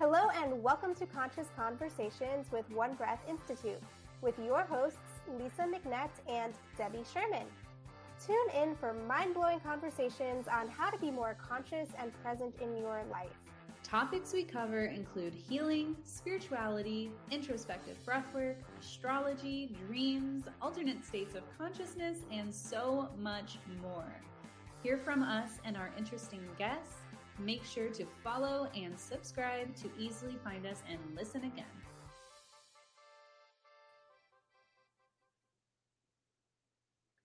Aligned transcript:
Hello, 0.00 0.28
and 0.40 0.62
welcome 0.62 0.94
to 0.94 1.06
Conscious 1.06 1.48
Conversations 1.56 2.46
with 2.52 2.70
One 2.70 2.94
Breath 2.94 3.18
Institute 3.28 3.82
with 4.22 4.38
your 4.38 4.62
hosts, 4.62 5.00
Lisa 5.40 5.62
McNett 5.62 6.10
and 6.28 6.54
Debbie 6.76 7.02
Sherman. 7.12 7.48
Tune 8.24 8.62
in 8.62 8.76
for 8.76 8.92
mind 8.92 9.34
blowing 9.34 9.58
conversations 9.58 10.46
on 10.46 10.68
how 10.68 10.88
to 10.88 10.98
be 10.98 11.10
more 11.10 11.36
conscious 11.44 11.88
and 11.98 12.12
present 12.22 12.54
in 12.60 12.76
your 12.76 13.02
life. 13.10 13.34
Topics 13.82 14.32
we 14.32 14.44
cover 14.44 14.84
include 14.84 15.34
healing, 15.34 15.96
spirituality, 16.04 17.10
introspective 17.32 17.96
breathwork, 18.06 18.54
astrology, 18.80 19.74
dreams, 19.88 20.44
alternate 20.62 21.04
states 21.04 21.34
of 21.34 21.42
consciousness, 21.58 22.18
and 22.30 22.54
so 22.54 23.08
much 23.18 23.58
more. 23.82 24.14
Hear 24.84 24.96
from 24.96 25.24
us 25.24 25.58
and 25.64 25.76
our 25.76 25.90
interesting 25.98 26.42
guests 26.56 26.98
Make 27.40 27.64
sure 27.64 27.88
to 27.90 28.04
follow 28.24 28.68
and 28.74 28.98
subscribe 28.98 29.74
to 29.76 29.88
easily 29.96 30.36
find 30.42 30.66
us 30.66 30.82
and 30.90 30.98
listen 31.14 31.44
again. 31.44 31.64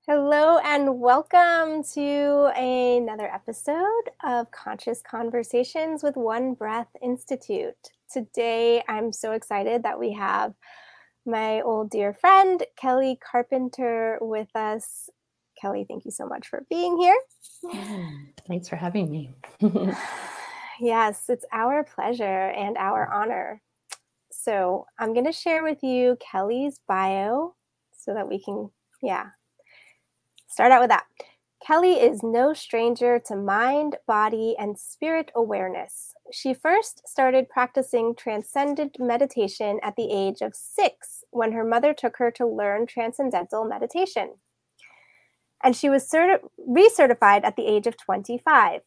Hello, 0.08 0.60
and 0.60 1.00
welcome 1.00 1.82
to 1.96 2.52
another 2.56 3.26
episode 3.26 4.12
of 4.24 4.52
Conscious 4.52 5.02
Conversations 5.02 6.04
with 6.04 6.16
One 6.16 6.54
Breath 6.54 6.90
Institute. 7.02 7.90
Today, 8.12 8.84
I'm 8.88 9.12
so 9.12 9.32
excited 9.32 9.82
that 9.82 9.98
we 9.98 10.14
have 10.14 10.54
my 11.26 11.62
old 11.62 11.90
dear 11.90 12.14
friend, 12.14 12.62
Keli 12.80 13.18
Carpenter, 13.20 14.20
with 14.22 14.56
us. 14.56 15.10
Keli, 15.64 15.88
thank 15.88 16.06
you 16.06 16.12
so 16.12 16.28
much 16.28 16.48
for 16.48 16.66
being 16.70 16.98
here. 16.98 17.18
Thanks 18.48 18.68
for 18.68 18.76
having 18.76 19.10
me. 19.10 19.34
yes, 20.80 21.30
it's 21.30 21.46
our 21.52 21.84
pleasure 21.84 22.50
and 22.50 22.78
our 22.78 23.12
honor. 23.12 23.62
So, 24.32 24.88
I'm 25.00 25.14
going 25.14 25.26
to 25.26 25.32
share 25.32 25.64
with 25.64 25.84
you 25.84 26.18
Keli's 26.18 26.82
bio 26.88 27.56
so 27.98 28.14
that 28.14 28.28
we 28.28 28.44
can, 28.44 28.70
yeah, 29.02 29.28
start 30.50 30.72
out 30.72 30.82
with 30.82 30.90
that. 30.90 31.06
Keli 31.66 32.02
is 32.04 32.22
no 32.24 32.54
stranger 32.54 33.20
to 33.28 33.38
mind, 33.38 33.96
body, 34.06 34.56
and 34.60 34.78
spirit 34.78 35.32
awareness. 35.34 36.14
She 36.34 36.54
first 36.54 37.08
started 37.08 37.48
practicing 37.48 38.16
transcendent 38.16 38.98
meditation 39.00 39.80
at 39.82 39.96
the 39.96 40.12
age 40.12 40.42
of 40.42 40.56
six 40.56 41.24
when 41.32 41.54
her 41.54 41.64
mother 41.64 41.94
took 41.94 42.18
her 42.18 42.32
to 42.32 42.46
learn 42.46 42.86
transcendental 42.86 43.64
meditation 43.64 44.32
and 45.64 45.76
she 45.76 45.90
was 45.90 46.10
certi- 46.10 46.40
recertified 46.70 47.44
at 47.44 47.56
the 47.56 47.66
age 47.66 47.88
of 47.88 47.98
25. 47.98 48.82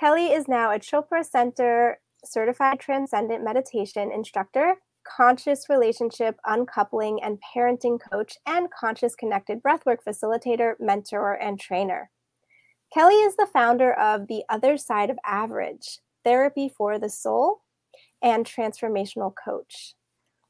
Keli 0.00 0.36
is 0.36 0.48
now 0.48 0.70
a 0.70 0.78
Chopra 0.78 1.24
Center 1.24 1.98
certified 2.24 2.78
transcendent 2.78 3.42
meditation 3.42 4.12
instructor, 4.12 4.76
conscious 5.04 5.68
relationship 5.68 6.36
uncoupling 6.46 7.22
and 7.22 7.38
parenting 7.54 7.98
coach, 8.12 8.36
and 8.46 8.68
conscious 8.70 9.14
connected 9.14 9.62
breathwork 9.62 9.98
facilitator, 10.06 10.74
mentor, 10.78 11.34
and 11.34 11.58
trainer. 11.58 12.10
Keli 12.96 13.26
is 13.26 13.36
the 13.36 13.46
founder 13.46 13.92
of 13.92 14.26
The 14.26 14.42
Other 14.48 14.76
Side 14.76 15.10
of 15.10 15.18
Average, 15.24 16.00
Therapy 16.24 16.68
for 16.68 16.98
the 16.98 17.08
Soul, 17.08 17.62
and 18.22 18.44
Transformational 18.44 19.32
Coach. 19.32 19.94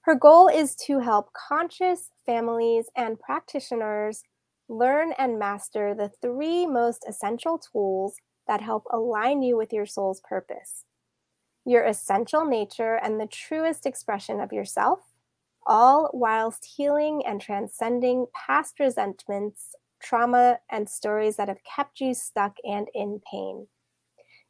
Her 0.03 0.15
goal 0.15 0.49
is 0.49 0.75
to 0.87 1.01
help 1.01 1.31
conscious 1.35 2.11
families 2.25 2.87
and 2.97 3.21
practitioners 3.21 4.23
learn 4.71 5.13
and 5.19 5.39
master 5.39 5.95
the 5.95 6.11
three 6.23 6.67
most 6.67 7.05
essential 7.09 7.59
tools 7.59 8.17
that 8.47 8.63
help 8.63 8.85
align 8.91 9.43
you 9.43 9.57
with 9.57 9.73
your 9.73 9.87
soul's 9.87 10.23
purpose 10.23 10.85
your 11.65 11.85
essential 11.85 12.45
nature 12.45 12.95
and 12.97 13.21
the 13.21 13.27
truest 13.27 13.87
expression 13.87 14.41
of 14.41 14.53
yourself, 14.53 15.01
all 15.67 16.11
whilst 16.13 16.75
healing 16.77 17.23
and 17.27 17.41
transcending 17.41 18.27
past 18.35 18.81
resentments, 18.81 19.75
trauma, 20.03 20.59
and 20.71 20.89
stories 20.89 21.37
that 21.37 21.49
have 21.49 21.63
kept 21.65 22.01
you 22.01 22.15
stuck 22.15 22.57
and 22.65 22.89
in 22.95 23.21
pain. 23.31 23.67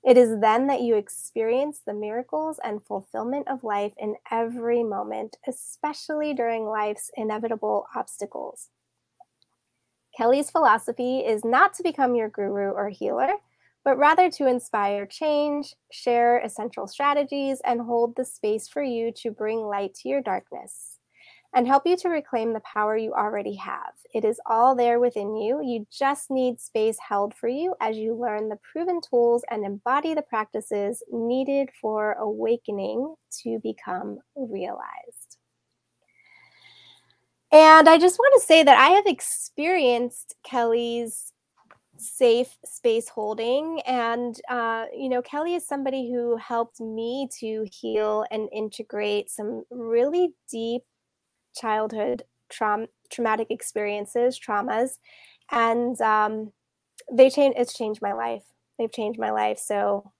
It 0.02 0.16
is 0.16 0.40
then 0.40 0.66
that 0.68 0.80
you 0.80 0.96
experience 0.96 1.80
the 1.84 1.92
miracles 1.92 2.58
and 2.64 2.82
fulfillment 2.82 3.48
of 3.48 3.64
life 3.64 3.92
in 3.98 4.16
every 4.30 4.82
moment, 4.82 5.36
especially 5.46 6.32
during 6.32 6.64
life's 6.64 7.10
inevitable 7.16 7.86
obstacles. 7.94 8.68
Keli's 10.20 10.50
philosophy 10.50 11.20
is 11.20 11.46
not 11.46 11.72
to 11.72 11.82
become 11.82 12.14
your 12.14 12.28
guru 12.28 12.72
or 12.72 12.90
healer, 12.90 13.32
but 13.84 13.96
rather 13.96 14.30
to 14.32 14.46
inspire 14.46 15.06
change, 15.06 15.74
share 15.90 16.40
essential 16.40 16.86
strategies, 16.86 17.62
and 17.64 17.80
hold 17.80 18.14
the 18.16 18.24
space 18.26 18.68
for 18.68 18.82
you 18.82 19.12
to 19.12 19.30
bring 19.30 19.60
light 19.60 19.94
to 19.94 20.10
your 20.10 20.20
darkness 20.20 20.98
and 21.54 21.66
help 21.66 21.86
you 21.86 21.96
to 21.96 22.10
reclaim 22.10 22.52
the 22.52 22.60
power 22.60 22.98
you 22.98 23.14
already 23.14 23.54
have. 23.54 23.94
It 24.14 24.26
is 24.26 24.38
all 24.44 24.74
there 24.74 25.00
within 25.00 25.36
you. 25.36 25.62
You 25.64 25.86
just 25.90 26.30
need 26.30 26.60
space 26.60 26.98
held 26.98 27.34
for 27.34 27.48
you 27.48 27.74
as 27.80 27.96
you 27.96 28.14
learn 28.14 28.50
the 28.50 28.58
proven 28.70 29.00
tools 29.00 29.42
and 29.50 29.64
embody 29.64 30.12
the 30.12 30.20
practices 30.20 31.02
needed 31.10 31.70
for 31.80 32.12
awakening 32.12 33.14
to 33.42 33.58
become 33.62 34.18
realized. 34.36 35.29
And 37.52 37.88
I 37.88 37.98
just 37.98 38.18
want 38.18 38.40
to 38.40 38.46
say 38.46 38.62
that 38.62 38.78
I 38.78 38.90
have 38.90 39.06
experienced 39.06 40.36
Keli's 40.46 41.32
safe 41.98 42.56
space 42.64 43.08
holding. 43.08 43.80
And, 43.86 44.40
uh, 44.48 44.86
you 44.96 45.08
know, 45.08 45.20
Keli 45.20 45.56
is 45.56 45.66
somebody 45.66 46.10
who 46.10 46.36
helped 46.36 46.80
me 46.80 47.28
to 47.40 47.66
heal 47.70 48.24
and 48.30 48.48
integrate 48.52 49.30
some 49.30 49.64
really 49.70 50.34
deep 50.50 50.82
childhood 51.54 52.22
trauma, 52.48 52.86
traumatic 53.10 53.48
experiences, 53.50 54.38
traumas. 54.38 54.98
And 55.50 56.00
um, 56.00 56.52
they 57.12 57.30
changed, 57.30 57.58
it's 57.58 57.76
changed 57.76 58.00
my 58.00 58.12
life. 58.12 58.44
They've 58.78 58.92
changed 58.92 59.18
my 59.18 59.30
life. 59.30 59.58
So 59.58 60.12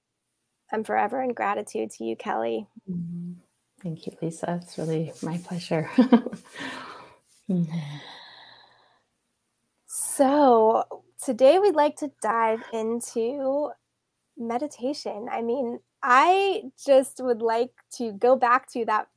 I'm 0.73 0.85
forever 0.85 1.23
in 1.23 1.33
gratitude 1.33 1.91
to 1.93 2.05
you, 2.05 2.17
Keli. 2.17 2.67
Mm-hmm. 2.91 3.33
Thank 3.83 4.07
you, 4.07 4.12
Lisa. 4.21 4.61
It's 4.62 4.77
really 4.77 5.12
my 5.23 5.39
pleasure. 5.39 5.91
So, 9.87 10.84
today 11.25 11.59
we'd 11.59 11.75
like 11.75 11.97
to 11.97 12.11
dive 12.22 12.62
into 12.72 13.71
meditation. 14.37 15.28
I 15.31 15.43
mean, 15.43 15.81
I 16.03 16.62
just 16.84 17.21
would 17.21 17.43
like 17.43 17.72
to 17.97 18.12
go 18.12 18.37
back 18.37 18.71
to 18.72 18.84
that 18.87 19.09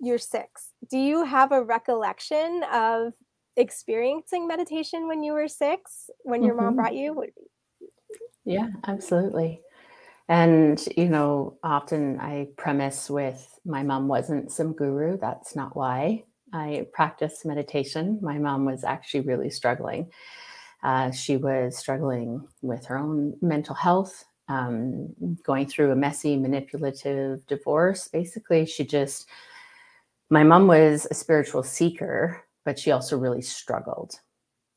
year 0.00 0.18
six. 0.18 0.72
Do 0.90 0.98
you 0.98 1.24
have 1.24 1.52
a 1.52 1.62
recollection 1.62 2.62
of 2.72 3.14
experiencing 3.56 4.46
meditation 4.46 5.08
when 5.08 5.22
you 5.22 5.32
were 5.32 5.48
six, 5.48 6.10
when 6.22 6.42
your 6.42 6.54
mm-hmm. 6.54 6.64
mom 6.64 6.76
brought 6.76 6.94
you? 6.94 7.24
Yeah, 8.44 8.68
absolutely. 8.86 9.60
And, 10.28 10.82
you 10.96 11.08
know, 11.08 11.58
often 11.62 12.20
I 12.20 12.48
premise 12.56 13.08
with 13.08 13.58
my 13.64 13.82
mom 13.82 14.08
wasn't 14.08 14.52
some 14.52 14.74
guru. 14.74 15.18
That's 15.18 15.56
not 15.56 15.74
why. 15.74 16.24
I 16.52 16.86
practiced 16.92 17.44
meditation. 17.44 18.18
My 18.22 18.38
mom 18.38 18.64
was 18.64 18.84
actually 18.84 19.20
really 19.20 19.50
struggling. 19.50 20.10
Uh, 20.82 21.10
she 21.10 21.36
was 21.36 21.76
struggling 21.76 22.46
with 22.62 22.86
her 22.86 22.98
own 22.98 23.36
mental 23.42 23.74
health, 23.74 24.24
um, 24.48 25.14
going 25.42 25.66
through 25.66 25.90
a 25.90 25.96
messy, 25.96 26.36
manipulative 26.36 27.46
divorce. 27.46 28.08
Basically, 28.08 28.64
she 28.64 28.84
just, 28.84 29.28
my 30.30 30.44
mom 30.44 30.66
was 30.66 31.06
a 31.10 31.14
spiritual 31.14 31.62
seeker, 31.62 32.44
but 32.64 32.78
she 32.78 32.92
also 32.92 33.18
really 33.18 33.42
struggled. 33.42 34.20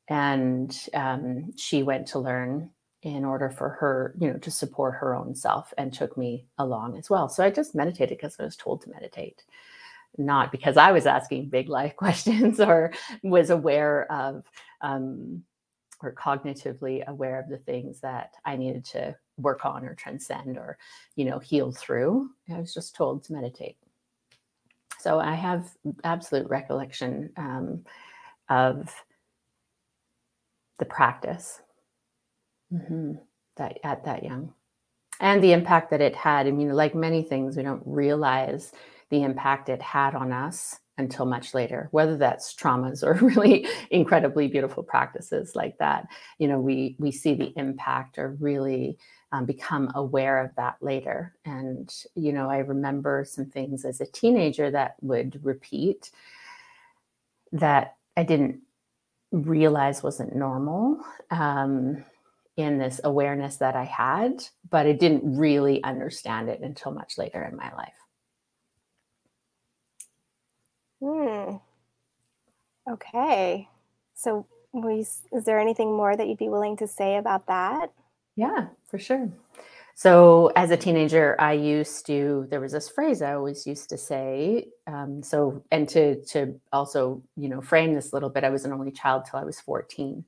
And 0.08 0.76
um, 0.94 1.52
she 1.56 1.82
went 1.82 2.08
to 2.08 2.18
learn 2.18 2.70
in 3.02 3.24
order 3.24 3.50
for 3.50 3.68
her, 3.68 4.14
you 4.18 4.30
know, 4.30 4.38
to 4.38 4.50
support 4.50 4.94
her 4.94 5.14
own 5.14 5.34
self 5.34 5.72
and 5.78 5.92
took 5.92 6.16
me 6.16 6.46
along 6.58 6.96
as 6.96 7.10
well. 7.10 7.28
So 7.28 7.44
I 7.44 7.50
just 7.50 7.74
meditated 7.74 8.18
because 8.18 8.36
I 8.38 8.44
was 8.44 8.56
told 8.56 8.82
to 8.82 8.90
meditate 8.90 9.42
not 10.18 10.52
because 10.52 10.76
I 10.76 10.92
was 10.92 11.06
asking 11.06 11.48
big 11.48 11.68
life 11.68 11.96
questions 11.96 12.60
or 12.60 12.92
was 13.22 13.50
aware 13.50 14.10
of 14.10 14.44
um, 14.80 15.42
or 16.02 16.12
cognitively 16.14 17.06
aware 17.06 17.38
of 17.38 17.48
the 17.48 17.58
things 17.58 18.00
that 18.00 18.32
I 18.44 18.56
needed 18.56 18.84
to 18.86 19.14
work 19.36 19.64
on 19.64 19.84
or 19.84 19.94
transcend 19.94 20.58
or, 20.58 20.76
you 21.16 21.24
know, 21.24 21.38
heal 21.38 21.72
through. 21.72 22.30
I 22.52 22.58
was 22.58 22.74
just 22.74 22.94
told 22.94 23.24
to 23.24 23.32
meditate. 23.32 23.76
So 24.98 25.18
I 25.18 25.34
have 25.34 25.70
absolute 26.04 26.48
recollection 26.48 27.30
um, 27.36 27.84
of 28.48 28.94
the 30.78 30.84
practice 30.84 31.60
mm-hmm, 32.72 33.14
that 33.56 33.78
at 33.84 34.04
that 34.04 34.24
young 34.24 34.52
and 35.20 35.42
the 35.42 35.52
impact 35.52 35.90
that 35.90 36.00
it 36.00 36.14
had. 36.14 36.46
I 36.46 36.50
mean, 36.50 36.72
like 36.72 36.94
many 36.94 37.22
things, 37.22 37.56
we 37.56 37.62
don't 37.62 37.82
realize 37.86 38.72
the 39.12 39.22
impact 39.22 39.68
it 39.68 39.82
had 39.82 40.14
on 40.14 40.32
us 40.32 40.80
until 40.98 41.24
much 41.26 41.54
later 41.54 41.88
whether 41.90 42.16
that's 42.16 42.54
traumas 42.54 43.02
or 43.02 43.14
really 43.26 43.66
incredibly 43.90 44.48
beautiful 44.48 44.82
practices 44.82 45.54
like 45.54 45.78
that. 45.78 46.06
You 46.38 46.48
know 46.48 46.58
we 46.58 46.96
we 46.98 47.12
see 47.12 47.34
the 47.34 47.52
impact 47.56 48.18
or 48.18 48.36
really 48.40 48.98
um, 49.30 49.46
become 49.46 49.90
aware 49.94 50.44
of 50.44 50.50
that 50.56 50.76
later. 50.80 51.34
And 51.44 51.94
you 52.14 52.32
know 52.32 52.48
i 52.50 52.58
remember 52.58 53.24
some 53.28 53.46
things 53.46 53.84
as 53.84 54.00
a 54.00 54.06
teenager 54.06 54.70
that 54.70 54.96
would 55.02 55.38
repeat 55.44 56.10
that 57.52 57.96
i 58.16 58.22
didn't 58.22 58.60
realize 59.30 60.02
wasn't 60.02 60.34
normal 60.34 61.02
um, 61.30 62.02
in 62.56 62.78
this 62.78 63.00
awareness 63.04 63.56
that 63.56 63.76
i 63.76 63.84
had 63.84 64.42
but 64.70 64.86
i 64.86 64.92
didn't 64.92 65.36
really 65.38 65.82
understand 65.84 66.48
it 66.48 66.60
until 66.60 66.92
much 66.92 67.18
later 67.18 67.42
in 67.42 67.56
my 67.56 67.72
life 67.74 68.01
Hmm. 71.02 71.56
Okay. 72.88 73.68
So, 74.14 74.46
is 74.74 75.44
there 75.44 75.58
anything 75.58 75.96
more 75.96 76.16
that 76.16 76.28
you'd 76.28 76.38
be 76.38 76.48
willing 76.48 76.76
to 76.78 76.86
say 76.86 77.16
about 77.16 77.46
that? 77.48 77.92
Yeah, 78.36 78.68
for 78.88 78.98
sure. 78.98 79.30
So, 79.94 80.52
as 80.56 80.70
a 80.70 80.76
teenager, 80.76 81.36
I 81.38 81.52
used 81.52 82.06
to. 82.06 82.46
There 82.50 82.60
was 82.60 82.72
this 82.72 82.88
phrase 82.88 83.20
I 83.20 83.34
always 83.34 83.66
used 83.66 83.90
to 83.90 83.98
say. 83.98 84.68
Um, 84.86 85.22
so, 85.22 85.62
and 85.70 85.88
to 85.90 86.22
to 86.26 86.58
also, 86.72 87.22
you 87.36 87.48
know, 87.48 87.60
frame 87.60 87.94
this 87.94 88.12
a 88.12 88.16
little 88.16 88.30
bit. 88.30 88.44
I 88.44 88.50
was 88.50 88.64
an 88.64 88.72
only 88.72 88.92
child 88.92 89.24
till 89.24 89.40
I 89.40 89.44
was 89.44 89.60
fourteen. 89.60 90.24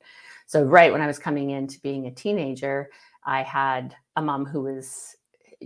So, 0.46 0.64
right 0.64 0.92
when 0.92 1.00
I 1.00 1.06
was 1.06 1.18
coming 1.18 1.50
into 1.50 1.80
being 1.80 2.06
a 2.06 2.10
teenager, 2.10 2.90
I 3.24 3.42
had 3.42 3.96
a 4.16 4.22
mom 4.22 4.44
who 4.44 4.62
was 4.62 5.16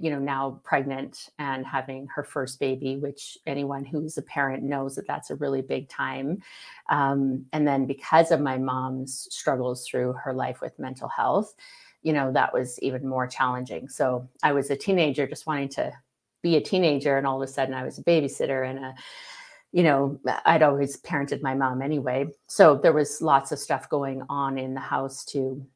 you 0.02 0.10
know 0.10 0.18
now 0.18 0.60
pregnant 0.64 1.30
and 1.38 1.66
having 1.66 2.06
her 2.06 2.24
first 2.24 2.58
baby 2.60 2.96
which 2.96 3.38
anyone 3.46 3.84
who's 3.84 4.18
a 4.18 4.22
parent 4.22 4.62
knows 4.62 4.94
that 4.96 5.06
that's 5.06 5.30
a 5.30 5.36
really 5.36 5.62
big 5.62 5.88
time. 5.88 6.42
Um, 6.88 7.46
and 7.52 7.66
then 7.66 7.86
because 7.86 8.30
of 8.30 8.40
my 8.40 8.58
mom's 8.58 9.28
struggles 9.30 9.86
through 9.86 10.14
her 10.14 10.32
life 10.32 10.60
with 10.60 10.78
mental 10.78 11.08
health 11.08 11.54
you 12.02 12.12
know 12.12 12.32
that 12.32 12.54
was 12.54 12.78
even 12.80 13.06
more 13.06 13.26
challenging. 13.26 13.88
So 13.88 14.28
i 14.42 14.52
was 14.52 14.70
a 14.70 14.76
teenager 14.76 15.26
just 15.26 15.46
wanting 15.46 15.68
to 15.70 15.92
be 16.42 16.56
a 16.56 16.60
teenager 16.60 17.18
and 17.18 17.26
all 17.26 17.42
of 17.42 17.48
a 17.48 17.52
sudden 17.52 17.74
i 17.74 17.84
was 17.84 17.98
a 17.98 18.04
babysitter 18.04 18.68
and 18.68 18.78
a 18.78 18.94
you 19.72 19.82
know 19.82 20.20
i'd 20.46 20.62
always 20.62 21.00
parented 21.02 21.42
my 21.42 21.54
mom 21.54 21.82
anyway. 21.82 22.26
So 22.46 22.76
there 22.76 22.92
was 22.92 23.20
lots 23.20 23.52
of 23.52 23.58
stuff 23.58 23.88
going 23.88 24.22
on 24.28 24.58
in 24.58 24.74
the 24.74 24.80
house 24.80 25.24
to 25.26 25.66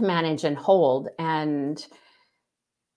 manage 0.00 0.44
and 0.44 0.56
hold. 0.56 1.08
And 1.18 1.84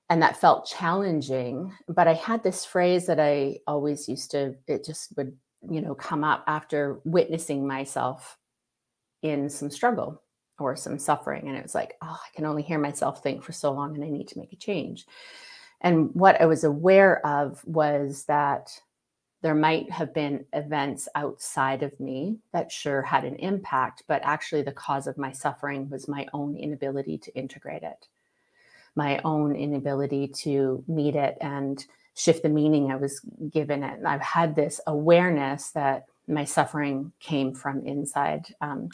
and 0.09 0.21
that 0.21 0.37
felt 0.37 0.65
challenging 0.65 1.71
but 1.87 2.07
i 2.07 2.13
had 2.13 2.43
this 2.43 2.65
phrase 2.65 3.05
that 3.05 3.19
i 3.19 3.57
always 3.67 4.07
used 4.07 4.31
to 4.31 4.55
it 4.67 4.85
just 4.85 5.15
would 5.17 5.35
you 5.69 5.81
know 5.81 5.95
come 5.95 6.23
up 6.23 6.43
after 6.47 6.99
witnessing 7.05 7.65
myself 7.65 8.37
in 9.21 9.49
some 9.49 9.71
struggle 9.71 10.21
or 10.59 10.75
some 10.75 10.99
suffering 10.99 11.47
and 11.47 11.57
it 11.57 11.63
was 11.63 11.75
like 11.75 11.95
oh 12.01 12.19
i 12.23 12.35
can 12.35 12.45
only 12.45 12.61
hear 12.61 12.79
myself 12.79 13.23
think 13.23 13.43
for 13.43 13.51
so 13.51 13.71
long 13.71 13.95
and 13.95 14.03
i 14.03 14.09
need 14.09 14.27
to 14.27 14.39
make 14.39 14.53
a 14.53 14.57
change. 14.57 15.05
And 15.81 16.11
what 16.13 16.39
i 16.39 16.45
was 16.45 16.63
aware 16.63 17.25
of 17.25 17.63
was 17.65 18.25
that 18.25 18.69
there 19.41 19.55
might 19.55 19.91
have 19.91 20.13
been 20.13 20.45
events 20.53 21.09
outside 21.15 21.83
of 21.83 21.99
me 21.99 22.39
that 22.53 22.71
sure 22.71 23.01
had 23.01 23.25
an 23.25 23.35
impact 23.35 24.03
but 24.07 24.21
actually 24.23 24.61
the 24.61 24.71
cause 24.71 25.07
of 25.07 25.17
my 25.17 25.31
suffering 25.31 25.89
was 25.89 26.07
my 26.07 26.25
own 26.33 26.55
inability 26.55 27.17
to 27.17 27.35
integrate 27.35 27.83
it 27.83 28.07
my 28.95 29.19
own 29.23 29.55
inability 29.55 30.27
to 30.27 30.83
meet 30.87 31.15
it 31.15 31.37
and 31.41 31.85
shift 32.15 32.43
the 32.43 32.49
meaning 32.49 32.91
I 32.91 32.95
was 32.95 33.21
given 33.49 33.83
it. 33.83 33.99
I've 34.05 34.21
had 34.21 34.55
this 34.55 34.79
awareness 34.85 35.71
that 35.71 36.05
my 36.27 36.43
suffering 36.43 37.11
came 37.19 37.53
from 37.53 37.85
inside. 37.85 38.45
Um, 38.61 38.89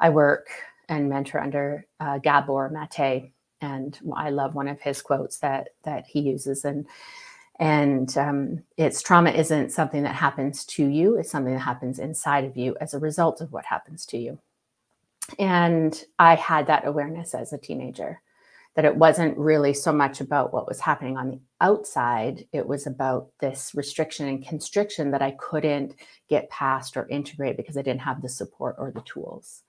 I 0.00 0.10
work 0.10 0.48
and 0.88 1.08
mentor 1.08 1.40
under 1.40 1.86
uh, 2.00 2.18
Gabor 2.18 2.70
Mate, 2.70 3.32
and 3.60 3.98
I 4.14 4.30
love 4.30 4.54
one 4.54 4.68
of 4.68 4.80
his 4.80 5.02
quotes 5.02 5.38
that 5.38 5.70
that 5.84 6.06
he 6.06 6.20
uses, 6.20 6.64
and 6.64 6.86
and 7.60 8.16
um, 8.18 8.62
it's 8.76 9.02
trauma 9.02 9.30
isn't 9.30 9.72
something 9.72 10.02
that 10.02 10.14
happens 10.14 10.64
to 10.66 10.86
you; 10.86 11.16
it's 11.16 11.30
something 11.30 11.52
that 11.52 11.60
happens 11.60 11.98
inside 11.98 12.44
of 12.44 12.56
you 12.56 12.76
as 12.80 12.94
a 12.94 12.98
result 12.98 13.40
of 13.40 13.52
what 13.52 13.64
happens 13.66 14.04
to 14.06 14.18
you. 14.18 14.38
And 15.38 16.02
I 16.18 16.34
had 16.34 16.66
that 16.66 16.86
awareness 16.86 17.34
as 17.34 17.52
a 17.52 17.58
teenager 17.58 18.20
that 18.76 18.84
it 18.84 18.96
wasn't 18.96 19.38
really 19.38 19.72
so 19.72 19.92
much 19.92 20.20
about 20.20 20.52
what 20.52 20.66
was 20.66 20.80
happening 20.80 21.16
on 21.16 21.30
the 21.30 21.40
outside. 21.60 22.46
It 22.52 22.66
was 22.66 22.86
about 22.86 23.28
this 23.40 23.72
restriction 23.74 24.26
and 24.26 24.46
constriction 24.46 25.12
that 25.12 25.22
I 25.22 25.32
couldn't 25.32 25.94
get 26.28 26.50
past 26.50 26.96
or 26.96 27.08
integrate 27.08 27.56
because 27.56 27.76
I 27.76 27.82
didn't 27.82 28.00
have 28.00 28.20
the 28.20 28.28
support 28.28 28.76
or 28.78 28.90
the 28.90 29.02
tools. 29.02 29.62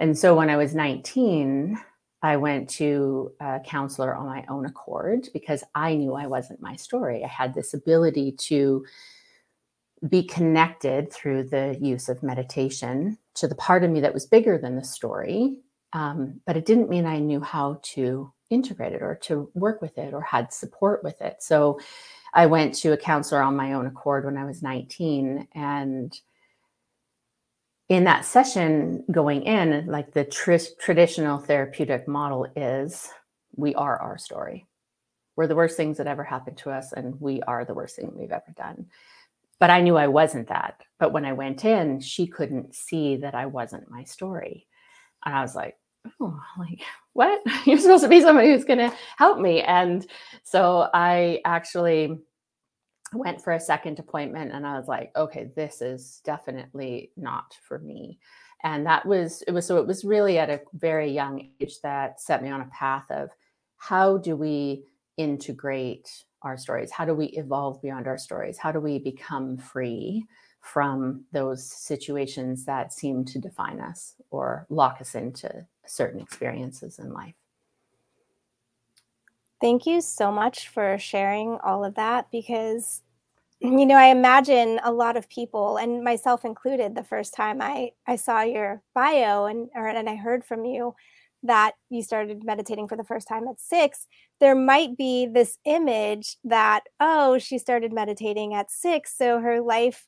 And 0.00 0.18
so 0.18 0.34
when 0.34 0.50
I 0.50 0.56
was 0.56 0.74
19, 0.74 1.78
I 2.22 2.36
went 2.36 2.68
to 2.70 3.32
a 3.40 3.60
counselor 3.60 4.14
on 4.14 4.26
my 4.26 4.44
own 4.48 4.66
accord 4.66 5.28
because 5.32 5.62
I 5.76 5.94
knew 5.94 6.14
I 6.14 6.26
wasn't 6.26 6.60
my 6.60 6.74
story. 6.74 7.24
I 7.24 7.28
had 7.28 7.54
this 7.54 7.74
ability 7.74 8.32
to 8.32 8.84
be 10.08 10.24
connected 10.24 11.12
through 11.12 11.44
the 11.44 11.76
use 11.80 12.08
of 12.08 12.22
meditation 12.22 13.18
to 13.34 13.46
the 13.46 13.54
part 13.54 13.84
of 13.84 13.90
me 13.90 14.00
that 14.00 14.14
was 14.14 14.26
bigger 14.26 14.58
than 14.58 14.76
the 14.76 14.84
story 14.84 15.58
um, 15.92 16.40
but 16.46 16.56
it 16.56 16.66
didn't 16.66 16.90
mean 16.90 17.06
I 17.06 17.18
knew 17.18 17.40
how 17.40 17.80
to 17.94 18.32
integrate 18.50 18.92
it 18.92 19.02
or 19.02 19.14
to 19.22 19.50
work 19.54 19.82
with 19.82 19.98
it 19.98 20.14
or 20.14 20.20
had 20.20 20.52
support 20.52 21.02
with 21.04 21.20
it. 21.20 21.42
So 21.42 21.80
I 22.34 22.46
went 22.46 22.74
to 22.76 22.92
a 22.92 22.96
counselor 22.96 23.42
on 23.42 23.56
my 23.56 23.72
own 23.72 23.86
accord 23.86 24.24
when 24.24 24.36
I 24.36 24.44
was 24.44 24.62
19. 24.62 25.48
And 25.54 26.18
in 27.88 28.04
that 28.04 28.24
session 28.24 29.04
going 29.10 29.42
in, 29.42 29.86
like 29.86 30.12
the 30.12 30.24
tr- 30.24 30.56
traditional 30.78 31.38
therapeutic 31.38 32.06
model 32.06 32.46
is 32.54 33.08
we 33.56 33.74
are 33.74 33.98
our 33.98 34.18
story. 34.18 34.66
We're 35.36 35.46
the 35.46 35.56
worst 35.56 35.76
things 35.76 35.98
that 35.98 36.06
ever 36.06 36.24
happened 36.24 36.58
to 36.58 36.70
us, 36.70 36.92
and 36.92 37.18
we 37.20 37.40
are 37.42 37.64
the 37.64 37.74
worst 37.74 37.96
thing 37.96 38.10
we've 38.14 38.32
ever 38.32 38.52
done. 38.56 38.86
But 39.60 39.70
I 39.70 39.80
knew 39.80 39.96
I 39.96 40.08
wasn't 40.08 40.48
that. 40.48 40.82
But 40.98 41.12
when 41.12 41.24
I 41.24 41.32
went 41.32 41.64
in, 41.64 42.00
she 42.00 42.26
couldn't 42.26 42.74
see 42.74 43.16
that 43.16 43.34
I 43.34 43.46
wasn't 43.46 43.90
my 43.90 44.04
story. 44.04 44.66
And 45.24 45.34
I 45.34 45.42
was 45.42 45.54
like, 45.54 45.76
like, 46.20 46.82
what? 47.12 47.40
You're 47.66 47.78
supposed 47.78 48.04
to 48.04 48.08
be 48.08 48.20
somebody 48.20 48.50
who's 48.50 48.64
going 48.64 48.78
to 48.78 48.94
help 49.16 49.38
me. 49.38 49.62
And 49.62 50.06
so 50.42 50.88
I 50.94 51.40
actually 51.44 52.18
went 53.12 53.40
for 53.40 53.52
a 53.52 53.60
second 53.60 53.98
appointment 53.98 54.52
and 54.52 54.66
I 54.66 54.76
was 54.76 54.86
like, 54.86 55.10
okay, 55.16 55.50
this 55.56 55.80
is 55.80 56.20
definitely 56.24 57.10
not 57.16 57.54
for 57.62 57.78
me. 57.78 58.18
And 58.64 58.84
that 58.86 59.06
was, 59.06 59.42
it 59.46 59.52
was, 59.52 59.66
so 59.66 59.78
it 59.78 59.86
was 59.86 60.04
really 60.04 60.38
at 60.38 60.50
a 60.50 60.60
very 60.74 61.10
young 61.10 61.48
age 61.60 61.80
that 61.82 62.20
set 62.20 62.42
me 62.42 62.50
on 62.50 62.60
a 62.60 62.70
path 62.72 63.04
of 63.10 63.30
how 63.76 64.18
do 64.18 64.36
we 64.36 64.84
integrate 65.16 66.08
our 66.42 66.56
stories? 66.56 66.90
How 66.90 67.04
do 67.04 67.14
we 67.14 67.26
evolve 67.26 67.80
beyond 67.80 68.06
our 68.06 68.18
stories? 68.18 68.58
How 68.58 68.72
do 68.72 68.80
we 68.80 68.98
become 68.98 69.56
free? 69.56 70.24
From 70.72 71.24
those 71.32 71.64
situations 71.64 72.66
that 72.66 72.92
seem 72.92 73.24
to 73.24 73.38
define 73.38 73.80
us 73.80 74.14
or 74.30 74.66
lock 74.68 75.00
us 75.00 75.14
into 75.14 75.66
certain 75.86 76.20
experiences 76.20 76.98
in 76.98 77.12
life. 77.12 77.34
Thank 79.60 79.86
you 79.86 80.00
so 80.00 80.30
much 80.30 80.68
for 80.68 80.98
sharing 80.98 81.58
all 81.64 81.84
of 81.84 81.94
that 81.94 82.30
because 82.30 83.02
you 83.60 83.86
know, 83.86 83.96
I 83.96 84.06
imagine 84.06 84.78
a 84.84 84.92
lot 84.92 85.16
of 85.16 85.28
people 85.28 85.78
and 85.78 86.04
myself 86.04 86.44
included 86.44 86.94
the 86.94 87.02
first 87.02 87.34
time 87.34 87.60
I 87.60 87.90
I 88.06 88.14
saw 88.14 88.42
your 88.42 88.82
bio 88.94 89.46
and 89.46 89.68
or 89.74 89.88
and 89.88 90.08
I 90.08 90.14
heard 90.14 90.44
from 90.44 90.64
you 90.64 90.94
that 91.42 91.72
you 91.90 92.02
started 92.02 92.44
meditating 92.44 92.86
for 92.86 92.96
the 92.96 93.04
first 93.04 93.26
time 93.26 93.48
at 93.48 93.60
6, 93.60 94.06
there 94.40 94.54
might 94.54 94.96
be 94.96 95.26
this 95.26 95.58
image 95.64 96.36
that 96.44 96.84
oh, 97.00 97.38
she 97.38 97.58
started 97.58 97.92
meditating 97.92 98.54
at 98.54 98.70
6, 98.70 99.16
so 99.16 99.40
her 99.40 99.60
life 99.60 100.06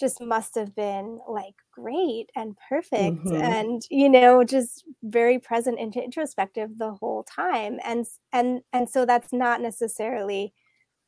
just 0.00 0.20
must 0.20 0.54
have 0.54 0.74
been 0.74 1.20
like 1.28 1.54
great 1.72 2.30
and 2.34 2.56
perfect 2.68 3.18
mm-hmm. 3.18 3.34
and 3.34 3.82
you 3.90 4.08
know 4.08 4.42
just 4.42 4.84
very 5.02 5.38
present 5.38 5.78
and 5.78 5.94
introspective 5.94 6.70
the 6.78 6.92
whole 6.94 7.22
time 7.24 7.78
and 7.84 8.06
and 8.32 8.62
and 8.72 8.88
so 8.88 9.04
that's 9.04 9.32
not 9.32 9.60
necessarily 9.60 10.54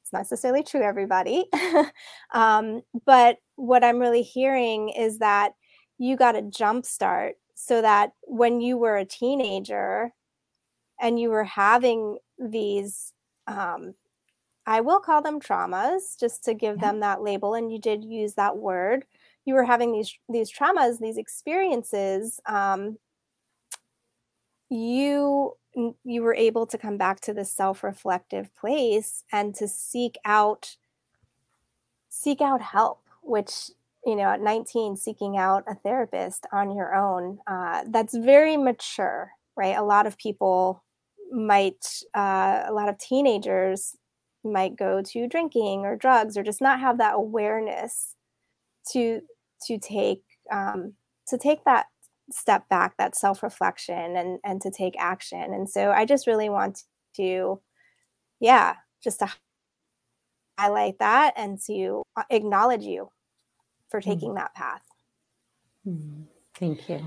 it's 0.03 0.13
not 0.13 0.21
necessarily 0.21 0.63
true 0.63 0.83
everybody 0.83 1.47
um, 2.35 2.83
but 3.07 3.39
what 3.57 3.83
i'm 3.83 3.99
really 3.99 4.23
hearing 4.23 4.91
is 4.91 5.19
that 5.19 5.53
you 5.99 6.17
got 6.17 6.37
a 6.37 6.43
jump 6.43 6.85
start 6.85 7.37
so 7.55 7.81
that 7.81 8.13
when 8.23 8.61
you 8.61 8.77
were 8.77 8.97
a 8.97 9.05
teenager 9.05 10.13
and 11.01 11.19
you 11.19 11.31
were 11.31 11.45
having 11.45 12.19
these 12.39 13.13
um, 13.47 13.95
I 14.67 14.81
will 14.81 15.01
call 15.01 15.23
them 15.23 15.41
traumas 15.41 16.19
just 16.19 16.45
to 16.45 16.55
give 16.55 16.77
yeah. 16.77 16.89
them 16.89 17.01
that 17.01 17.23
label. 17.23 17.55
And 17.55 17.73
you 17.73 17.79
did 17.79 18.05
use 18.05 18.35
that 18.35 18.57
word. 18.57 19.05
You 19.45 19.55
were 19.55 19.65
having 19.65 19.93
these 19.93 20.17
these 20.29 20.53
traumas, 20.53 21.01
these 21.01 21.19
experiences. 21.19 22.41
Um, 22.47 22.99
you 24.69 25.57
you 26.05 26.23
were 26.23 26.35
able 26.35 26.67
to 26.67 26.79
come 26.79 26.97
back 26.97 27.21
to 27.21 27.33
this 27.33 27.51
self-reflective 27.51 28.55
place 28.55 29.25
and 29.33 29.55
to 29.55 29.67
seek 29.67 30.17
out 30.25 30.77
seek 32.13 32.43
out 32.43 32.61
help, 32.61 33.01
which, 33.23 33.71
you 34.05 34.15
know, 34.15 34.25
at 34.25 34.41
19, 34.43 34.97
seeking 34.97 35.39
out 35.39 35.65
a 35.67 35.75
therapist 35.75 36.47
on 36.53 36.77
your 36.77 36.95
own, 36.95 37.39
uh, 37.47 37.85
that's 37.89 38.15
very 38.15 38.57
mature, 38.59 39.33
right? 39.57 39.77
A 39.79 39.83
lot 39.83 40.07
of 40.07 40.19
people 40.19 40.85
might, 41.33 42.03
uh, 42.15 42.65
a 42.67 42.73
lot 42.73 42.91
of 42.91 42.99
teenagers 42.99 43.97
might 44.45 44.77
go 44.77 45.03
to 45.03 45.29
drinking 45.29 45.81
or 45.81 45.97
drugs 45.97 46.37
or 46.37 46.43
just 46.43 46.61
not 46.61 46.81
have 46.81 46.99
that 46.99 47.15
awareness 47.15 48.17
to 48.93 49.21
to 49.67 49.79
take 49.79 50.23
um, 50.51 50.95
to 51.29 51.39
take 51.39 51.65
that 51.65 51.87
step 52.31 52.69
back 52.69 52.97
that 52.97 53.17
self-reflection 53.17 54.17
and 54.17 54.39
and 54.45 54.61
to 54.61 54.71
take 54.71 54.95
action 54.99 55.53
and 55.53 55.69
so 55.69 55.91
i 55.91 56.05
just 56.05 56.27
really 56.27 56.49
want 56.49 56.85
to 57.15 57.61
yeah 58.41 58.75
just 59.03 59.19
to 59.19 59.29
highlight 60.59 60.99
that 60.99 61.35
and 61.37 61.59
to 61.61 62.03
acknowledge 62.31 62.85
you 62.85 63.11
for 63.91 64.01
hmm. 64.01 64.11
taking 64.11 64.31
mm. 64.31 64.37
that 64.37 64.55
path 64.55 64.83
mm. 65.87 66.25
thank 66.55 66.89
you 66.89 67.05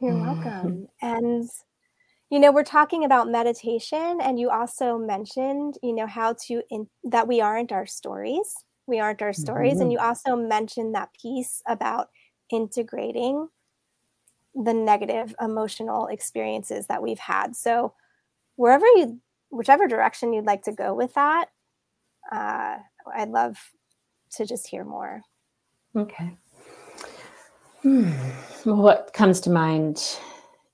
you're 0.00 0.16
welcome 0.16 0.86
and 1.02 1.48
you 2.30 2.38
know 2.38 2.52
we're 2.52 2.62
talking 2.62 3.04
about 3.04 3.28
meditation 3.28 4.18
and 4.22 4.38
you 4.38 4.48
also 4.50 4.96
mentioned 4.96 5.76
you 5.82 5.92
know 5.92 6.06
how 6.06 6.34
to 6.46 6.62
in 6.70 6.88
that 7.04 7.28
we 7.28 7.40
aren't 7.40 7.72
our 7.72 7.86
stories 7.86 8.54
we 8.86 9.00
aren't 9.00 9.20
our 9.20 9.32
stories 9.32 9.74
mm-hmm. 9.74 9.82
and 9.82 9.92
you 9.92 9.98
also 9.98 10.36
mentioned 10.36 10.94
that 10.94 11.10
piece 11.20 11.62
about 11.66 12.08
integrating 12.50 13.48
the 14.54 14.72
negative 14.72 15.34
emotional 15.40 16.06
experiences 16.06 16.86
that 16.86 17.02
we've 17.02 17.18
had 17.18 17.54
so 17.54 17.92
wherever 18.56 18.86
you 18.86 19.20
whichever 19.50 19.86
direction 19.86 20.32
you'd 20.32 20.46
like 20.46 20.62
to 20.62 20.72
go 20.72 20.94
with 20.94 21.12
that 21.14 21.46
uh, 22.32 22.76
i'd 23.16 23.30
love 23.30 23.58
to 24.30 24.46
just 24.46 24.66
hear 24.68 24.84
more 24.84 25.22
okay 25.96 26.36
hmm. 27.82 28.10
what 28.64 29.10
comes 29.12 29.40
to 29.40 29.50
mind 29.50 30.18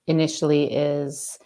initially 0.07 0.73
is 0.73 1.39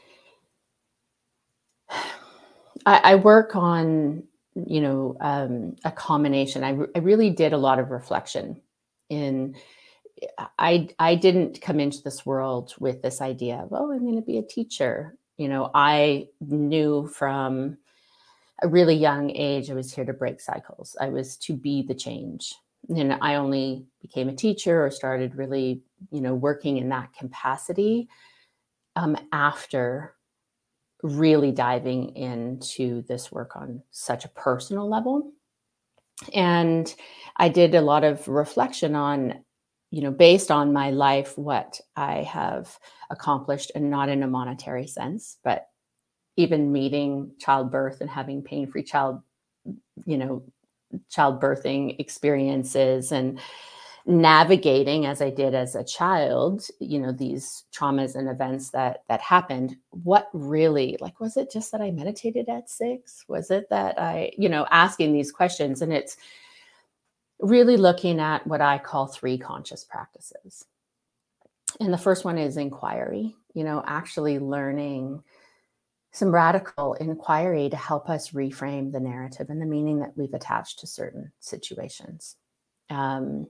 I, 2.87 3.01
I 3.05 3.15
work 3.17 3.57
on, 3.57 4.25
you 4.55 4.81
know, 4.81 5.17
um, 5.21 5.77
a 5.85 5.91
combination. 5.91 6.65
I, 6.65 6.79
I 6.95 7.01
really 7.01 7.31
did 7.31 7.53
a 7.53 7.59
lot 7.59 7.79
of 7.79 7.91
reflection 7.91 8.61
in. 9.09 9.57
I 10.59 10.89
I 10.99 11.15
didn't 11.15 11.63
come 11.63 11.81
into 11.81 12.03
this 12.03 12.27
world 12.27 12.75
with 12.79 13.01
this 13.01 13.23
idea 13.23 13.57
of 13.57 13.73
oh 13.73 13.91
I'm 13.91 14.01
going 14.01 14.17
to 14.17 14.23
be 14.23 14.37
a 14.37 14.43
teacher. 14.43 15.17
You 15.39 15.49
know, 15.49 15.71
I 15.75 16.29
knew 16.41 17.07
from 17.07 17.79
a 18.63 18.69
really 18.69 18.95
young 18.95 19.31
age 19.31 19.71
I 19.71 19.75
was 19.75 19.93
here 19.95 20.05
to 20.05 20.13
break 20.13 20.41
cycles. 20.41 20.97
I 21.01 21.09
was 21.09 21.37
to 21.39 21.55
be 21.55 21.83
the 21.83 21.95
change. 21.95 22.55
And 22.89 23.17
I 23.21 23.37
only 23.37 23.87
became 24.03 24.29
a 24.29 24.35
teacher 24.35 24.85
or 24.85 24.91
started 24.91 25.35
really, 25.35 25.83
you 26.11 26.21
know, 26.21 26.35
working 26.35 26.79
in 26.79 26.89
that 26.91 27.13
capacity 27.13 28.09
um, 28.97 29.17
after 29.33 30.15
really 31.03 31.53
diving 31.53 32.17
into 32.17 33.03
this 33.03 33.33
work 33.33 33.57
on 33.57 33.83
such 33.91 34.25
a 34.25 34.31
personal 34.31 34.89
level. 34.89 35.33
And 36.35 36.93
I 37.37 37.49
did 37.49 37.75
a 37.75 37.81
lot 37.81 38.05
of 38.05 38.29
reflection 38.29 38.95
on, 38.95 39.43
you 39.91 40.03
know, 40.03 40.11
based 40.11 40.51
on 40.51 40.73
my 40.73 40.91
life, 40.91 41.39
what 41.39 41.81
I 41.97 42.23
have 42.23 42.79
accomplished, 43.09 43.73
and 43.75 43.91
not 43.91 44.09
in 44.09 44.23
a 44.23 44.29
monetary 44.29 44.87
sense, 44.87 45.39
but 45.43 45.69
even 46.37 46.73
meeting 46.73 47.33
childbirth 47.39 48.01
and 48.01 48.11
having 48.11 48.43
pain 48.43 48.71
free 48.71 48.83
child, 48.83 49.21
you 50.05 50.19
know, 50.19 50.43
childbirthing 51.11 51.99
experiences 51.99 53.13
and 53.13 53.41
navigating 54.07 55.07
as 55.07 55.21
i 55.21 55.31
did 55.31 55.55
as 55.55 55.75
a 55.75 55.85
child 55.85 56.67
you 56.79 56.99
know 56.99 57.13
these 57.13 57.65
traumas 57.73 58.15
and 58.15 58.29
events 58.29 58.71
that 58.71 59.03
that 59.09 59.21
happened 59.21 59.77
what 59.91 60.29
really 60.33 60.97
like 61.01 61.21
was 61.21 61.37
it 61.37 61.51
just 61.51 61.71
that 61.71 61.81
i 61.81 61.91
meditated 61.91 62.49
at 62.49 62.71
6 62.71 63.25
was 63.29 63.51
it 63.51 63.69
that 63.69 64.01
i 64.01 64.31
you 64.39 64.49
know 64.49 64.67
asking 64.71 65.13
these 65.13 65.31
questions 65.31 65.83
and 65.83 65.93
it's 65.93 66.17
really 67.41 67.77
looking 67.77 68.21
at 68.21 68.47
what 68.47 68.61
i 68.61 68.79
call 68.79 69.07
three 69.07 69.39
conscious 69.39 69.85
practices. 69.85 70.67
And 71.79 71.93
the 71.93 71.99
first 71.99 72.25
one 72.25 72.39
is 72.39 72.57
inquiry 72.57 73.35
you 73.55 73.65
know 73.65 73.83
actually 73.87 74.39
learning 74.39 75.23
some 76.13 76.33
radical 76.33 76.95
inquiry 76.95 77.69
to 77.69 77.77
help 77.77 78.09
us 78.09 78.31
reframe 78.31 78.91
the 78.91 79.01
narrative 79.01 79.49
and 79.49 79.61
the 79.63 79.67
meaning 79.67 80.01
that 80.01 80.17
we've 80.17 80.35
attached 80.35 80.81
to 80.81 80.87
certain 80.87 81.31
situations. 81.39 82.37
Um, 82.89 83.47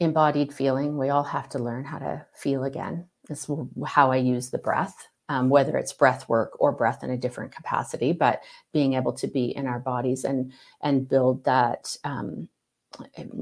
embodied 0.00 0.52
feeling. 0.52 0.98
We 0.98 1.10
all 1.10 1.22
have 1.22 1.48
to 1.50 1.58
learn 1.58 1.84
how 1.84 1.98
to 1.98 2.26
feel 2.34 2.64
again. 2.64 3.06
This 3.28 3.48
is 3.48 3.58
how 3.86 4.10
I 4.12 4.16
use 4.16 4.50
the 4.50 4.58
breath, 4.58 4.94
um, 5.28 5.48
whether 5.48 5.76
it's 5.76 5.92
breath 5.92 6.28
work 6.28 6.52
or 6.60 6.72
breath 6.72 7.02
in 7.02 7.10
a 7.10 7.16
different 7.16 7.54
capacity, 7.54 8.12
but 8.12 8.42
being 8.72 8.94
able 8.94 9.12
to 9.14 9.26
be 9.26 9.56
in 9.56 9.66
our 9.66 9.80
bodies 9.80 10.24
and 10.24 10.52
and 10.82 11.08
build 11.08 11.44
that. 11.44 11.96
Um, 12.04 12.48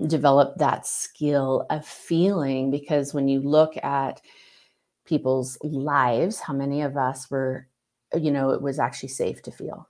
develop 0.06 0.56
that 0.56 0.86
skill 0.86 1.66
of 1.68 1.86
feeling 1.86 2.70
because 2.70 3.12
when 3.12 3.28
you 3.28 3.38
look 3.38 3.76
at 3.84 4.18
people's 5.04 5.58
lives 5.62 6.40
how 6.40 6.54
many 6.54 6.80
of 6.80 6.96
us 6.96 7.30
were 7.30 7.68
you 8.18 8.30
know 8.30 8.50
it 8.50 8.62
was 8.62 8.78
actually 8.78 9.08
safe 9.08 9.42
to 9.42 9.50
feel 9.50 9.86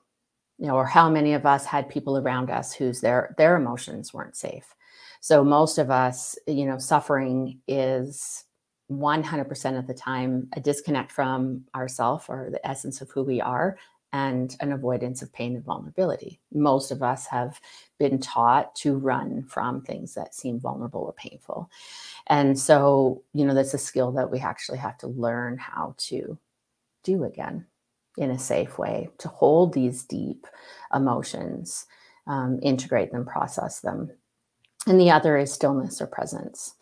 you 0.58 0.66
know 0.66 0.74
or 0.74 0.86
how 0.86 1.08
many 1.08 1.32
of 1.32 1.46
us 1.46 1.64
had 1.64 1.88
people 1.88 2.18
around 2.18 2.50
us 2.50 2.72
whose 2.72 3.00
their 3.00 3.34
their 3.38 3.56
emotions 3.56 4.12
weren't 4.12 4.36
safe 4.36 4.74
so 5.22 5.44
most 5.44 5.78
of 5.78 5.88
us, 5.88 6.36
you 6.48 6.66
know, 6.66 6.78
suffering 6.78 7.60
is 7.68 8.44
100% 8.90 9.78
of 9.78 9.86
the 9.86 9.94
time 9.94 10.48
a 10.54 10.60
disconnect 10.60 11.12
from 11.12 11.64
ourself 11.76 12.28
or 12.28 12.48
the 12.50 12.66
essence 12.66 13.00
of 13.00 13.08
who 13.12 13.22
we 13.22 13.40
are 13.40 13.78
and 14.12 14.56
an 14.58 14.72
avoidance 14.72 15.22
of 15.22 15.32
pain 15.32 15.54
and 15.54 15.64
vulnerability. 15.64 16.40
Most 16.52 16.90
of 16.90 17.04
us 17.04 17.26
have 17.26 17.60
been 18.00 18.18
taught 18.18 18.74
to 18.74 18.98
run 18.98 19.44
from 19.44 19.82
things 19.82 20.14
that 20.14 20.34
seem 20.34 20.58
vulnerable 20.58 21.02
or 21.02 21.12
painful. 21.12 21.70
And 22.26 22.58
so, 22.58 23.22
you 23.32 23.46
know, 23.46 23.54
that's 23.54 23.74
a 23.74 23.78
skill 23.78 24.10
that 24.12 24.32
we 24.32 24.40
actually 24.40 24.78
have 24.78 24.98
to 24.98 25.06
learn 25.06 25.56
how 25.56 25.94
to 25.98 26.36
do 27.04 27.22
again 27.22 27.64
in 28.18 28.32
a 28.32 28.38
safe 28.40 28.76
way 28.76 29.08
to 29.18 29.28
hold 29.28 29.72
these 29.72 30.02
deep 30.02 30.48
emotions, 30.92 31.86
um, 32.26 32.58
integrate 32.60 33.12
them, 33.12 33.24
process 33.24 33.78
them, 33.82 34.10
and 34.86 35.00
the 35.00 35.10
other 35.10 35.36
is 35.36 35.52
stillness 35.52 36.00
or 36.00 36.06
presence. 36.06 36.74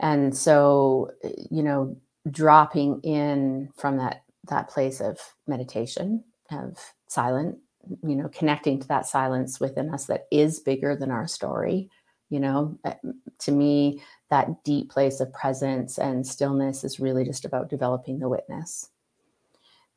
And 0.00 0.36
so 0.36 1.12
you 1.50 1.62
know 1.62 1.96
dropping 2.30 3.00
in 3.02 3.70
from 3.76 3.96
that 3.98 4.22
that 4.48 4.68
place 4.68 5.00
of 5.00 5.18
meditation 5.46 6.22
of 6.50 6.78
silent 7.08 7.58
you 8.02 8.16
know 8.16 8.28
connecting 8.28 8.80
to 8.80 8.88
that 8.88 9.06
silence 9.06 9.60
within 9.60 9.92
us 9.92 10.06
that 10.06 10.26
is 10.30 10.60
bigger 10.60 10.96
than 10.96 11.10
our 11.10 11.26
story 11.26 11.88
you 12.30 12.40
know 12.40 12.78
uh, 12.84 12.94
to 13.38 13.52
me 13.52 14.02
that 14.30 14.64
deep 14.64 14.90
place 14.90 15.20
of 15.20 15.32
presence 15.32 15.98
and 15.98 16.26
stillness 16.26 16.82
is 16.82 17.00
really 17.00 17.24
just 17.24 17.44
about 17.44 17.68
developing 17.68 18.18
the 18.18 18.28
witness 18.28 18.88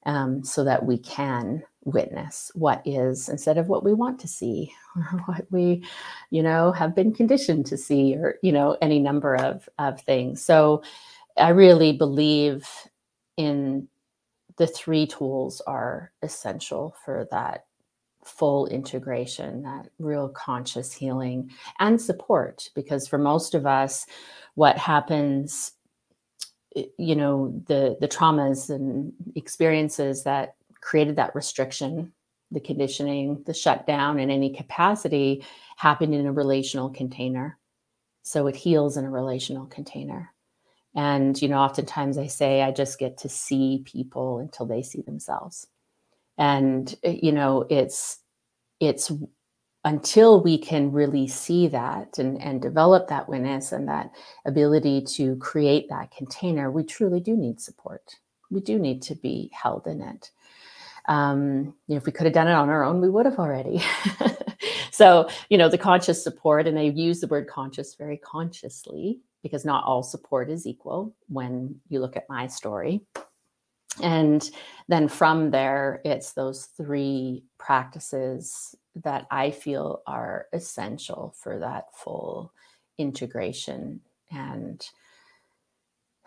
um, 0.06 0.44
so 0.44 0.64
that 0.64 0.86
we 0.86 0.98
can 0.98 1.64
witness 1.88 2.52
what 2.54 2.82
is 2.86 3.30
instead 3.30 3.58
of 3.58 3.70
what 3.70 3.84
we 3.84 3.94
want 3.94 4.20
to 4.20 4.28
see 4.28 4.72
or 4.96 5.20
what 5.26 5.46
we 5.52 5.84
you 6.32 6.44
know 6.44 6.72
have 6.74 6.94
been 6.94 7.14
conditioned 7.14 7.66
to 7.66 7.78
see 7.78 8.16
or 8.16 8.36
you 8.44 8.52
know 8.52 8.78
any 8.82 9.00
number 9.00 9.36
of 9.36 9.68
of 9.80 10.00
things. 10.02 10.44
So 10.44 10.84
i 11.38 11.50
really 11.50 11.94
believe 11.94 12.68
in 13.38 13.88
the 14.58 14.68
three 14.68 15.08
tools 15.08 15.62
are 15.62 16.12
essential 16.24 16.96
for 17.06 17.28
that 17.32 17.66
full 18.26 18.68
integration 18.68 19.64
that 19.64 19.88
real 20.00 20.28
conscious 20.28 20.92
healing 20.92 21.50
and 21.80 22.02
support 22.02 22.70
because 22.76 23.08
for 23.08 23.18
most 23.18 23.56
of 23.56 23.66
us 23.66 24.06
what 24.56 24.78
happens 24.78 25.72
you 26.98 27.16
know 27.16 27.54
the 27.68 27.96
the 28.02 28.08
traumas 28.08 28.70
and 28.70 29.14
experiences 29.36 30.24
that 30.24 30.57
created 30.88 31.18
that 31.18 31.36
restriction 31.36 32.14
the 32.52 32.62
conditioning 32.62 33.44
the 33.46 33.54
shutdown 33.54 34.20
in 34.20 34.32
any 34.32 34.50
capacity 34.54 35.44
happened 35.76 36.16
in 36.16 36.26
a 36.26 36.32
relational 36.32 36.90
container 36.90 37.60
so 38.24 38.48
it 38.48 38.56
heals 38.56 38.96
in 38.96 39.04
a 39.04 39.10
relational 39.10 39.66
container 39.66 40.34
and 40.96 41.42
you 41.42 41.50
know 41.50 41.58
oftentimes 41.58 42.18
i 42.18 42.26
say 42.26 42.62
i 42.62 42.72
just 42.72 43.00
get 43.00 43.18
to 43.18 43.28
see 43.28 43.84
people 43.86 44.40
until 44.40 44.66
they 44.66 44.82
see 44.82 45.02
themselves 45.02 45.68
and 46.38 46.96
eh, 47.04 47.18
you 47.22 47.34
know 47.34 47.66
it's 47.70 48.20
it's 48.80 49.12
until 49.84 50.42
we 50.42 50.58
can 50.58 50.92
really 50.92 51.28
see 51.28 51.68
that 51.68 52.18
and, 52.18 52.42
and 52.42 52.62
develop 52.62 53.10
that 53.10 53.28
witness 53.28 53.74
and 53.74 53.90
that 53.90 54.12
ability 54.46 55.02
to 55.02 55.38
create 55.38 55.88
that 55.90 56.12
container, 56.12 56.70
we 56.70 56.84
truly 56.84 57.22
do 57.22 57.38
need 57.38 57.62
support. 57.62 58.04
We 58.52 58.60
do 58.60 58.78
need 58.80 59.02
to 59.04 59.16
be 59.16 59.50
held 59.54 59.88
in 59.88 60.02
it. 60.02 60.32
Um, 61.08 61.74
you 61.88 61.96
know, 61.96 61.98
if 61.98 62.06
we 62.06 62.12
could 62.12 62.26
have 62.26 62.34
done 62.34 62.48
it 62.48 62.54
on 62.54 62.70
our 62.70 62.84
own, 62.84 63.02
we 63.02 63.10
would 63.10 63.26
have 63.26 63.40
already. 63.40 63.82
so, 64.92 65.30
you 65.50 65.58
know, 65.58 65.70
the 65.70 65.78
conscious 65.78 66.22
support, 66.22 66.68
and 66.68 66.76
they 66.76 66.90
use 66.90 67.22
the 67.22 67.28
word 67.28 67.48
conscious 67.48 67.96
very 67.96 68.18
consciously 68.18 69.22
because 69.44 69.64
not 69.64 69.86
all 69.86 70.04
support 70.04 70.50
is 70.50 70.68
equal 70.68 71.16
when 71.30 71.80
you 71.88 72.00
look 72.00 72.18
at 72.18 72.30
my 72.30 72.48
story. 72.48 73.02
And 74.02 74.48
then 74.88 75.08
from 75.08 75.52
there, 75.52 76.02
it's 76.06 76.34
those 76.34 76.66
three 76.66 77.44
practices 77.58 78.76
that 79.04 79.28
I 79.32 79.52
feel 79.52 80.02
are 80.06 80.48
essential 80.54 81.34
for 81.42 81.60
that 81.60 81.86
full 81.96 82.52
integration 82.98 84.02
and 84.32 84.86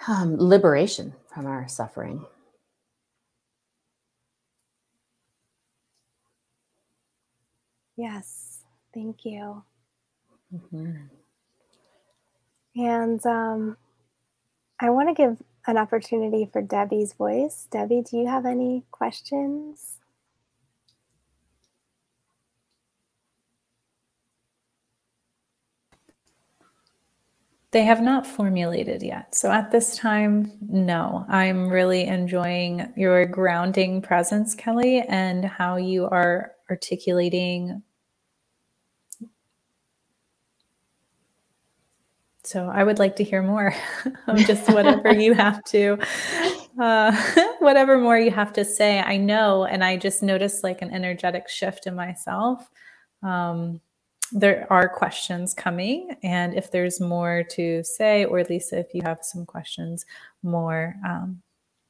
um, 0.09 0.37
liberation 0.39 1.13
from 1.33 1.47
our 1.47 1.69
suffering. 1.69 2.25
Yes, 8.01 8.61
thank 8.95 9.27
you. 9.27 9.63
Mm-hmm. 10.55 10.93
And 12.77 13.27
um, 13.27 13.77
I 14.81 14.89
want 14.89 15.11
to 15.11 15.15
give 15.15 15.43
an 15.67 15.77
opportunity 15.77 16.49
for 16.51 16.63
Debbie's 16.63 17.13
voice. 17.13 17.69
Debbie, 17.71 18.01
do 18.01 18.17
you 18.17 18.27
have 18.27 18.47
any 18.47 18.85
questions? 18.91 19.99
They 27.73 27.83
have 27.83 28.01
not 28.01 28.27
formulated 28.27 29.03
yet. 29.03 29.35
So 29.35 29.53
at 29.53 29.73
this 29.73 29.95
time, 29.99 30.53
no. 30.63 31.27
I'm 31.29 31.69
really 31.69 32.05
enjoying 32.05 32.95
your 32.97 33.27
grounding 33.27 34.01
presence, 34.01 34.57
Keli, 34.57 35.05
and 35.07 35.45
how 35.45 35.77
you 35.77 36.07
are 36.07 36.53
articulating. 36.71 37.83
So 42.45 42.69
I 42.69 42.85
would 42.85 42.99
like 42.99 43.17
to 43.17 43.25
hear 43.25 43.43
more 43.43 43.75
of 44.27 44.39
just 44.39 44.69
whatever 44.71 45.15
you 45.15 45.35
have 45.47 45.63
to, 45.65 45.99
uh, 46.79 47.13
whatever 47.59 47.99
more 47.99 48.19
you 48.19 48.31
have 48.31 48.53
to 48.55 48.65
say. 48.65 49.01
I 49.01 49.17
know, 49.17 49.65
and 49.65 49.85
I 49.85 49.97
just 49.97 50.23
noticed 50.23 50.65
like 50.65 50.83
an 50.83 50.93
energetic 50.93 51.49
shift 51.49 51.87
in 51.87 51.95
myself. 51.95 52.71
Um, 53.23 53.81
there 54.33 54.67
are 54.71 54.89
questions 54.89 55.55
coming. 55.55 56.17
And 56.23 56.55
if 56.55 56.71
there's 56.71 57.01
more 57.01 57.43
to 57.51 57.83
say, 57.83 58.25
or 58.25 58.45
Lisa, 58.45 58.79
if 58.79 58.95
you 58.95 59.03
have 59.03 59.19
some 59.23 59.45
questions 59.45 60.07
more, 60.43 60.95
um, 61.05 61.43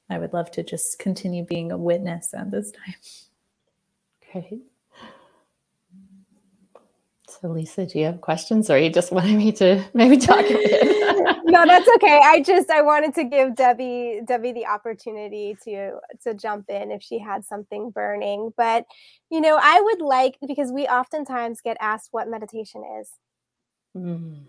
I 0.08 0.18
would 0.18 0.32
love 0.32 0.50
to 0.52 0.62
just 0.62 0.98
continue 0.98 1.44
being 1.44 1.70
a 1.70 1.78
witness 1.78 2.34
at 2.34 2.50
this 2.50 2.72
time. 2.72 2.94
Great. 4.32 4.69
So, 7.30 7.48
Lisa, 7.48 7.86
do 7.86 7.98
you 7.98 8.06
have 8.06 8.20
questions 8.20 8.70
or 8.70 8.78
you 8.78 8.90
just 8.90 9.12
wanted 9.12 9.36
me 9.36 9.52
to 9.52 9.84
maybe 9.94 10.16
talk 10.16 10.44
a 10.44 10.52
bit? 10.52 11.36
no, 11.44 11.64
that's 11.66 11.88
okay. 11.96 12.20
I 12.22 12.42
just 12.42 12.70
I 12.70 12.82
wanted 12.82 13.14
to 13.14 13.24
give 13.24 13.54
Debbie 13.54 14.20
Debbie 14.26 14.52
the 14.52 14.66
opportunity 14.66 15.56
to 15.64 15.92
to 16.22 16.34
jump 16.34 16.66
in 16.68 16.90
if 16.90 17.02
she 17.02 17.18
had 17.18 17.44
something 17.44 17.90
burning. 17.90 18.52
But 18.56 18.84
you 19.30 19.40
know, 19.40 19.58
I 19.60 19.80
would 19.80 20.00
like 20.00 20.38
because 20.46 20.72
we 20.72 20.86
oftentimes 20.86 21.60
get 21.60 21.76
asked 21.80 22.08
what 22.12 22.28
meditation 22.28 22.82
is. 23.00 23.10
Mm. 23.96 24.42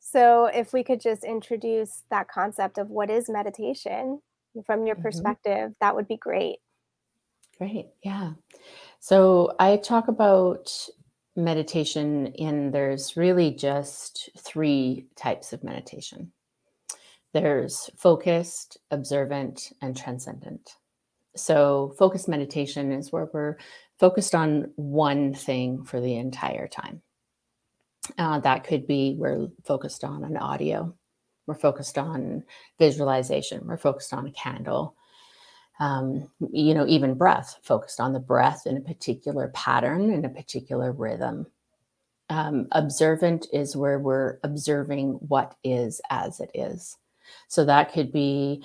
So 0.00 0.46
if 0.46 0.72
we 0.72 0.84
could 0.84 1.00
just 1.00 1.24
introduce 1.24 2.04
that 2.10 2.28
concept 2.28 2.78
of 2.78 2.90
what 2.90 3.10
is 3.10 3.28
meditation 3.28 4.20
from 4.64 4.86
your 4.86 4.94
mm-hmm. 4.94 5.02
perspective, 5.02 5.74
that 5.80 5.94
would 5.94 6.06
be 6.06 6.16
great. 6.16 6.58
Great. 7.58 7.86
Yeah. 8.02 8.32
So 9.00 9.54
I 9.58 9.76
talk 9.78 10.08
about 10.08 10.70
meditation 11.36 12.26
in 12.28 12.70
there's 12.70 13.16
really 13.16 13.50
just 13.50 14.30
three 14.38 15.06
types 15.16 15.52
of 15.52 15.62
meditation 15.62 16.32
there's 17.36 17.90
focused, 17.98 18.78
observant, 18.90 19.70
and 19.82 19.94
transcendent. 19.94 20.70
So, 21.36 21.94
focused 21.98 22.28
meditation 22.28 22.92
is 22.92 23.12
where 23.12 23.28
we're 23.30 23.56
focused 24.00 24.34
on 24.34 24.72
one 24.76 25.34
thing 25.34 25.84
for 25.84 26.00
the 26.00 26.16
entire 26.16 26.66
time. 26.66 27.02
Uh, 28.16 28.40
that 28.40 28.64
could 28.64 28.86
be 28.86 29.16
we're 29.18 29.48
focused 29.64 30.02
on 30.02 30.24
an 30.24 30.38
audio, 30.38 30.94
we're 31.46 31.54
focused 31.54 31.98
on 31.98 32.42
visualization, 32.78 33.66
we're 33.66 33.76
focused 33.76 34.14
on 34.14 34.26
a 34.26 34.32
candle, 34.32 34.96
um, 35.78 36.30
you 36.52 36.74
know, 36.74 36.86
even 36.86 37.14
breath, 37.14 37.58
focused 37.62 38.00
on 38.00 38.12
the 38.12 38.20
breath 38.20 38.66
in 38.66 38.76
a 38.76 38.80
particular 38.80 39.48
pattern, 39.48 40.10
in 40.10 40.24
a 40.24 40.30
particular 40.30 40.92
rhythm. 40.92 41.46
Um, 42.28 42.66
observant 42.72 43.46
is 43.52 43.76
where 43.76 43.98
we're 43.98 44.38
observing 44.42 45.12
what 45.28 45.54
is 45.62 46.00
as 46.10 46.40
it 46.40 46.50
is. 46.54 46.96
So 47.48 47.64
that 47.64 47.92
could 47.92 48.10
be 48.12 48.64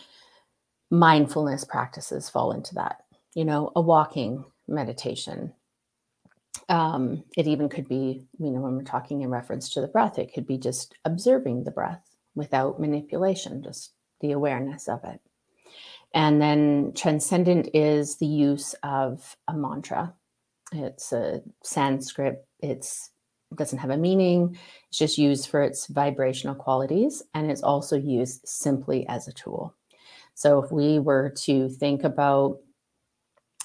mindfulness 0.89 1.63
practices 1.63 2.29
fall 2.29 2.51
into 2.53 2.75
that, 2.75 3.03
you 3.35 3.45
know, 3.45 3.71
a 3.75 3.81
walking 3.81 4.43
meditation. 4.67 5.53
Um, 6.69 7.23
it 7.37 7.47
even 7.47 7.69
could 7.69 7.87
be, 7.87 8.25
you 8.39 8.49
know, 8.49 8.61
when 8.61 8.77
we're 8.77 8.83
talking 8.83 9.21
in 9.21 9.29
reference 9.29 9.69
to 9.69 9.81
the 9.81 9.87
breath, 9.87 10.17
it 10.17 10.33
could 10.33 10.47
be 10.47 10.57
just 10.57 10.95
observing 11.05 11.63
the 11.63 11.71
breath 11.71 12.15
without 12.35 12.79
manipulation, 12.79 13.61
just 13.61 13.91
the 14.21 14.31
awareness 14.31 14.87
of 14.87 15.03
it. 15.03 15.19
And 16.13 16.41
then 16.41 16.93
transcendent 16.95 17.69
is 17.73 18.17
the 18.17 18.25
use 18.25 18.75
of 18.83 19.35
a 19.47 19.53
mantra. 19.53 20.13
It's 20.73 21.11
a 21.13 21.41
Sanskrit, 21.63 22.45
it's 22.59 23.11
it 23.51 23.57
doesn't 23.57 23.79
have 23.79 23.89
a 23.89 23.97
meaning. 23.97 24.57
It's 24.87 24.97
just 24.97 25.17
used 25.17 25.49
for 25.49 25.61
its 25.61 25.87
vibrational 25.87 26.55
qualities 26.55 27.21
and 27.33 27.51
it's 27.51 27.63
also 27.63 27.97
used 27.97 28.47
simply 28.47 29.05
as 29.07 29.27
a 29.27 29.33
tool. 29.33 29.75
So 30.35 30.63
if 30.63 30.71
we 30.71 30.99
were 30.99 31.33
to 31.43 31.67
think 31.67 32.03
about 32.03 32.59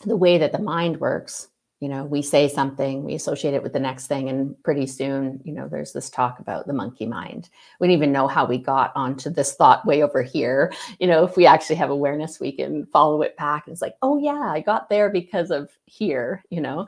the 0.05 0.17
way 0.17 0.39
that 0.39 0.53
the 0.53 0.59
mind 0.59 0.99
works, 1.01 1.49
you 1.81 1.89
know 1.89 2.05
we 2.05 2.23
say 2.23 2.49
something 2.49 3.05
we 3.05 3.15
associate 3.15 3.55
it 3.55 3.63
with 3.63 3.73
the 3.73 3.81
next 3.81 4.07
thing 4.07 4.29
and 4.29 4.61
pretty 4.63 4.87
soon 4.87 5.41
you 5.45 5.53
know 5.53 5.69
there's 5.69 5.93
this 5.93 6.09
talk 6.09 6.39
about 6.39 6.67
the 6.67 6.73
monkey 6.73 7.07
mind. 7.07 7.49
We 7.81 7.87
don't 7.87 7.97
even 7.97 8.13
know 8.13 8.29
how 8.29 8.47
we 8.47 8.59
got 8.59 8.93
onto 8.95 9.31
this 9.31 9.55
thought 9.55 9.87
way 9.87 10.03
over 10.03 10.23
here. 10.23 10.73
You 10.99 11.07
know 11.09 11.25
if 11.25 11.37
we 11.37 11.47
actually 11.47 11.77
have 11.77 11.91
awareness 11.91 12.41
we 12.41 12.53
can 12.53 12.87
follow 12.87 13.21
it 13.23 13.37
back 13.37 13.67
and 13.67 13.73
it's 13.73 13.83
like 13.83 13.97
oh 14.03 14.19
yeah 14.19 14.51
i 14.51 14.61
got 14.61 14.89
there 14.89 15.11
because 15.11 15.51
of 15.51 15.71
here 15.85 16.43
you 16.51 16.61
know? 16.61 16.87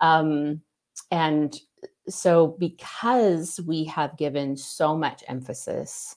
Um, 0.00 0.62
and 1.10 1.58
so 2.08 2.56
because 2.58 3.60
we 3.66 3.84
have 3.84 4.16
given 4.16 4.56
so 4.56 4.96
much 4.96 5.22
emphasis 5.28 6.16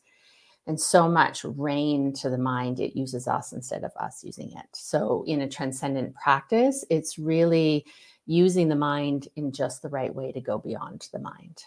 and 0.66 0.80
so 0.80 1.10
much 1.10 1.44
rein 1.44 2.14
to 2.14 2.30
the 2.30 2.38
mind, 2.38 2.80
it 2.80 2.98
uses 2.98 3.28
us 3.28 3.52
instead 3.52 3.84
of 3.84 3.92
us 4.00 4.24
using 4.24 4.52
it. 4.52 4.66
So, 4.74 5.26
in 5.28 5.42
a 5.42 5.50
transcendent 5.50 6.16
practice, 6.16 6.86
it's 6.90 7.20
really 7.20 7.86
using 8.26 8.70
the 8.70 8.76
mind 8.76 9.28
in 9.36 9.52
just 9.52 9.82
the 9.82 9.90
right 9.90 10.14
way 10.14 10.32
to 10.32 10.42
go 10.42 10.58
beyond 10.58 11.08
the 11.12 11.20
mind 11.20 11.64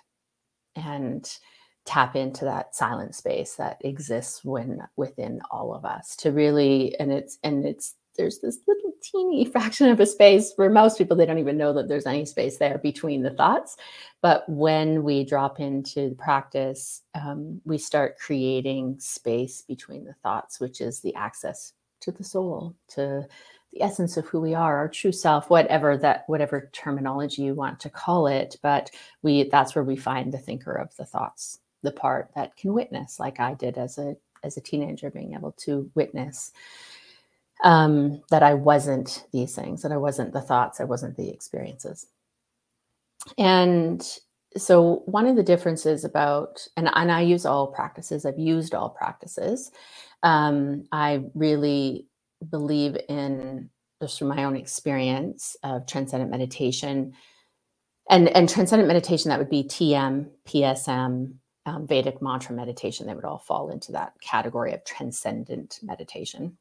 and 0.76 1.38
tap 1.84 2.16
into 2.16 2.44
that 2.44 2.74
silent 2.74 3.14
space 3.14 3.54
that 3.54 3.80
exists 3.84 4.44
when 4.44 4.80
within 4.96 5.40
all 5.50 5.72
of 5.74 5.84
us 5.84 6.16
to 6.16 6.32
really 6.32 6.94
and 6.98 7.12
it's 7.12 7.38
and 7.44 7.64
it's 7.64 7.94
there's 8.16 8.40
this 8.40 8.58
little 8.66 8.92
teeny 9.02 9.44
fraction 9.52 9.88
of 9.88 10.00
a 10.00 10.06
space 10.06 10.52
for 10.52 10.68
most 10.68 10.98
people 10.98 11.16
they 11.16 11.26
don't 11.26 11.38
even 11.38 11.56
know 11.56 11.72
that 11.72 11.88
there's 11.88 12.06
any 12.06 12.24
space 12.24 12.58
there 12.58 12.78
between 12.78 13.22
the 13.22 13.30
thoughts. 13.30 13.76
But 14.22 14.48
when 14.48 15.04
we 15.04 15.24
drop 15.24 15.60
into 15.60 16.08
the 16.10 16.16
practice 16.16 17.02
um, 17.14 17.60
we 17.64 17.78
start 17.78 18.18
creating 18.18 18.96
space 18.98 19.62
between 19.62 20.04
the 20.04 20.14
thoughts 20.22 20.58
which 20.58 20.80
is 20.80 21.00
the 21.00 21.14
access 21.14 21.72
to 22.00 22.10
the 22.10 22.24
soul 22.24 22.74
to 22.88 23.26
the 23.72 23.82
essence 23.82 24.16
of 24.16 24.26
who 24.26 24.40
we 24.40 24.54
are 24.54 24.78
our 24.78 24.88
true 24.88 25.12
self 25.12 25.50
whatever 25.50 25.96
that 25.96 26.24
whatever 26.26 26.70
terminology 26.72 27.42
you 27.42 27.54
want 27.54 27.78
to 27.80 27.90
call 27.90 28.26
it 28.26 28.56
but 28.62 28.90
we 29.22 29.44
that's 29.44 29.74
where 29.74 29.84
we 29.84 29.96
find 29.96 30.32
the 30.32 30.38
thinker 30.38 30.72
of 30.72 30.94
the 30.96 31.04
thoughts 31.04 31.58
the 31.82 31.92
part 31.92 32.30
that 32.34 32.56
can 32.56 32.72
witness 32.72 33.20
like 33.20 33.40
i 33.40 33.54
did 33.54 33.76
as 33.78 33.98
a 33.98 34.16
as 34.44 34.56
a 34.56 34.60
teenager 34.60 35.10
being 35.10 35.34
able 35.34 35.52
to 35.52 35.90
witness 35.94 36.52
um, 37.64 38.22
that 38.30 38.42
i 38.42 38.54
wasn't 38.54 39.26
these 39.32 39.54
things 39.54 39.82
that 39.82 39.92
i 39.92 39.96
wasn't 39.96 40.32
the 40.32 40.40
thoughts 40.40 40.80
i 40.80 40.84
wasn't 40.84 41.16
the 41.16 41.28
experiences. 41.28 42.06
And 43.38 44.06
so 44.56 45.02
one 45.06 45.26
of 45.26 45.36
the 45.36 45.42
differences 45.42 46.04
about 46.04 46.66
and, 46.76 46.88
and 46.94 47.10
i 47.12 47.20
use 47.20 47.44
all 47.44 47.66
practices 47.66 48.24
i've 48.24 48.38
used 48.38 48.74
all 48.74 48.90
practices 48.90 49.70
um, 50.22 50.84
i 50.92 51.22
really 51.34 52.06
believe 52.50 52.96
in 53.08 53.70
just 54.00 54.18
from 54.18 54.28
my 54.28 54.44
own 54.44 54.56
experience 54.56 55.56
of 55.62 55.86
transcendent 55.86 56.30
meditation. 56.30 57.14
And 58.08 58.28
and 58.28 58.48
transcendent 58.48 58.86
meditation 58.86 59.30
that 59.30 59.38
would 59.38 59.50
be 59.50 59.64
tm 59.64 60.28
psm 60.46 61.34
um, 61.66 61.86
vedic 61.86 62.22
mantra 62.22 62.54
meditation. 62.54 63.06
They 63.06 63.14
would 63.14 63.24
all 63.24 63.38
fall 63.38 63.70
into 63.70 63.92
that 63.92 64.12
category 64.20 64.72
of 64.72 64.84
transcendent 64.84 65.80
meditation. 65.82 66.56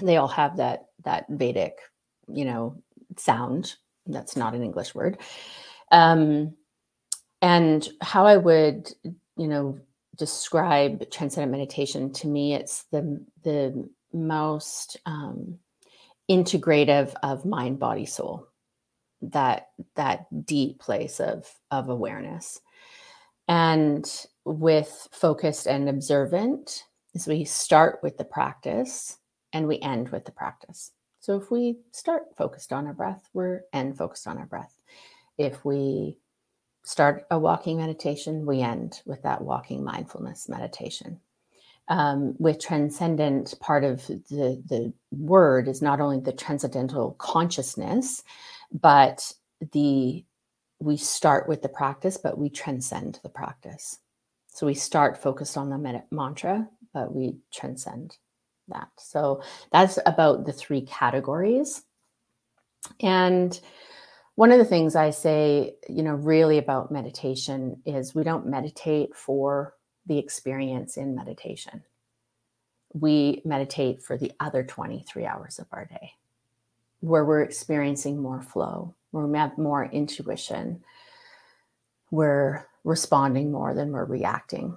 They 0.00 0.18
all 0.18 0.28
have 0.28 0.58
that 0.58 0.86
that 1.04 1.26
vedic 1.28 1.78
you 2.28 2.44
know 2.44 2.82
sound. 3.16 3.76
That's 4.06 4.36
not 4.36 4.54
an 4.54 4.62
english 4.62 4.94
word. 4.94 5.18
Um, 5.90 6.54
and 7.42 7.86
how 8.00 8.26
I 8.26 8.36
would, 8.36 8.90
you 9.36 9.48
know, 9.48 9.78
describe 10.16 11.10
transcendent 11.10 11.50
meditation 11.50 12.12
to 12.12 12.28
me, 12.28 12.54
it's 12.54 12.84
the 12.84 13.24
the 13.42 13.88
most 14.12 14.96
um, 15.06 15.58
integrative 16.30 17.14
of 17.22 17.44
mind, 17.44 17.78
body, 17.78 18.06
soul. 18.06 18.48
That 19.22 19.68
that 19.94 20.46
deep 20.46 20.80
place 20.80 21.20
of 21.20 21.48
of 21.70 21.88
awareness, 21.88 22.60
and 23.46 24.04
with 24.44 25.08
focused 25.12 25.66
and 25.68 25.88
observant, 25.88 26.84
as 27.14 27.28
we 27.28 27.44
start 27.44 28.00
with 28.02 28.18
the 28.18 28.24
practice 28.24 29.18
and 29.52 29.68
we 29.68 29.78
end 29.78 30.08
with 30.08 30.24
the 30.24 30.32
practice. 30.32 30.90
So 31.20 31.36
if 31.36 31.52
we 31.52 31.78
start 31.92 32.36
focused 32.36 32.72
on 32.72 32.86
our 32.86 32.94
breath, 32.94 33.28
we're 33.32 33.60
end 33.72 33.96
focused 33.96 34.26
on 34.26 34.38
our 34.38 34.46
breath. 34.46 34.74
If 35.38 35.64
we 35.64 36.18
start 36.84 37.26
a 37.30 37.38
walking 37.38 37.76
meditation, 37.76 38.44
we 38.44 38.60
end 38.60 39.02
with 39.06 39.22
that 39.22 39.40
walking 39.40 39.84
mindfulness 39.84 40.48
meditation. 40.48 41.20
Um, 41.88 42.36
with 42.38 42.60
transcendent, 42.60 43.54
part 43.60 43.84
of 43.84 44.06
the, 44.06 44.62
the 44.66 44.92
word 45.10 45.68
is 45.68 45.82
not 45.82 46.00
only 46.00 46.20
the 46.20 46.32
transcendental 46.32 47.12
consciousness, 47.18 48.22
but 48.70 49.32
the 49.72 50.24
we 50.78 50.96
start 50.96 51.48
with 51.48 51.62
the 51.62 51.68
practice, 51.68 52.16
but 52.16 52.38
we 52.38 52.50
transcend 52.50 53.20
the 53.22 53.28
practice. 53.28 53.98
So 54.48 54.66
we 54.66 54.74
start 54.74 55.22
focused 55.22 55.56
on 55.56 55.70
the 55.70 56.02
mantra, 56.10 56.68
but 56.92 57.14
we 57.14 57.36
transcend 57.52 58.16
that. 58.68 58.88
So 58.98 59.42
that's 59.70 59.98
about 60.06 60.44
the 60.44 60.52
three 60.52 60.82
categories. 60.82 61.82
And 63.00 63.58
one 64.34 64.50
of 64.50 64.58
the 64.58 64.64
things 64.64 64.96
I 64.96 65.10
say, 65.10 65.74
you 65.88 66.02
know, 66.02 66.14
really 66.14 66.58
about 66.58 66.90
meditation 66.90 67.80
is 67.86 68.14
we 68.14 68.24
don't 68.24 68.46
meditate 68.46 69.14
for 69.14 69.74
the 70.06 70.18
experience 70.18 70.96
in 70.96 71.14
meditation. 71.14 71.82
We 72.94 73.42
meditate 73.44 74.02
for 74.02 74.16
the 74.16 74.32
other 74.40 74.62
23 74.62 75.24
hours 75.24 75.58
of 75.58 75.66
our 75.72 75.86
day, 75.86 76.12
where 77.00 77.24
we're 77.24 77.42
experiencing 77.42 78.20
more 78.20 78.42
flow, 78.42 78.94
where 79.10 79.26
we 79.26 79.38
have 79.38 79.56
more 79.56 79.86
intuition, 79.86 80.82
we're 82.10 82.66
responding 82.84 83.50
more 83.50 83.74
than 83.74 83.92
we're 83.92 84.04
reacting, 84.04 84.76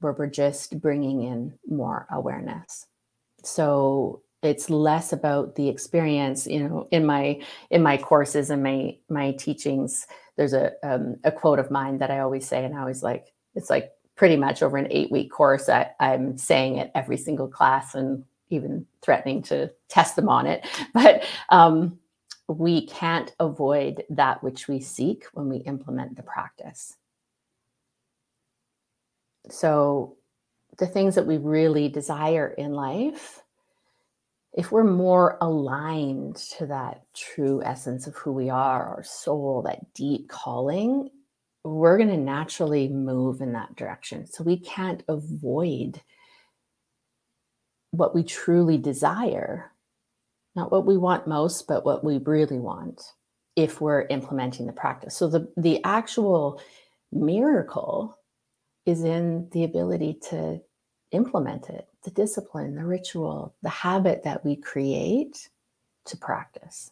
where 0.00 0.12
we're 0.12 0.26
just 0.26 0.80
bringing 0.80 1.22
in 1.22 1.54
more 1.66 2.06
awareness. 2.10 2.86
So 3.42 4.22
it's 4.44 4.68
less 4.68 5.12
about 5.12 5.54
the 5.54 5.68
experience 5.68 6.46
you 6.46 6.62
know 6.62 6.86
in 6.90 7.04
my 7.04 7.40
in 7.70 7.82
my 7.82 7.96
courses 7.96 8.50
and 8.50 8.62
my 8.62 8.94
my 9.08 9.32
teachings 9.32 10.06
there's 10.36 10.52
a 10.52 10.72
um, 10.82 11.16
a 11.24 11.32
quote 11.32 11.58
of 11.58 11.70
mine 11.70 11.98
that 11.98 12.10
i 12.10 12.18
always 12.18 12.46
say 12.46 12.64
and 12.64 12.76
i 12.76 12.80
always 12.80 13.02
like 13.02 13.32
it's 13.54 13.70
like 13.70 13.90
pretty 14.16 14.36
much 14.36 14.62
over 14.62 14.76
an 14.76 14.86
eight 14.90 15.10
week 15.10 15.30
course 15.30 15.68
I, 15.68 15.90
i'm 16.00 16.38
saying 16.38 16.76
it 16.76 16.90
every 16.94 17.16
single 17.16 17.48
class 17.48 17.94
and 17.94 18.24
even 18.50 18.86
threatening 19.02 19.42
to 19.42 19.70
test 19.88 20.16
them 20.16 20.28
on 20.28 20.46
it. 20.46 20.66
But 20.94 21.24
um, 21.48 21.98
we 22.48 22.86
can't 22.86 23.32
avoid 23.40 24.04
that 24.10 24.42
which 24.42 24.68
we 24.68 24.80
seek 24.80 25.24
when 25.32 25.48
we 25.48 25.58
implement 25.58 26.16
the 26.16 26.22
practice. 26.22 26.96
So 29.50 30.16
the 30.78 30.86
things 30.86 31.14
that 31.14 31.26
we 31.26 31.36
really 31.36 31.88
desire 31.88 32.48
in 32.48 32.72
life 32.72 33.40
if 34.52 34.70
we're 34.70 34.84
more 34.84 35.36
aligned 35.40 36.36
to 36.36 36.66
that 36.66 37.02
true 37.12 37.60
essence 37.64 38.06
of 38.06 38.14
who 38.14 38.30
we 38.30 38.50
are, 38.50 38.86
our 38.86 39.02
soul, 39.02 39.62
that 39.62 39.92
deep 39.94 40.28
calling, 40.28 41.10
we're 41.64 41.96
going 41.96 42.10
to 42.10 42.16
naturally 42.16 42.88
move 42.88 43.40
in 43.40 43.52
that 43.52 43.74
direction. 43.74 44.26
So 44.26 44.44
we 44.44 44.58
can't 44.58 45.02
avoid 45.08 46.00
what 47.90 48.14
we 48.14 48.22
truly 48.22 48.76
desire, 48.76 49.72
not 50.54 50.70
what 50.70 50.84
we 50.84 50.96
want 50.96 51.26
most, 51.26 51.66
but 51.66 51.84
what 51.84 52.04
we 52.04 52.18
really 52.18 52.58
want 52.58 53.02
if 53.56 53.80
we're 53.80 54.06
implementing 54.10 54.66
the 54.66 54.72
practice. 54.72 55.16
So 55.16 55.28
the, 55.28 55.50
the 55.56 55.82
actual 55.84 56.60
miracle 57.12 58.18
is 58.84 59.04
in 59.04 59.48
the 59.52 59.64
ability 59.64 60.18
to 60.30 60.60
implement 61.12 61.70
it 61.70 61.88
the 62.02 62.10
discipline, 62.10 62.74
the 62.74 62.84
ritual, 62.84 63.54
the 63.62 63.70
habit 63.70 64.24
that 64.24 64.44
we 64.44 64.56
create 64.56 65.48
to 66.04 66.16
practice. 66.18 66.90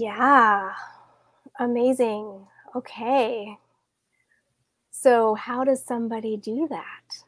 Yeah, 0.00 0.72
amazing. 1.58 2.46
Okay. 2.74 3.58
So, 4.90 5.34
how 5.34 5.64
does 5.64 5.84
somebody 5.84 6.36
do 6.36 6.66
that? 6.70 7.24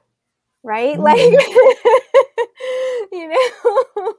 Right? 0.63 0.99
Mm. 0.99 1.03
Like, 1.03 1.19
you 3.13 3.29
know, 3.29 4.12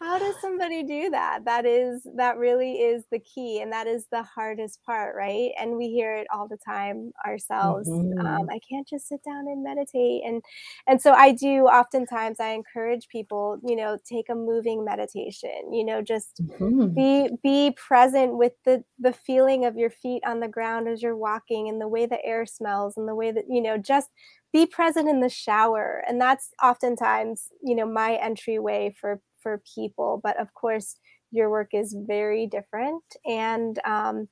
how 0.00 0.18
does 0.18 0.34
somebody 0.40 0.82
do 0.82 1.10
that 1.10 1.44
that 1.44 1.66
is 1.66 2.06
that 2.16 2.38
really 2.38 2.72
is 2.72 3.04
the 3.12 3.18
key 3.18 3.60
and 3.60 3.70
that 3.70 3.86
is 3.86 4.06
the 4.10 4.22
hardest 4.22 4.82
part 4.84 5.14
right 5.14 5.50
and 5.60 5.76
we 5.76 5.88
hear 5.88 6.14
it 6.14 6.26
all 6.32 6.48
the 6.48 6.56
time 6.66 7.12
ourselves 7.26 7.88
um, 7.88 8.04
mm-hmm. 8.04 8.26
um, 8.26 8.48
i 8.50 8.58
can't 8.68 8.88
just 8.88 9.08
sit 9.08 9.22
down 9.24 9.46
and 9.46 9.62
meditate 9.62 10.22
and 10.24 10.42
and 10.86 11.00
so 11.00 11.12
i 11.12 11.32
do 11.32 11.66
oftentimes 11.66 12.40
i 12.40 12.50
encourage 12.50 13.08
people 13.08 13.58
you 13.66 13.76
know 13.76 13.98
take 14.08 14.28
a 14.30 14.34
moving 14.34 14.84
meditation 14.84 15.72
you 15.72 15.84
know 15.84 16.00
just 16.00 16.40
mm-hmm. 16.58 16.88
be 16.94 17.28
be 17.42 17.76
present 17.76 18.36
with 18.36 18.52
the 18.64 18.82
the 18.98 19.12
feeling 19.12 19.64
of 19.64 19.76
your 19.76 19.90
feet 19.90 20.22
on 20.26 20.40
the 20.40 20.48
ground 20.48 20.88
as 20.88 21.02
you're 21.02 21.16
walking 21.16 21.68
and 21.68 21.80
the 21.80 21.88
way 21.88 22.06
the 22.06 22.24
air 22.24 22.46
smells 22.46 22.96
and 22.96 23.06
the 23.06 23.14
way 23.14 23.30
that 23.30 23.44
you 23.48 23.60
know 23.60 23.76
just 23.76 24.08
be 24.52 24.66
present 24.66 25.08
in 25.08 25.20
the 25.20 25.28
shower 25.28 26.02
and 26.08 26.20
that's 26.20 26.50
oftentimes 26.62 27.48
you 27.62 27.74
know 27.74 27.86
my 27.86 28.14
entryway 28.16 28.92
for 28.98 29.20
for 29.42 29.62
people 29.74 30.20
but 30.22 30.38
of 30.40 30.52
course 30.54 30.96
your 31.30 31.50
work 31.50 31.68
is 31.72 31.94
very 32.06 32.46
different 32.46 33.02
and 33.24 33.78
um, 33.84 34.28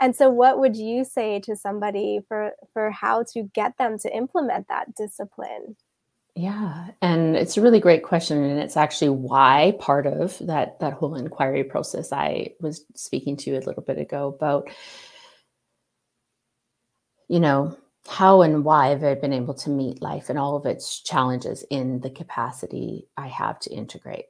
and 0.00 0.14
so 0.14 0.28
what 0.28 0.58
would 0.58 0.76
you 0.76 1.04
say 1.04 1.40
to 1.40 1.56
somebody 1.56 2.20
for 2.28 2.52
for 2.72 2.90
how 2.90 3.22
to 3.32 3.44
get 3.54 3.76
them 3.78 3.98
to 3.98 4.14
implement 4.14 4.68
that 4.68 4.94
discipline 4.94 5.76
yeah 6.34 6.88
and 7.00 7.36
it's 7.36 7.56
a 7.56 7.62
really 7.62 7.80
great 7.80 8.02
question 8.02 8.42
and 8.42 8.58
it's 8.58 8.76
actually 8.76 9.08
why 9.08 9.74
part 9.78 10.06
of 10.06 10.36
that 10.40 10.78
that 10.80 10.92
whole 10.92 11.14
inquiry 11.14 11.64
process 11.64 12.12
i 12.12 12.48
was 12.60 12.84
speaking 12.94 13.36
to 13.36 13.50
you 13.50 13.56
a 13.56 13.60
little 13.60 13.82
bit 13.82 13.98
ago 13.98 14.28
about 14.28 14.68
you 17.28 17.40
know 17.40 17.76
how 18.06 18.42
and 18.42 18.64
why 18.64 18.88
have 18.88 19.02
I 19.02 19.14
been 19.14 19.32
able 19.32 19.54
to 19.54 19.70
meet 19.70 20.02
life 20.02 20.28
and 20.28 20.38
all 20.38 20.56
of 20.56 20.66
its 20.66 21.00
challenges 21.00 21.64
in 21.70 22.00
the 22.00 22.10
capacity 22.10 23.08
I 23.16 23.28
have 23.28 23.58
to 23.60 23.70
integrate? 23.70 24.26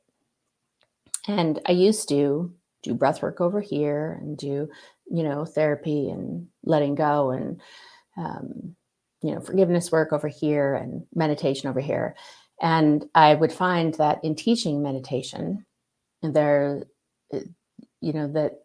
And 1.27 1.61
I 1.67 1.73
used 1.73 2.09
to 2.11 2.53
do 2.83 2.95
breath 2.95 3.23
work 3.23 3.41
over 3.41 3.61
here 3.61 4.19
and 4.21 4.37
do, 4.37 4.69
you 5.11 5.23
know, 5.23 5.45
therapy 5.45 6.11
and 6.11 6.49
letting 6.65 6.95
go 6.95 7.31
and, 7.31 7.61
um, 8.17 8.77
you 9.23 9.35
know, 9.35 9.41
forgiveness 9.41 9.91
work 9.91 10.13
over 10.13 10.29
here 10.29 10.75
and 10.75 11.07
meditation 11.15 11.69
over 11.69 11.81
here. 11.81 12.15
And 12.61 13.09
I 13.15 13.35
would 13.35 13.53
find 13.53 13.95
that 13.95 14.23
in 14.23 14.35
teaching 14.35 14.83
meditation, 14.83 15.65
there, 16.23 16.85
uh, 17.33 17.41
you 18.01 18.13
know, 18.13 18.29
that 18.29 18.61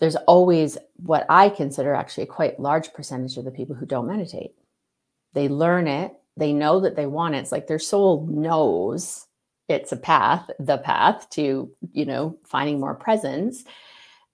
there's 0.00 0.16
always 0.16 0.76
what 0.96 1.24
I 1.28 1.48
consider 1.48 1.94
actually 1.94 2.24
a 2.24 2.28
quite 2.28 2.60
large 2.60 2.92
percentage 2.92 3.36
of 3.36 3.44
the 3.44 3.50
people 3.50 3.76
who 3.76 3.86
don't 3.86 4.08
meditate. 4.08 4.54
They 5.32 5.48
learn 5.48 5.86
it, 5.86 6.12
they 6.36 6.52
know 6.52 6.80
that 6.80 6.96
they 6.96 7.06
want 7.06 7.36
it. 7.36 7.38
It's 7.38 7.52
like 7.52 7.68
their 7.68 7.78
soul 7.78 8.26
knows 8.28 9.26
it's 9.68 9.92
a 9.92 9.96
path, 9.96 10.50
the 10.58 10.78
path 10.78 11.28
to, 11.30 11.70
you 11.92 12.04
know, 12.04 12.36
finding 12.44 12.80
more 12.80 12.94
presence, 12.94 13.64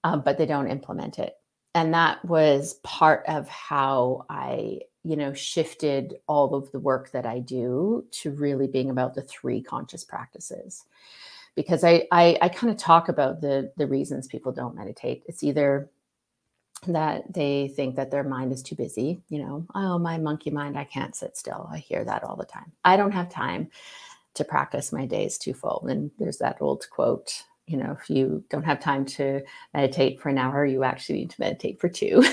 um, 0.03 0.21
but 0.21 0.37
they 0.37 0.45
don't 0.45 0.69
implement 0.69 1.19
it. 1.19 1.35
And 1.73 1.93
that 1.93 2.23
was 2.25 2.75
part 2.83 3.23
of 3.27 3.47
how 3.47 4.25
I, 4.29 4.81
you 5.03 5.15
know, 5.15 5.33
shifted 5.33 6.15
all 6.27 6.53
of 6.53 6.71
the 6.71 6.79
work 6.79 7.11
that 7.11 7.25
I 7.25 7.39
do 7.39 8.05
to 8.11 8.31
really 8.31 8.67
being 8.67 8.89
about 8.89 9.15
the 9.15 9.21
three 9.21 9.61
conscious 9.61 10.03
practices. 10.03 10.83
Because 11.55 11.83
I, 11.83 12.07
I, 12.11 12.37
I 12.41 12.49
kind 12.49 12.71
of 12.71 12.77
talk 12.77 13.09
about 13.09 13.41
the 13.41 13.71
the 13.75 13.87
reasons 13.87 14.27
people 14.27 14.51
don't 14.51 14.75
meditate. 14.75 15.23
It's 15.27 15.43
either 15.43 15.89
that 16.87 17.33
they 17.33 17.67
think 17.75 17.95
that 17.95 18.09
their 18.09 18.23
mind 18.23 18.51
is 18.51 18.63
too 18.63 18.75
busy, 18.75 19.21
you 19.29 19.39
know, 19.39 19.65
oh, 19.75 19.99
my 19.99 20.17
monkey 20.17 20.49
mind, 20.49 20.77
I 20.77 20.83
can't 20.83 21.15
sit 21.15 21.37
still. 21.37 21.69
I 21.71 21.77
hear 21.77 22.03
that 22.03 22.23
all 22.23 22.35
the 22.35 22.45
time. 22.45 22.71
I 22.83 22.97
don't 22.97 23.11
have 23.11 23.29
time 23.29 23.69
to 24.35 24.43
practice 24.43 24.91
my 24.91 25.05
days 25.05 25.37
too 25.37 25.53
full. 25.53 25.85
And 25.87 26.11
there's 26.19 26.37
that 26.37 26.57
old 26.61 26.89
quote, 26.89 27.43
you 27.67 27.77
know, 27.77 27.97
if 27.99 28.09
you 28.09 28.43
don't 28.49 28.63
have 28.65 28.79
time 28.79 29.05
to 29.05 29.41
meditate 29.73 30.19
for 30.19 30.29
an 30.29 30.37
hour, 30.37 30.65
you 30.65 30.83
actually 30.83 31.19
need 31.19 31.29
to 31.31 31.41
meditate 31.41 31.79
for 31.79 31.89
two. 31.89 32.23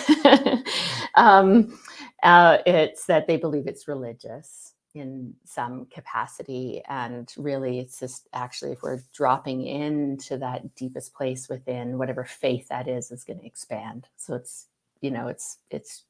um, 1.15 1.79
uh, 2.23 2.59
it's 2.67 3.07
that 3.07 3.27
they 3.27 3.37
believe 3.37 3.67
it's 3.67 3.89
religious. 3.89 4.75
in 4.95 5.35
some 5.45 5.87
capacity. 5.87 6.83
And 6.89 7.33
really, 7.37 7.79
it's 7.79 8.01
just 8.01 8.29
actually 8.33 8.73
if 8.73 8.83
we're 8.83 9.01
dropping 9.13 9.67
into 9.67 10.39
that 10.39 10.75
deepest 10.75 11.15
place 11.15 11.49
within, 11.49 11.99
whatever 11.99 12.25
faith 12.25 12.69
that 12.69 12.89
is, 12.89 13.11
is 13.13 13.25
going 13.25 13.41
to 13.41 13.47
expand. 13.47 14.09
So 14.17 14.35
it's, 14.35 14.67
you 15.01 15.11
know, 15.11 15.29
it's, 15.29 15.59
it's 15.71 16.05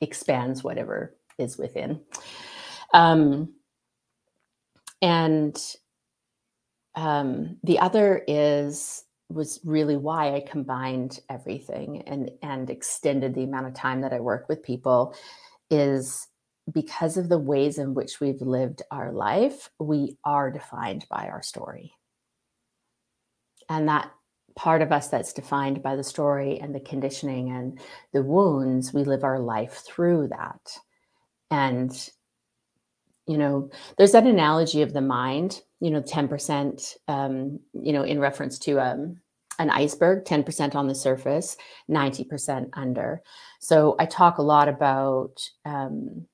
expands 0.00 0.64
whatever 0.64 1.14
is 1.38 1.58
within. 1.58 2.00
Um, 2.94 3.52
and 5.02 5.60
um, 6.94 7.58
the 7.62 7.78
other 7.80 8.22
is 8.26 9.04
was 9.28 9.60
really 9.64 9.96
why 9.96 10.34
I 10.34 10.40
combined 10.40 11.20
everything 11.28 12.02
and 12.02 12.30
and 12.42 12.70
extended 12.70 13.34
the 13.34 13.44
amount 13.44 13.66
of 13.66 13.74
time 13.74 14.02
that 14.02 14.12
I 14.12 14.20
work 14.20 14.48
with 14.48 14.62
people 14.62 15.14
is 15.70 16.28
because 16.72 17.16
of 17.16 17.28
the 17.28 17.38
ways 17.38 17.78
in 17.78 17.94
which 17.94 18.20
we've 18.20 18.40
lived 18.40 18.82
our 18.90 19.10
life, 19.12 19.70
we 19.80 20.16
are 20.24 20.50
defined 20.50 21.04
by 21.10 21.28
our 21.28 21.42
story. 21.42 21.94
And 23.68 23.88
that 23.88 24.12
part 24.54 24.82
of 24.82 24.92
us 24.92 25.08
that's 25.08 25.32
defined 25.32 25.82
by 25.82 25.96
the 25.96 26.04
story 26.04 26.60
and 26.60 26.74
the 26.74 26.80
conditioning 26.80 27.50
and 27.50 27.80
the 28.12 28.22
wounds, 28.22 28.92
we 28.92 29.02
live 29.02 29.24
our 29.24 29.40
life 29.40 29.82
through 29.84 30.28
that. 30.28 30.78
And, 31.50 31.90
you 33.32 33.38
know, 33.38 33.70
there's 33.96 34.12
that 34.12 34.26
analogy 34.26 34.82
of 34.82 34.92
the 34.92 35.00
mind, 35.00 35.62
you 35.80 35.90
know, 35.90 36.02
10%, 36.02 36.96
um, 37.08 37.58
you 37.72 37.90
know, 37.90 38.02
in 38.02 38.20
reference 38.20 38.58
to 38.58 38.78
um, 38.78 39.16
an 39.58 39.70
iceberg, 39.70 40.26
10% 40.26 40.74
on 40.74 40.86
the 40.86 40.94
surface, 40.94 41.56
90% 41.90 42.68
under. 42.74 43.22
So 43.58 43.96
I 43.98 44.04
talk 44.04 44.36
a 44.36 44.42
lot 44.42 44.68
about 44.68 45.48
um, 45.64 46.26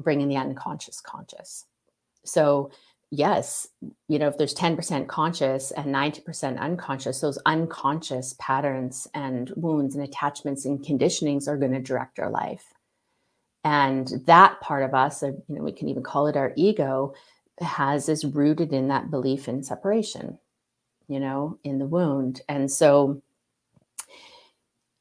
bringing 0.00 0.28
the 0.28 0.38
unconscious 0.38 0.98
conscious. 1.02 1.66
So, 2.24 2.70
yes, 3.10 3.68
you 4.08 4.18
know, 4.18 4.28
if 4.28 4.38
there's 4.38 4.54
10% 4.54 5.08
conscious 5.08 5.72
and 5.72 5.94
90% 5.94 6.58
unconscious, 6.58 7.20
those 7.20 7.38
unconscious 7.44 8.34
patterns 8.40 9.06
and 9.12 9.52
wounds 9.56 9.94
and 9.94 10.02
attachments 10.02 10.64
and 10.64 10.82
conditionings 10.82 11.48
are 11.48 11.58
going 11.58 11.72
to 11.72 11.80
direct 11.80 12.18
our 12.18 12.30
life. 12.30 12.72
And 13.66 14.22
that 14.26 14.60
part 14.60 14.84
of 14.84 14.94
us, 14.94 15.22
you 15.22 15.42
know, 15.48 15.64
we 15.64 15.72
can 15.72 15.88
even 15.88 16.04
call 16.04 16.28
it 16.28 16.36
our 16.36 16.52
ego, 16.54 17.14
has 17.58 18.08
is 18.08 18.24
rooted 18.24 18.72
in 18.72 18.86
that 18.88 19.10
belief 19.10 19.48
in 19.48 19.64
separation, 19.64 20.38
you 21.08 21.18
know, 21.18 21.58
in 21.64 21.80
the 21.80 21.86
wound. 21.86 22.42
And 22.48 22.70
so 22.70 23.20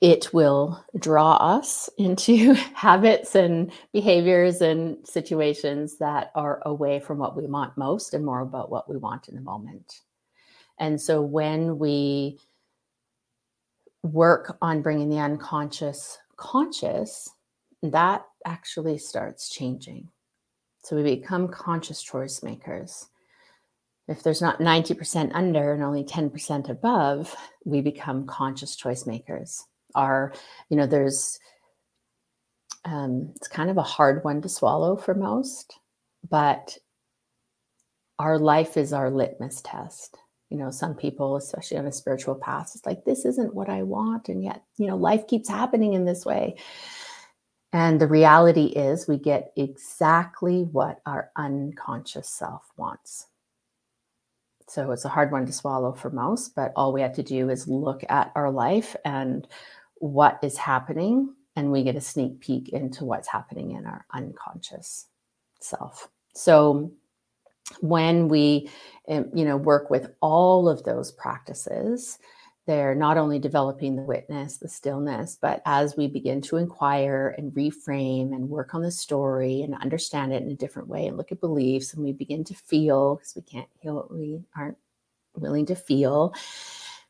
it 0.02 0.34
will 0.34 0.84
draw 0.98 1.36
us 1.36 1.92
into 2.00 2.56
habits 2.74 3.36
and 3.36 3.72
behaviors 3.94 4.62
and 4.62 4.98
situations 5.08 6.00
that 6.00 6.32
are 6.34 6.64
away 6.66 7.00
from 7.00 7.20
what 7.20 7.38
we 7.38 7.46
want 7.46 7.78
most 7.78 8.16
and 8.16 8.26
more 8.26 8.42
about 8.42 8.72
what 8.72 8.90
we 8.90 8.98
want 8.98 9.30
in 9.30 9.36
the 9.36 9.42
moment. 9.42 10.02
And 10.80 11.00
so 11.00 11.22
when 11.22 11.78
we 11.78 12.40
work 14.02 14.58
on 14.60 14.82
bringing 14.82 15.10
the 15.10 15.20
unconscious 15.20 16.18
conscious, 16.36 17.30
that 17.84 18.26
actually 18.46 18.98
starts 18.98 19.50
changing. 19.50 20.10
So 20.84 20.96
we 20.96 21.04
become 21.04 21.48
conscious 21.48 22.02
choice 22.02 22.44
makers. 22.44 23.08
If 24.08 24.22
there's 24.22 24.42
not 24.42 24.60
90% 24.60 25.32
under 25.34 25.74
and 25.74 25.84
only 25.84 26.04
10% 26.04 26.70
above, 26.70 27.36
we 27.66 27.82
become 27.82 28.28
conscious 28.28 28.76
choice 28.76 29.08
makers 29.08 29.66
Our, 29.96 30.34
you 30.70 30.78
know, 30.78 30.86
there's, 30.86 31.40
um, 32.86 33.34
it's 33.36 33.48
kind 33.48 33.72
of 33.72 33.78
a 33.78 33.84
hard 33.84 34.24
one 34.24 34.44
to 34.44 34.50
swallow 34.50 34.96
for 34.96 35.16
most, 35.16 35.80
but 36.30 36.78
our 38.20 38.38
life 38.38 38.78
is 38.78 38.94
our 38.94 39.10
litmus 39.10 39.62
test. 39.62 40.18
You 40.50 40.58
know, 40.58 40.70
some 40.70 40.94
people, 40.94 41.36
especially 41.36 41.78
on 41.78 41.88
a 41.88 41.92
spiritual 41.92 42.36
path, 42.36 42.74
it's 42.76 42.86
like, 42.86 43.04
this 43.06 43.26
isn't 43.26 43.56
what 43.56 43.70
I 43.70 43.82
want. 43.82 44.30
And 44.30 44.44
yet, 44.44 44.64
you 44.78 44.86
know, 44.86 44.96
life 44.96 45.26
keeps 45.26 45.50
happening 45.50 45.94
in 45.94 46.06
this 46.06 46.24
way. 46.26 46.58
And 47.76 48.00
the 48.00 48.08
reality 48.08 48.68
is, 48.68 49.06
we 49.06 49.18
get 49.18 49.52
exactly 49.58 50.64
what 50.64 51.02
our 51.06 51.30
unconscious 51.36 52.30
self 52.30 52.72
wants. 52.78 53.28
So 54.70 54.92
it's 54.92 55.04
a 55.04 55.10
hard 55.10 55.30
one 55.30 55.46
to 55.46 55.52
swallow 55.52 55.92
for 55.92 56.10
most, 56.10 56.56
but 56.56 56.72
all 56.78 56.94
we 56.94 57.02
have 57.02 57.14
to 57.16 57.22
do 57.22 57.50
is 57.50 57.68
look 57.68 58.06
at 58.08 58.32
our 58.34 58.50
life 58.50 58.96
and 59.04 59.46
what 59.96 60.40
is 60.42 60.56
happening 60.56 61.34
and 61.58 61.70
we 61.70 61.84
get 61.84 61.98
a 61.98 62.02
sneak 62.02 62.40
peek 62.40 62.70
into 62.70 63.04
what's 63.04 63.28
happening 63.28 63.72
in 63.72 63.86
our 63.86 64.06
unconscious 64.14 65.08
self 65.60 66.10
so 66.34 66.92
when 67.82 68.28
we 68.28 68.70
eh, 69.08 69.24
you 69.34 69.46
know 69.46 69.58
work 69.58 69.90
with 69.90 70.12
all 70.22 70.70
of 70.70 70.84
those 70.84 71.12
practices 71.12 72.20
they're 72.66 72.96
not 72.96 73.18
only 73.18 73.40
developing 73.40 73.96
the 73.96 74.02
witness 74.02 74.58
the 74.58 74.68
stillness 74.68 75.38
but 75.42 75.62
as 75.66 75.96
we 75.96 76.08
begin 76.08 76.42
to 76.42 76.58
inquire 76.58 77.36
and 77.38 77.52
reframe 77.54 78.34
and 78.34 78.50
work 78.50 78.74
on 78.74 78.82
the 78.82 78.92
story 78.92 79.62
and 79.62 79.76
understand 79.76 80.34
it 80.34 80.44
in 80.44 80.52
a 80.52 80.56
different 80.56 80.88
way 80.88 81.08
and 81.08 81.18
look 81.18 81.32
at 81.32 81.40
beliefs 81.40 81.94
and 81.94 82.04
we 82.04 82.12
begin 82.12 82.44
to 82.44 82.54
feel 82.54 83.16
because 83.16 83.36
we 83.36 83.42
can't 83.42 83.70
heal 83.80 83.96
what 83.96 84.12
we 84.12 84.40
aren't 84.56 84.78
willing 85.36 85.66
to 85.66 85.76
feel 85.76 86.34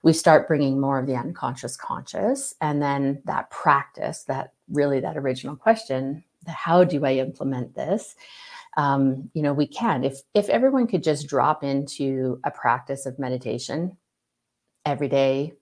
we 0.05 0.13
start 0.13 0.47
bringing 0.47 0.79
more 0.79 0.99
of 0.99 1.07
the 1.07 1.15
unconscious 1.15 1.75
conscious. 1.75 2.53
And 2.61 2.79
then 2.79 3.23
that 3.25 3.49
practice 3.49 4.23
that 4.25 4.53
really 4.69 4.99
that 4.99 5.17
original 5.17 5.55
question 5.55 6.23
how 6.47 6.83
do 6.83 7.03
i 7.05 7.13
implement 7.13 7.73
this? 7.73 8.15
Um, 8.77 9.31
you 9.33 9.41
know 9.41 9.53
we 9.53 9.65
can. 9.65 10.03
If 10.03 10.19
if 10.33 10.47
everyone 10.49 10.85
could 10.85 11.01
just 11.01 11.27
drop 11.27 11.63
into 11.63 12.39
a 12.43 12.51
practice 12.51 13.07
of 13.07 13.17
meditation 13.17 13.97
every 14.85 15.07
day 15.07 15.53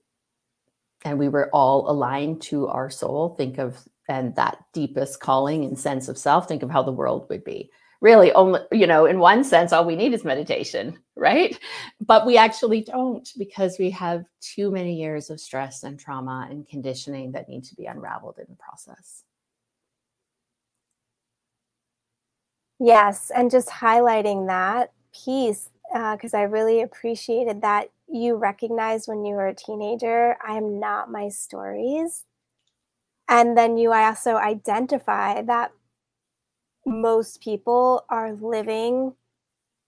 and 1.06 1.20
we 1.20 1.30
were 1.30 1.50
all 1.54 1.90
aligned 1.90 2.42
to 2.44 2.68
our 2.68 2.90
soul. 2.90 3.36
Think 3.38 3.58
of 3.58 3.78
and 4.10 4.36
that 4.36 4.58
deepest 4.74 5.22
calling 5.22 5.64
and 5.64 5.80
sense 5.80 6.10
of 6.10 6.18
self. 6.18 6.48
Think 6.48 6.62
of 6.62 6.70
how 6.70 6.84
the 6.84 6.92
world 6.92 7.26
would 7.30 7.44
be. 7.44 7.72
Really 8.02 8.34
only 8.34 8.60
you 8.72 8.86
know 8.86 9.06
in 9.06 9.20
one 9.20 9.44
sense 9.44 9.72
all 9.72 9.86
we 9.86 9.96
need 9.96 10.14
is 10.14 10.26
meditation 10.26 11.00
right? 11.16 11.58
But 12.06 12.26
we 12.26 12.38
actually 12.38 12.82
don't 12.82 13.28
because 13.38 13.78
we 13.80 13.90
have 13.92 14.26
too 14.42 14.72
many 14.72 14.96
years 14.96 15.30
of 15.30 15.40
stress 15.40 15.84
and 15.84 16.00
trauma 16.00 16.48
and 16.50 16.68
conditioning 16.68 17.32
that 17.34 17.48
need 17.48 17.64
to 17.66 17.76
be 17.76 17.86
unraveled 17.86 18.40
in 18.40 18.46
the 18.50 18.56
process. 18.56 19.24
Yes 22.80 23.32
and 23.34 23.50
just 23.50 23.70
highlighting 23.70 24.48
that 24.48 24.92
piece 25.14 25.70
because 25.94 26.34
uh, 26.34 26.38
i 26.38 26.42
really 26.42 26.82
appreciated 26.82 27.62
that 27.62 27.90
you 28.13 28.36
recognize 28.36 29.08
when 29.08 29.26
you 29.26 29.36
were 29.36 29.47
a 29.47 29.56
teenager 29.56 30.38
i 30.47 30.56
am 30.56 30.80
not 30.80 31.12
my 31.12 31.28
stories. 31.30 32.26
And 33.28 33.58
then 33.58 33.78
you 33.78 33.91
also 33.93 34.36
identify 34.36 35.41
that 35.43 35.71
most 36.86 37.41
people 37.41 38.06
are 38.10 38.34
living 38.34 39.13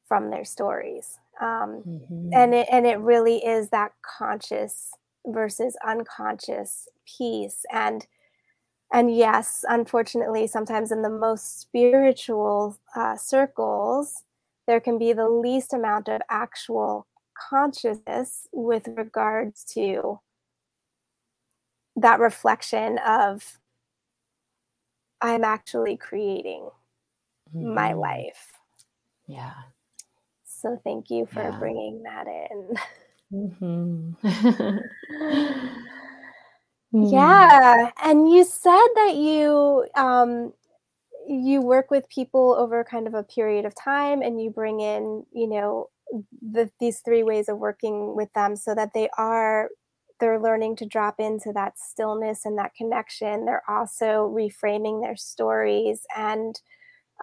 from 0.08 0.30
their 0.30 0.46
stories. 0.46 1.20
Um, 1.42 1.84
mm-hmm. 1.86 2.30
and 2.34 2.54
it 2.54 2.68
and 2.72 2.88
it 2.88 2.98
really 3.00 3.46
is 3.46 3.70
that 3.70 3.92
conscious 4.02 4.94
versus 5.28 5.76
unconscious 5.86 6.88
piece 7.06 7.66
and 7.74 8.08
and 8.94 9.14
yes 9.14 9.66
unfortunately 9.68 10.48
sometimes 10.48 10.94
in 10.94 11.02
the 11.02 11.10
most 11.10 11.60
spiritual 11.60 12.78
uh, 12.96 13.18
circles 13.18 14.24
there 14.66 14.80
can 14.80 14.98
be 14.98 15.12
the 15.12 15.28
least 15.28 15.74
amount 15.74 16.08
of 16.08 16.22
actual 16.30 17.06
consciousness 17.36 18.48
with 18.52 18.88
regards 18.88 19.64
to 19.64 20.20
that 21.96 22.20
reflection 22.20 22.98
of 23.06 23.60
i'm 25.22 25.44
actually 25.44 25.96
creating 25.98 26.70
mm-hmm. 27.54 27.74
my 27.74 27.94
life. 27.94 28.54
Yeah. 29.28 29.54
So 30.44 30.80
thank 30.84 31.10
you 31.10 31.26
for 31.26 31.42
yeah. 31.42 31.58
bringing 31.60 32.04
that 32.04 32.28
in. 32.28 32.78
Mm-hmm. 33.34 34.78
yeah, 37.12 37.92
and 38.04 38.32
you 38.32 38.44
said 38.44 38.88
that 38.96 39.16
you 39.16 39.88
um, 39.96 40.54
you 41.28 41.62
work 41.62 41.90
with 41.92 42.08
people 42.10 42.56
over 42.58 42.84
kind 42.84 43.08
of 43.08 43.14
a 43.14 43.24
period 43.24 43.66
of 43.66 43.76
time, 43.76 44.22
and 44.22 44.42
you 44.42 44.50
bring 44.50 44.80
in, 44.80 45.26
you 45.34 45.48
know, 45.48 45.90
the, 46.42 46.70
these 46.80 47.00
three 47.00 47.24
ways 47.24 47.50
of 47.50 47.58
working 47.58 48.16
with 48.16 48.32
them, 48.34 48.56
so 48.56 48.76
that 48.76 48.94
they 48.94 49.10
are 49.18 49.70
they're 50.20 50.42
learning 50.42 50.78
to 50.78 50.86
drop 50.86 51.16
into 51.20 51.52
that 51.54 51.78
stillness 51.78 52.46
and 52.46 52.58
that 52.58 52.72
connection. 52.78 53.46
They're 53.46 53.64
also 53.68 54.34
reframing 54.34 55.02
their 55.02 55.18
stories 55.18 56.06
and 56.16 56.60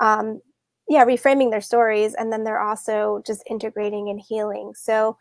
um, 0.01 0.41
yeah 0.89 1.05
reframing 1.05 1.51
their 1.51 1.61
stories 1.61 2.15
and 2.15 2.33
then 2.33 2.45
they're 2.45 2.61
also 2.61 3.23
just 3.27 3.43
integrating 3.49 4.09
and 4.09 4.21
healing 4.21 4.73
so 4.75 5.17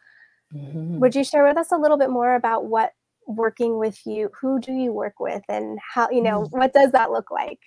mm-hmm. 0.53 0.99
would 0.99 1.15
you 1.15 1.23
share 1.23 1.45
with 1.47 1.57
us 1.57 1.71
a 1.71 1.77
little 1.77 1.97
bit 1.97 2.09
more 2.09 2.35
about 2.35 2.65
what 2.65 2.91
working 3.27 3.77
with 3.77 3.99
you 4.05 4.29
who 4.39 4.59
do 4.59 4.73
you 4.73 4.91
work 4.91 5.19
with 5.19 5.43
and 5.47 5.79
how 5.93 6.09
you 6.09 6.21
know 6.21 6.41
mm-hmm. 6.41 6.57
what 6.57 6.73
does 6.73 6.91
that 6.91 7.11
look 7.11 7.31
like 7.31 7.59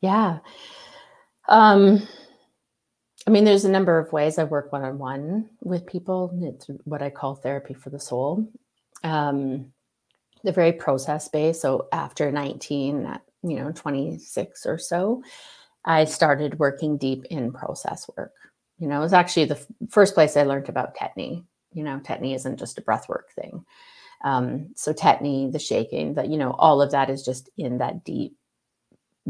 yeah 0.00 0.38
um 1.48 2.06
I 3.26 3.30
mean, 3.30 3.44
there's 3.44 3.64
a 3.64 3.70
number 3.70 3.98
of 3.98 4.12
ways 4.12 4.38
I 4.38 4.44
work 4.44 4.72
one 4.72 4.84
on 4.84 4.98
one 4.98 5.50
with 5.62 5.86
people. 5.86 6.30
It's 6.42 6.66
what 6.84 7.02
I 7.02 7.10
call 7.10 7.34
therapy 7.34 7.74
for 7.74 7.90
the 7.90 8.00
soul. 8.00 8.48
Um, 9.04 9.72
very 10.44 10.72
process 10.72 11.28
based. 11.28 11.60
So 11.60 11.88
after 11.92 12.30
19, 12.30 13.18
you 13.42 13.56
know, 13.56 13.72
26 13.72 14.66
or 14.66 14.78
so, 14.78 15.22
I 15.84 16.04
started 16.04 16.58
working 16.58 16.96
deep 16.96 17.24
in 17.26 17.52
process 17.52 18.08
work. 18.16 18.32
You 18.78 18.88
know, 18.88 18.98
it 18.98 19.02
was 19.02 19.12
actually 19.12 19.46
the 19.46 19.56
f- 19.56 19.66
first 19.90 20.14
place 20.14 20.36
I 20.36 20.44
learned 20.44 20.68
about 20.68 20.96
Tetany. 20.96 21.44
You 21.72 21.84
know, 21.84 22.00
Tetany 22.02 22.34
isn't 22.34 22.58
just 22.58 22.78
a 22.78 22.82
breath 22.82 23.08
work 23.08 23.30
thing. 23.32 23.64
Um, 24.24 24.70
so 24.74 24.92
Tetany, 24.92 25.52
the 25.52 25.58
shaking, 25.58 26.14
that, 26.14 26.28
you 26.28 26.36
know, 26.36 26.52
all 26.52 26.80
of 26.80 26.92
that 26.92 27.10
is 27.10 27.24
just 27.24 27.50
in 27.56 27.78
that 27.78 28.04
deep 28.04 28.36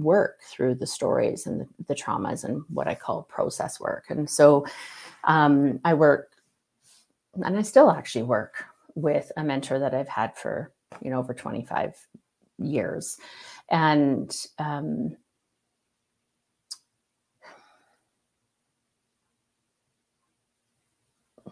work 0.03 0.41
through 0.43 0.75
the 0.77 0.87
stories 0.87 1.47
and 1.47 1.61
the, 1.61 1.69
the 1.87 1.95
traumas 1.95 2.45
and 2.45 2.63
what 2.69 2.89
I 2.89 2.95
call 2.95 3.23
process 3.23 3.81
work. 3.81 4.07
And 4.09 4.29
so 4.29 4.67
um, 5.25 5.81
I 5.85 5.95
work, 5.95 6.33
and 7.35 7.57
I 7.57 7.63
still 7.63 7.91
actually 7.91 8.25
work 8.25 8.65
with 8.95 9.31
a 9.37 9.45
mentor 9.45 9.79
that 9.79 9.95
I've 9.95 10.09
had 10.09 10.37
for, 10.37 10.73
you 11.03 11.11
know, 11.11 11.19
over 11.19 11.35
25 11.35 11.95
years. 12.59 13.19
And 13.71 14.35
um, 14.59 15.17
I 21.47 21.51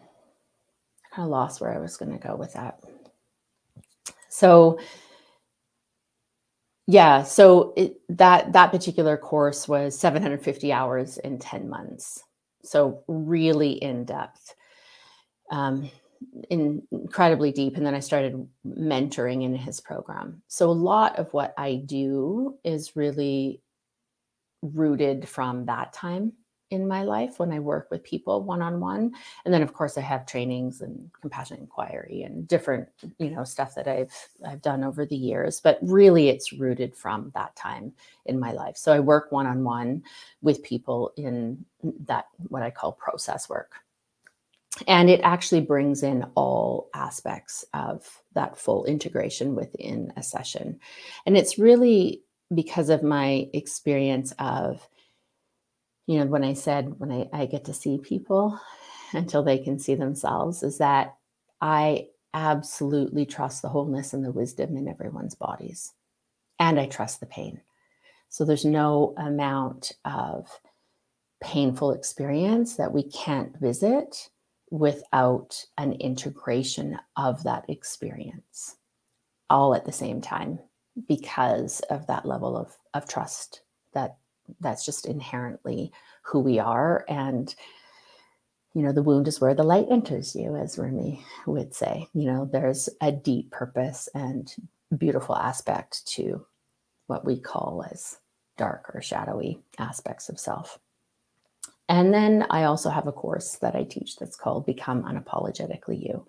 kind 1.15 1.27
of 1.27 1.31
lost 1.31 1.61
where 1.61 1.75
I 1.75 1.79
was 1.79 1.97
going 1.97 2.13
to 2.13 2.19
go 2.19 2.37
with 2.37 2.53
that. 2.55 2.81
So, 4.29 4.79
yeah, 6.87 7.25
so 7.25 7.73
it, 7.77 8.01
that 8.11 8.53
that 8.53 8.71
particular 8.71 9.17
course 9.17 9.67
was 9.67 9.99
750 9.99 10.73
hours 10.73 11.19
in 11.19 11.39
10 11.39 11.69
months. 11.69 12.23
So 12.63 13.03
really 13.09 13.73
in 13.73 14.05
depth, 14.05 14.55
um, 15.51 15.91
in, 16.49 16.83
incredibly 16.93 17.51
deep. 17.53 17.77
And 17.77 17.85
then 17.85 17.95
I 17.95 18.01
started 18.01 18.49
mentoring 18.67 19.43
in 19.43 19.55
his 19.55 19.81
program. 19.81 20.43
So 20.47 20.71
a 20.71 20.73
lot 20.73 21.19
of 21.19 21.33
what 21.33 21.55
I 21.59 21.77
do 21.77 22.57
is 22.65 22.97
really 22.97 23.61
rooted 24.63 25.29
from 25.29 25.67
that 25.67 25.93
time 25.93 26.33
in 26.71 26.89
my 26.89 27.05
life 27.05 27.39
when 27.39 27.53
I 27.53 27.61
work 27.61 27.91
with 27.91 28.03
people 28.03 28.43
one 28.43 28.61
on 28.61 28.81
one. 28.81 29.13
And 29.45 29.55
then 29.55 29.63
of 29.63 29.73
course 29.73 29.97
I 29.97 30.01
have 30.01 30.27
trainings 30.27 30.81
and 30.81 31.11
compassion 31.21 31.59
inquiry 31.59 32.23
and 32.23 32.47
different, 32.49 32.89
you 33.19 33.31
know, 33.31 33.45
stuff 33.45 33.75
that 33.77 33.87
I've 33.87 34.13
I've 34.45 34.63
done 34.63 34.83
over 34.83 35.07
the 35.07 35.17
years, 35.17 35.61
but 35.61 35.79
really 35.83 36.29
it's 36.29 36.53
rooted 36.53 36.97
from 36.97 37.31
that 37.35 37.55
time 37.55 37.93
in 38.25 38.41
my 38.41 38.53
life. 38.53 38.77
So 38.77 38.93
I 38.93 39.01
work 39.01 39.31
one 39.31 39.47
on 39.47 39.63
one 39.63 40.03
with 40.43 40.63
people 40.63 41.13
in 41.17 41.65
that 42.07 42.27
what 42.49 42.63
I 42.63 42.71
call 42.71 42.93
process 42.93 43.49
work. 43.49 43.77
And 44.87 45.09
it 45.09 45.21
actually 45.23 45.63
brings 45.63 46.03
in 46.03 46.25
all 46.35 46.91
aspects 46.95 47.65
of 47.73 48.23
that 48.35 48.59
full 48.59 48.85
integration 48.85 49.55
within 49.55 50.13
a 50.17 50.23
session. 50.23 50.79
And 51.25 51.37
it's 51.37 51.59
really 51.59 52.23
because 52.55 52.91
of 52.91 53.03
my 53.03 53.49
experience 53.55 54.33
of 54.39 54.87
you 56.07 56.19
know, 56.19 56.27
when 56.27 56.45
I 56.45 56.55
said 56.55 56.99
when 56.99 57.13
I, 57.13 57.29
I 57.33 57.47
get 57.47 57.65
to 57.67 57.75
see 57.75 57.99
people 57.99 58.59
until 59.13 59.43
they 59.43 59.59
can 59.59 59.79
see 59.79 59.95
themselves, 59.95 60.63
is 60.63 60.79
that 60.79 61.17
I 61.61 62.09
absolutely 62.35 63.25
trust 63.25 63.63
the 63.63 63.69
wholeness 63.69 64.13
and 64.13 64.25
the 64.25 64.33
wisdom 64.33 64.77
in 64.77 64.89
everyone's 64.89 65.35
bodies. 65.35 65.95
And 66.59 66.79
I 66.79 66.87
trust 66.87 67.21
the 67.21 67.27
pain. 67.27 67.61
So 68.29 68.45
there's 68.45 68.65
no 68.65 69.15
amount 69.17 69.93
of 70.05 70.49
painful 71.43 71.93
experience 71.93 72.77
that 72.77 72.93
we 72.93 73.05
can't 73.05 73.57
visit 73.59 74.29
without 74.71 75.65
an 75.79 75.93
integration 75.95 76.99
of 77.17 77.43
that 77.45 77.65
experience 77.69 78.77
all 79.49 79.75
at 79.75 79.85
the 79.85 79.93
same 79.93 80.21
time 80.21 80.59
because 81.09 81.81
of 81.91 82.07
that 82.07 82.27
level 82.27 82.57
of, 82.57 82.77
of 82.95 83.09
trust 83.09 83.63
that 83.95 84.17
that's 84.61 84.85
just 84.85 85.07
inherently 85.07 85.93
who 86.23 86.41
we 86.41 86.59
are. 86.59 87.05
And 87.09 87.55
you 88.75 88.83
know 88.83 88.93
the 88.93 89.03
wound 89.03 89.27
is 89.27 89.41
where 89.41 89.55
the 89.55 89.63
light 89.63 89.87
enters 89.91 90.37
you 90.37 90.55
as 90.57 90.79
rumi 90.79 91.25
would 91.47 91.75
say. 91.75 92.09
You 92.15 92.27
know 92.27 92.49
there's 92.51 92.89
a 93.01 93.13
deep 93.13 93.51
purpose 93.51 94.09
and 94.15 94.53
beautiful 94.97 95.37
aspect 95.37 96.07
to 96.09 96.45
what 97.07 97.25
we 97.25 97.39
call 97.41 97.85
as 97.91 98.19
dark 98.57 98.91
or 98.95 99.03
shadowy 99.03 99.61
aspects 99.79 100.29
of 100.29 100.39
self 100.39 100.79
and 101.89 102.13
then 102.13 102.47
i 102.51 102.65
also 102.65 102.91
have 102.91 103.07
a 103.07 103.13
course 103.13 103.57
that 103.57 103.77
i 103.77 103.85
teach 103.85 104.17
that's 104.17 104.37
called 104.37 104.67
become 104.67 105.03
unapologetically 105.05 106.03
you. 106.03 106.27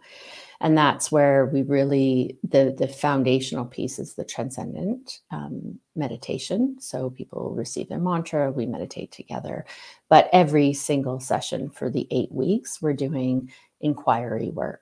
And 0.60 0.78
that's 0.78 1.12
where 1.12 1.46
we 1.46 1.62
really 1.62 2.38
the 2.44 2.74
the 2.78 2.88
foundational 2.88 3.66
piece 3.66 4.00
is 4.00 4.16
the 4.16 4.26
transcendent 4.26 5.20
um, 5.32 5.80
meditation. 5.96 6.78
So 6.80 7.12
people 7.12 7.54
receive 7.56 7.90
their 7.90 8.00
mantra 8.00 8.52
we 8.52 8.66
meditate 8.66 9.12
together. 9.12 9.66
But 10.10 10.30
every 10.34 10.74
single 10.74 11.20
session 11.20 11.70
for 11.70 11.90
the 11.90 12.08
eight 12.12 12.32
weeks 12.32 12.82
we're 12.82 12.94
doing 12.94 13.52
inquiry 13.82 14.50
work. 14.50 14.82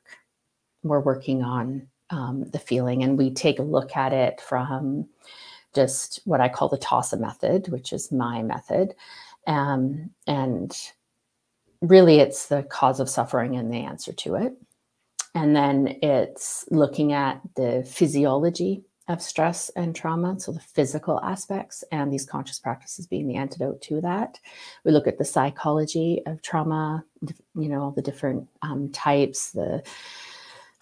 We're 0.83 1.01
working 1.01 1.43
on 1.43 1.87
um, 2.09 2.45
the 2.51 2.59
feeling 2.59 3.03
and 3.03 3.17
we 3.17 3.33
take 3.33 3.59
a 3.59 3.63
look 3.63 3.97
at 3.97 4.13
it 4.13 4.39
from 4.39 5.07
just 5.73 6.21
what 6.23 6.39
i 6.39 6.47
call 6.47 6.69
the 6.69 6.77
tossa 6.77 7.19
method 7.19 7.67
which 7.69 7.91
is 7.91 8.11
my 8.11 8.41
method 8.43 8.93
um, 9.47 10.09
and 10.27 10.77
really 11.81 12.19
it's 12.19 12.47
the 12.47 12.63
cause 12.63 12.99
of 12.99 13.09
suffering 13.09 13.55
and 13.55 13.71
the 13.71 13.77
answer 13.77 14.13
to 14.13 14.35
it 14.35 14.53
and 15.35 15.53
then 15.53 15.97
it's 16.01 16.65
looking 16.71 17.11
at 17.11 17.41
the 17.55 17.83
physiology 17.87 18.83
of 19.07 19.21
stress 19.21 19.69
and 19.75 19.95
trauma, 19.95 20.39
so 20.39 20.51
the 20.51 20.59
physical 20.59 21.21
aspects, 21.21 21.83
and 21.91 22.11
these 22.11 22.25
conscious 22.25 22.57
practices 22.57 23.05
being 23.05 23.27
the 23.27 23.35
antidote 23.35 23.81
to 23.81 24.01
that. 24.01 24.39
We 24.83 24.91
look 24.91 25.07
at 25.07 25.17
the 25.19 25.25
psychology 25.25 26.21
of 26.25 26.41
trauma, 26.41 27.03
you 27.55 27.69
know, 27.69 27.83
all 27.83 27.91
the 27.91 28.01
different 28.01 28.47
um, 28.63 28.91
types, 28.91 29.51
the 29.51 29.83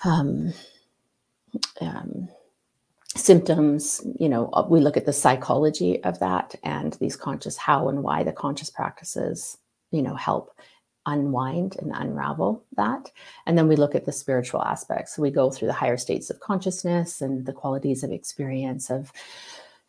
um, 0.05 0.53
um, 1.81 2.29
symptoms, 3.15 4.01
you 4.19 4.27
know, 4.27 4.49
uh, 4.53 4.65
we 4.67 4.79
look 4.79 4.97
at 4.97 5.05
the 5.05 5.13
psychology 5.13 6.03
of 6.03 6.19
that 6.19 6.55
and 6.63 6.93
these 6.93 7.15
conscious 7.15 7.57
how 7.57 7.87
and 7.89 8.03
why 8.03 8.23
the 8.23 8.31
conscious 8.31 8.69
practices, 8.69 9.57
you 9.91 10.01
know, 10.01 10.15
help 10.15 10.55
unwind 11.05 11.75
and 11.79 11.91
unravel 11.93 12.63
that. 12.75 13.11
And 13.45 13.57
then 13.57 13.67
we 13.67 13.75
look 13.75 13.93
at 13.93 14.05
the 14.05 14.11
spiritual 14.11 14.63
aspects. 14.63 15.15
So 15.15 15.21
we 15.21 15.31
go 15.31 15.51
through 15.51 15.67
the 15.67 15.73
higher 15.73 15.97
states 15.97 16.29
of 16.29 16.39
consciousness 16.39 17.21
and 17.21 17.45
the 17.45 17.53
qualities 17.53 18.03
of 18.03 18.11
experience 18.11 18.89
of 18.89 19.11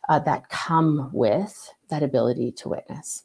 uh, 0.09 0.19
that 0.19 0.49
come 0.49 1.09
with 1.13 1.71
that 1.89 2.03
ability 2.03 2.51
to 2.51 2.69
witness. 2.69 3.23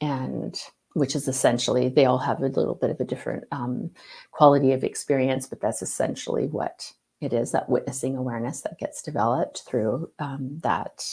And 0.00 0.58
which 0.94 1.14
is 1.14 1.28
essentially, 1.28 1.88
they 1.88 2.06
all 2.06 2.18
have 2.18 2.40
a 2.40 2.48
little 2.48 2.74
bit 2.74 2.90
of 2.90 3.00
a 3.00 3.04
different 3.04 3.44
um, 3.52 3.90
quality 4.32 4.72
of 4.72 4.82
experience, 4.82 5.46
but 5.46 5.60
that's 5.60 5.82
essentially 5.82 6.48
what 6.48 6.92
it 7.20 7.32
is 7.32 7.52
that 7.52 7.68
witnessing 7.68 8.16
awareness 8.16 8.62
that 8.62 8.78
gets 8.78 9.02
developed 9.02 9.62
through 9.66 10.10
um, 10.18 10.58
that 10.62 11.04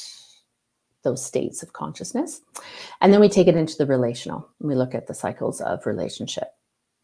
those 1.04 1.24
states 1.24 1.64
of 1.64 1.74
consciousness. 1.74 2.42
And 3.02 3.14
then 3.14 3.22
we 3.22 3.30
take 3.30 3.48
it 3.48 3.56
into 3.56 3.78
the 3.78 3.86
relational. 3.86 4.50
We 4.60 4.76
look 4.76 4.96
at 4.96 5.08
the 5.08 5.14
cycles 5.14 5.62
of 5.62 5.86
relationship. 5.86 6.50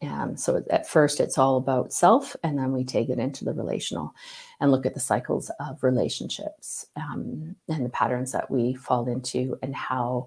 And 0.02 0.38
so 0.38 0.62
at 0.70 0.88
first, 0.88 1.20
it's 1.20 1.38
all 1.38 1.56
about 1.56 1.92
self, 1.92 2.36
and 2.42 2.58
then 2.58 2.72
we 2.72 2.84
take 2.84 3.08
it 3.08 3.18
into 3.18 3.44
the 3.44 3.54
relational 3.54 4.14
and 4.60 4.70
look 4.70 4.84
at 4.84 4.92
the 4.92 5.00
cycles 5.00 5.50
of 5.60 5.82
relationships 5.82 6.86
um, 6.96 7.56
and 7.68 7.84
the 7.86 7.90
patterns 7.90 8.32
that 8.32 8.50
we 8.50 8.74
fall 8.74 9.08
into, 9.08 9.56
and 9.62 9.74
how 9.74 10.26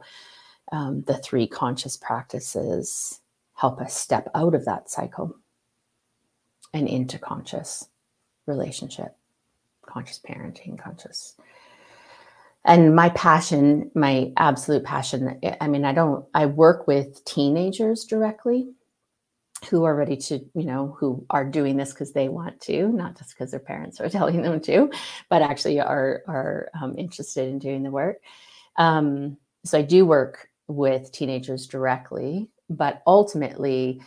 um, 0.71 1.03
the 1.05 1.17
three 1.17 1.45
conscious 1.45 1.95
practices 1.95 3.21
help 3.53 3.79
us 3.79 3.95
step 3.95 4.29
out 4.33 4.55
of 4.55 4.65
that 4.65 4.89
cycle 4.89 5.35
and 6.73 6.87
into 6.87 7.19
conscious 7.19 7.87
relationship, 8.47 9.15
conscious 9.85 10.19
parenting, 10.19 10.77
conscious. 10.77 11.35
And 12.65 12.95
my 12.95 13.09
passion 13.09 13.91
my 13.95 14.33
absolute 14.35 14.83
passion 14.83 15.39
i 15.61 15.67
mean 15.69 15.85
i 15.85 15.93
don't 15.93 16.25
i 16.33 16.45
work 16.45 16.85
with 16.85 17.23
teenagers 17.23 18.03
directly 18.03 18.67
who 19.69 19.85
are 19.85 19.95
ready 19.95 20.17
to 20.17 20.39
you 20.53 20.65
know 20.65 20.95
who 20.99 21.25
are 21.29 21.45
doing 21.45 21.77
this 21.77 21.91
because 21.91 22.11
they 22.11 22.27
want 22.27 22.59
to 22.61 22.89
not 22.89 23.17
just 23.17 23.31
because 23.31 23.51
their 23.51 23.59
parents 23.59 23.99
are 23.99 24.09
telling 24.17 24.41
them 24.41 24.59
to 24.59 24.91
but 25.29 25.41
actually 25.41 25.79
are 25.79 26.23
are 26.27 26.69
um, 26.81 26.95
interested 26.97 27.47
in 27.47 27.59
doing 27.59 27.83
the 27.83 27.91
work. 27.91 28.17
Um, 28.75 29.37
so 29.65 29.77
i 29.77 29.81
do 29.81 30.05
work 30.05 30.49
with 30.67 31.11
teenagers 31.11 31.67
directly 31.67 32.49
but 32.69 33.01
ultimately 33.07 34.01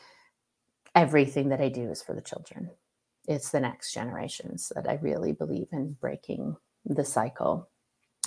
everything 0.95 1.49
that 1.49 1.61
i 1.61 1.69
do 1.69 1.91
is 1.91 2.03
for 2.03 2.15
the 2.15 2.21
children 2.21 2.71
it's 3.31 3.51
the 3.51 3.61
next 3.61 3.95
generations 3.95 4.71
that 4.75 4.87
i 4.89 4.99
really 5.01 5.33
believe 5.33 5.69
in 5.73 5.97
breaking 6.01 6.55
the 6.85 7.05
cycle 7.05 7.69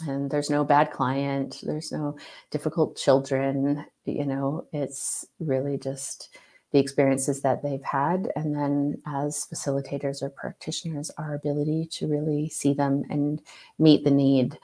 and 0.07 0.31
there's 0.31 0.49
no 0.49 0.63
bad 0.63 0.89
client 0.91 1.59
there's 1.63 1.91
no 1.91 2.17
difficult 2.49 2.97
children 2.97 3.85
you 4.05 4.25
know, 4.25 4.67
it's 4.73 5.25
really 5.39 5.77
just 5.77 6.37
the 6.71 6.79
experiences 6.79 7.41
that 7.41 7.61
they've 7.61 7.83
had. 7.83 8.31
And 8.35 8.55
then 8.55 9.01
as 9.05 9.47
facilitators 9.51 10.21
or 10.21 10.29
practitioners, 10.29 11.11
our 11.17 11.35
ability 11.35 11.87
to 11.93 12.07
really 12.07 12.49
see 12.49 12.73
them 12.73 13.03
and 13.09 13.41
meet 13.79 14.03
the 14.03 14.11
need 14.11 14.57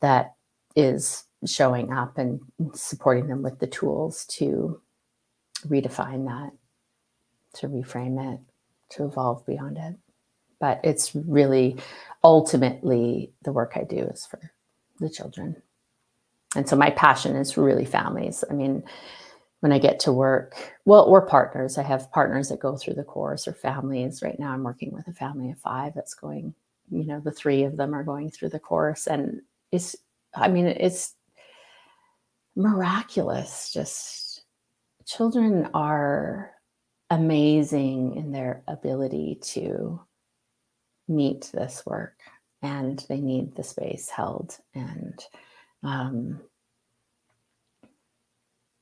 that 0.00 0.34
is 0.76 1.24
showing 1.44 1.92
up 1.92 2.18
and 2.18 2.40
supporting 2.74 3.26
them 3.26 3.42
with 3.42 3.58
the 3.58 3.66
tools 3.66 4.24
to 4.26 4.80
redefine 5.66 6.26
that, 6.26 6.52
to 7.58 7.68
reframe 7.68 8.34
it, 8.34 8.40
to 8.90 9.04
evolve 9.04 9.44
beyond 9.46 9.78
it. 9.78 9.96
But 10.60 10.80
it's 10.82 11.14
really 11.14 11.76
ultimately 12.24 13.32
the 13.42 13.52
work 13.52 13.72
I 13.76 13.84
do 13.84 13.98
is 13.98 14.26
for 14.26 14.40
the 15.00 15.08
children. 15.08 15.56
And 16.56 16.68
so 16.68 16.76
my 16.76 16.90
passion 16.90 17.36
is 17.36 17.56
really 17.56 17.84
families. 17.84 18.42
I 18.50 18.54
mean, 18.54 18.82
when 19.60 19.72
I 19.72 19.78
get 19.78 20.00
to 20.00 20.12
work, 20.12 20.56
well, 20.84 21.10
we're 21.10 21.26
partners. 21.26 21.78
I 21.78 21.82
have 21.82 22.10
partners 22.12 22.48
that 22.48 22.60
go 22.60 22.76
through 22.76 22.94
the 22.94 23.04
course 23.04 23.46
or 23.46 23.52
families. 23.52 24.22
Right 24.22 24.38
now, 24.38 24.52
I'm 24.52 24.62
working 24.62 24.92
with 24.92 25.06
a 25.08 25.12
family 25.12 25.50
of 25.50 25.58
five 25.58 25.94
that's 25.94 26.14
going, 26.14 26.54
you 26.90 27.04
know, 27.04 27.20
the 27.20 27.32
three 27.32 27.64
of 27.64 27.76
them 27.76 27.94
are 27.94 28.04
going 28.04 28.30
through 28.30 28.50
the 28.50 28.58
course. 28.58 29.06
And 29.06 29.42
it's, 29.72 29.96
I 30.34 30.48
mean, 30.48 30.66
it's 30.66 31.14
miraculous. 32.56 33.70
Just 33.72 34.44
children 35.04 35.68
are 35.74 36.52
amazing 37.10 38.16
in 38.16 38.32
their 38.32 38.62
ability 38.68 39.38
to 39.42 40.00
meet 41.08 41.50
this 41.54 41.84
work 41.86 42.18
and 42.62 43.04
they 43.08 43.20
need 43.20 43.54
the 43.54 43.62
space 43.62 44.10
held 44.10 44.58
and 44.74 45.24
um, 45.82 46.40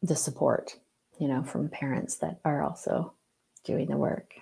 the 0.03 0.17
support 0.17 0.77
you 1.19 1.29
know 1.29 1.43
from 1.43 1.69
parents 1.69 2.17
that 2.17 2.41
are 2.45 2.63
also 2.63 3.13
doing 3.65 3.89
the 3.89 3.97
work. 3.97 4.35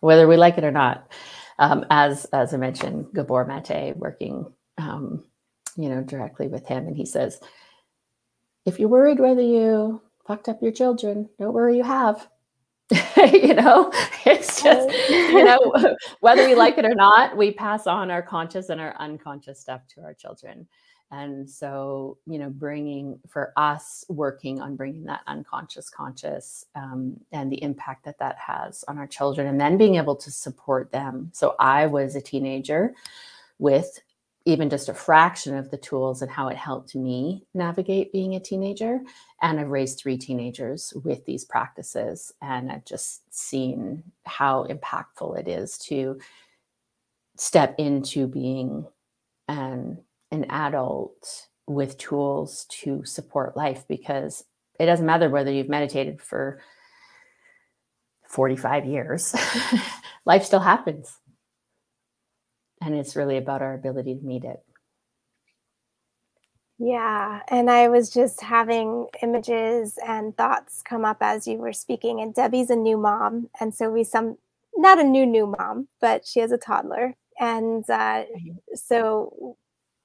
Whether 0.00 0.28
we 0.28 0.36
like 0.36 0.58
it 0.58 0.64
or 0.64 0.70
not 0.70 1.10
um, 1.58 1.84
as 1.90 2.24
as 2.26 2.52
i 2.54 2.56
mentioned 2.56 3.06
gabor 3.14 3.44
mate 3.44 3.96
working 3.96 4.52
um, 4.78 5.24
you 5.76 5.88
know 5.88 6.02
directly 6.02 6.48
with 6.48 6.66
him 6.66 6.86
and 6.86 6.96
he 6.96 7.06
says 7.06 7.40
if 8.64 8.78
you're 8.78 8.88
worried 8.88 9.20
whether 9.20 9.42
you 9.42 10.00
fucked 10.26 10.48
up 10.48 10.62
your 10.62 10.72
children 10.72 11.28
don't 11.38 11.54
worry 11.54 11.76
you 11.76 11.84
have 11.84 12.28
you 13.32 13.54
know? 13.54 13.90
It's 14.24 14.62
just 14.62 15.10
you 15.10 15.44
know 15.44 15.96
whether 16.20 16.46
we 16.46 16.54
like 16.54 16.78
it 16.78 16.84
or 16.84 16.94
not 16.94 17.36
we 17.36 17.52
pass 17.52 17.86
on 17.86 18.10
our 18.10 18.22
conscious 18.22 18.68
and 18.68 18.80
our 18.80 18.94
unconscious 18.98 19.60
stuff 19.60 19.82
to 19.94 20.02
our 20.02 20.14
children. 20.14 20.66
And 21.10 21.48
so 21.48 22.18
you 22.26 22.38
know 22.38 22.50
bringing 22.50 23.18
for 23.28 23.52
us 23.56 24.04
working 24.08 24.60
on 24.60 24.76
bringing 24.76 25.04
that 25.04 25.22
unconscious 25.26 25.88
conscious 25.88 26.64
um, 26.74 27.18
and 27.32 27.50
the 27.50 27.62
impact 27.62 28.04
that 28.04 28.18
that 28.18 28.36
has 28.38 28.84
on 28.88 28.98
our 28.98 29.06
children 29.06 29.46
and 29.46 29.60
then 29.60 29.76
being 29.76 29.96
able 29.96 30.16
to 30.16 30.30
support 30.30 30.92
them. 30.92 31.30
So 31.32 31.54
i 31.58 31.86
was 31.86 32.16
a 32.16 32.20
teenager 32.20 32.94
with 33.58 34.00
even 34.46 34.70
just 34.70 34.88
a 34.88 34.94
fraction 34.94 35.56
of 35.56 35.70
the 35.70 35.76
tools 35.76 36.22
and 36.22 36.30
how 36.30 36.46
it 36.46 36.56
helped 36.56 36.94
me 36.94 37.44
navigate 37.52 38.12
being 38.12 38.36
a 38.36 38.40
teenager. 38.40 39.00
And 39.42 39.58
I've 39.58 39.70
raised 39.70 39.98
three 39.98 40.16
teenagers 40.16 40.94
with 41.04 41.24
these 41.26 41.44
practices. 41.44 42.32
And 42.40 42.70
I've 42.70 42.84
just 42.84 43.22
seen 43.34 44.04
how 44.24 44.64
impactful 44.70 45.36
it 45.40 45.48
is 45.48 45.76
to 45.78 46.20
step 47.36 47.74
into 47.76 48.28
being 48.28 48.86
an, 49.48 49.98
an 50.30 50.44
adult 50.48 51.48
with 51.66 51.98
tools 51.98 52.66
to 52.68 53.04
support 53.04 53.56
life 53.56 53.84
because 53.88 54.44
it 54.78 54.86
doesn't 54.86 55.06
matter 55.06 55.28
whether 55.28 55.50
you've 55.50 55.68
meditated 55.68 56.22
for 56.22 56.60
45 58.28 58.84
years, 58.84 59.34
life 60.24 60.44
still 60.44 60.60
happens 60.60 61.18
and 62.86 62.94
it's 62.94 63.16
really 63.16 63.36
about 63.36 63.62
our 63.62 63.74
ability 63.74 64.14
to 64.14 64.24
meet 64.24 64.44
it. 64.44 64.62
Yeah, 66.78 67.40
and 67.48 67.70
I 67.70 67.88
was 67.88 68.10
just 68.10 68.40
having 68.42 69.06
images 69.22 69.98
and 70.06 70.36
thoughts 70.36 70.82
come 70.82 71.04
up 71.04 71.16
as 71.20 71.48
you 71.48 71.56
were 71.56 71.72
speaking. 71.72 72.20
And 72.20 72.34
Debbie's 72.34 72.70
a 72.70 72.76
new 72.76 72.96
mom, 72.96 73.48
and 73.60 73.74
so 73.74 73.90
we 73.90 74.04
some 74.04 74.36
not 74.76 75.00
a 75.00 75.04
new 75.04 75.26
new 75.26 75.46
mom, 75.46 75.88
but 76.00 76.26
she 76.26 76.40
has 76.40 76.52
a 76.52 76.58
toddler, 76.58 77.14
and 77.40 77.88
uh, 77.90 78.24
so 78.74 79.56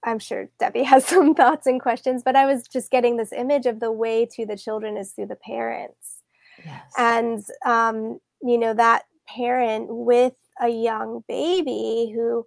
I'm 0.04 0.18
sure 0.18 0.50
Debbie 0.60 0.84
has 0.94 1.06
some 1.06 1.36
thoughts 1.36 1.68
and 1.68 1.80
questions. 1.80 2.24
But 2.24 2.36
I 2.36 2.46
was 2.46 2.64
just 2.68 2.90
getting 2.90 3.18
this 3.18 3.34
image 3.34 3.68
of 3.68 3.80
the 3.80 3.92
way 3.92 4.26
to 4.38 4.46
the 4.46 4.58
children 4.58 4.98
is 4.98 5.12
through 5.12 5.28
the 5.28 5.36
parents, 5.36 6.22
yes. 6.66 6.82
and 6.98 7.44
um, 7.66 8.20
you 8.42 8.58
know 8.58 8.74
that 8.74 9.04
parent 9.28 9.88
with 9.90 10.34
a 10.62 10.70
young 10.70 11.24
baby 11.28 12.14
who 12.16 12.46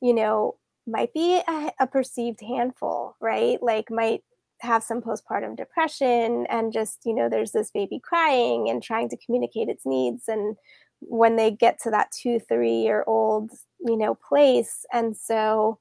you 0.00 0.14
know, 0.14 0.56
might 0.86 1.12
be 1.12 1.40
a, 1.48 1.70
a 1.80 1.86
perceived 1.86 2.40
handful, 2.40 3.16
right? 3.20 3.62
Like 3.62 3.90
might 3.90 4.22
have 4.60 4.82
some 4.82 5.00
postpartum 5.00 5.56
depression 5.56 6.46
and 6.48 6.72
just, 6.72 7.00
you 7.04 7.14
know, 7.14 7.28
there's 7.28 7.52
this 7.52 7.70
baby 7.70 8.00
crying 8.02 8.68
and 8.68 8.82
trying 8.82 9.08
to 9.10 9.16
communicate 9.16 9.68
its 9.68 9.84
needs. 9.84 10.24
And 10.28 10.56
when 11.00 11.36
they 11.36 11.50
get 11.50 11.80
to 11.82 11.90
that 11.90 12.10
two, 12.12 12.38
three 12.38 12.76
year 12.76 13.04
old, 13.06 13.50
you 13.80 13.96
know, 13.96 14.14
place. 14.14 14.86
And 14.92 15.16
so, 15.16 15.78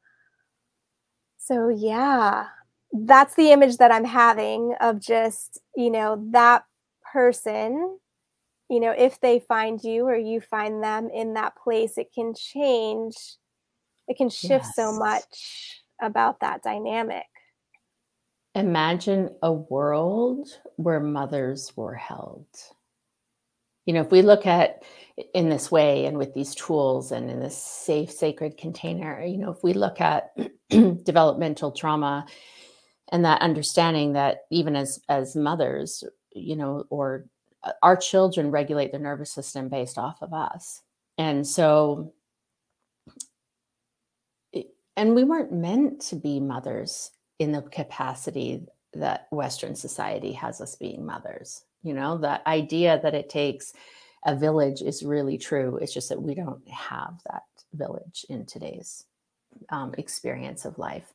so 1.38 1.70
yeah, 1.70 2.48
that's 2.92 3.36
the 3.36 3.52
image 3.52 3.78
that 3.78 3.92
I'm 3.92 4.06
having 4.06 4.76
of 4.82 5.00
just, 5.00 5.62
you 5.76 5.90
know, 5.90 6.28
that 6.32 6.64
person, 7.14 8.00
you 8.70 8.80
know, 8.80 8.94
if 8.98 9.20
they 9.20 9.40
find 9.40 9.82
you 9.84 10.06
or 10.06 10.16
you 10.16 10.42
find 10.42 10.84
them 10.84 11.10
in 11.14 11.36
that 11.36 11.56
place, 11.56 11.98
it 11.98 12.08
can 12.14 12.34
change 12.34 13.16
it 14.08 14.18
can 14.18 14.30
shift 14.30 14.66
yes. 14.66 14.76
so 14.76 14.94
much 14.94 15.84
about 16.02 16.40
that 16.42 16.64
dynamic. 16.64 17.26
Imagine 18.54 19.36
a 19.42 19.52
world 19.52 20.48
where 20.78 21.00
mothers 21.00 21.74
were 21.76 21.96
held. 21.96 22.48
You 23.86 23.94
know, 23.94 24.02
if 24.02 24.12
we 24.12 24.22
look 24.22 24.46
at 24.46 24.84
in 25.34 25.50
this 25.50 25.70
way 25.70 26.06
and 26.06 26.18
with 26.18 26.34
these 26.34 26.56
tools 26.56 27.12
and 27.12 27.30
in 27.30 27.40
this 27.40 27.58
safe, 27.58 28.12
sacred 28.12 28.58
container, 28.58 29.24
you 29.24 29.38
know, 29.38 29.52
if 29.52 29.64
we 29.64 29.74
look 29.74 30.02
at 30.02 30.36
developmental 30.70 31.72
trauma 31.72 32.26
and 33.12 33.26
that 33.26 33.42
understanding 33.42 34.14
that 34.14 34.46
even 34.50 34.76
as 34.76 35.00
as 35.10 35.36
mothers, 35.36 36.04
you 36.32 36.56
know, 36.56 36.86
or 36.90 37.26
uh, 37.64 37.72
our 37.84 37.96
children 37.96 38.52
regulate 38.52 38.92
their 38.92 39.02
nervous 39.02 39.32
system 39.32 39.70
based 39.70 39.98
off 39.98 40.22
of 40.22 40.34
us. 40.34 40.82
And 41.18 41.46
so 41.46 42.14
and 44.98 45.16
we 45.16 45.24
weren't 45.24 45.52
meant 45.52 46.02
to 46.02 46.16
be 46.16 46.40
mothers 46.40 47.12
in 47.40 47.52
the 47.52 47.62
capacity 47.62 48.66
that 48.94 49.28
western 49.32 49.76
society 49.76 50.32
has 50.32 50.62
us 50.62 50.76
being 50.76 51.06
mothers 51.06 51.64
you 51.86 51.94
know? 51.94 52.18
That 52.18 52.46
idea 52.46 53.00
that 53.02 53.14
it 53.14 53.30
takes 53.30 53.72
a 54.26 54.36
village 54.36 54.82
is 54.82 55.04
really 55.04 55.38
true. 55.38 55.78
It's 55.78 55.94
just 55.94 56.10
that 56.10 56.22
we 56.22 56.34
don't 56.34 56.68
have 56.68 57.14
that 57.32 57.44
village 57.74 58.26
in 58.28 58.46
today's 58.46 59.06
um, 59.70 59.94
experience 59.98 60.66
of 60.66 60.80
life. 60.80 61.14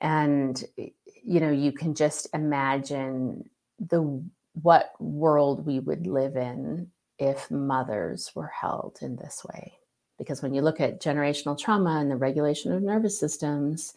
And 0.00 0.64
you 0.76 1.40
know 1.40 1.50
you 1.50 1.72
can 1.72 1.94
just 1.94 2.28
imagine 2.32 3.50
the 3.78 4.22
what 4.62 4.92
world 4.98 5.66
we 5.66 5.78
would 5.78 6.06
live 6.06 6.36
in 6.36 6.90
if 7.18 7.50
mothers 7.50 8.30
were 8.34 8.50
held 8.60 8.98
in 9.02 9.16
this 9.16 9.44
way 9.44 9.74
because 10.18 10.42
when 10.42 10.52
you 10.52 10.62
look 10.62 10.80
at 10.80 11.00
generational 11.00 11.58
trauma 11.58 12.00
and 12.00 12.10
the 12.10 12.16
regulation 12.16 12.72
of 12.72 12.82
nervous 12.82 13.18
systems, 13.18 13.94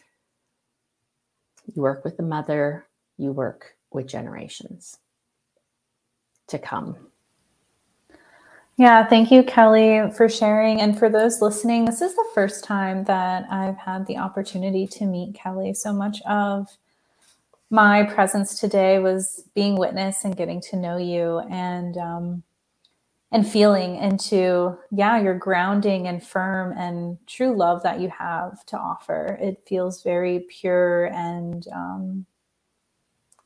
you 1.74 1.82
work 1.82 2.04
with 2.04 2.16
the 2.16 2.22
mother, 2.22 2.86
you 3.18 3.32
work 3.32 3.76
with 3.90 4.06
generations 4.06 4.98
to 6.48 6.58
come. 6.58 6.96
Yeah, 8.78 9.06
thank 9.06 9.30
you, 9.30 9.42
Keli, 9.42 10.14
for 10.16 10.28
sharing. 10.28 10.80
And 10.80 10.98
for 10.98 11.10
those 11.10 11.42
listening, 11.42 11.84
this 11.84 12.00
is 12.00 12.14
the 12.14 12.28
first 12.34 12.64
time 12.64 13.04
that 13.04 13.44
I've 13.50 13.76
had 13.76 14.06
the 14.06 14.16
opportunity 14.16 14.86
to 14.86 15.04
meet 15.04 15.34
Keli. 15.34 15.76
So 15.76 15.92
much 15.92 16.22
of 16.22 16.68
my 17.70 18.02
presence 18.04 18.58
today 18.58 18.98
was 18.98 19.44
being 19.54 19.76
witness 19.76 20.24
and 20.24 20.36
getting 20.36 20.60
to 20.62 20.76
know 20.76 20.96
you. 20.96 21.40
And 21.50 21.96
um, 21.98 22.42
and 23.32 23.48
feeling 23.48 23.96
into 23.96 24.78
yeah 24.92 25.20
your 25.20 25.36
grounding 25.38 26.08
and 26.08 26.24
firm 26.24 26.74
and 26.78 27.18
true 27.28 27.56
love 27.56 27.82
that 27.84 28.00
you 28.00 28.10
have 28.10 28.64
to 28.66 28.78
offer. 28.78 29.38
It 29.42 29.64
feels 29.68 30.04
very 30.04 30.46
pure 30.50 31.06
and 31.06 31.66
um, 31.74 32.26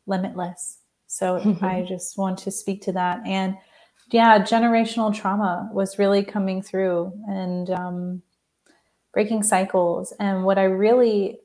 limitless. 0.07 0.79
So 1.09 1.59
i 1.63 1.85
just 1.89 2.19
want 2.19 2.39
to 2.41 2.53
speak 2.53 2.83
to 2.85 2.93
that. 2.93 3.21
And 3.27 3.57
yeah 4.13 4.41
generational 4.41 5.15
trauma 5.15 5.71
was 5.73 5.99
really 5.99 6.25
coming 6.25 6.63
through 6.63 7.13
and 7.29 7.71
um, 7.71 8.23
breaking 9.15 9.43
cycles. 9.45 10.13
And 10.21 10.45
what 10.45 10.59
i 10.59 10.65
really 10.65 11.39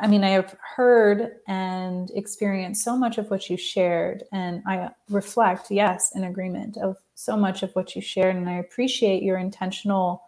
I 0.00 0.08
mean, 0.08 0.24
I 0.24 0.30
have 0.30 0.56
heard 0.76 1.32
and 1.48 2.10
experienced 2.14 2.84
so 2.84 2.96
much 2.96 3.18
of 3.18 3.30
what 3.30 3.50
you 3.50 3.56
shared, 3.56 4.24
and 4.32 4.62
I 4.66 4.90
reflect, 5.10 5.70
yes, 5.70 6.12
in 6.14 6.24
agreement 6.24 6.76
of 6.76 6.96
so 7.18 7.36
much 7.36 7.64
of 7.64 7.72
what 7.72 7.96
you 7.96 8.00
shared. 8.00 8.36
And 8.36 8.48
I 8.48 8.58
appreciate 8.58 9.24
your 9.24 9.38
intentional 9.38 10.22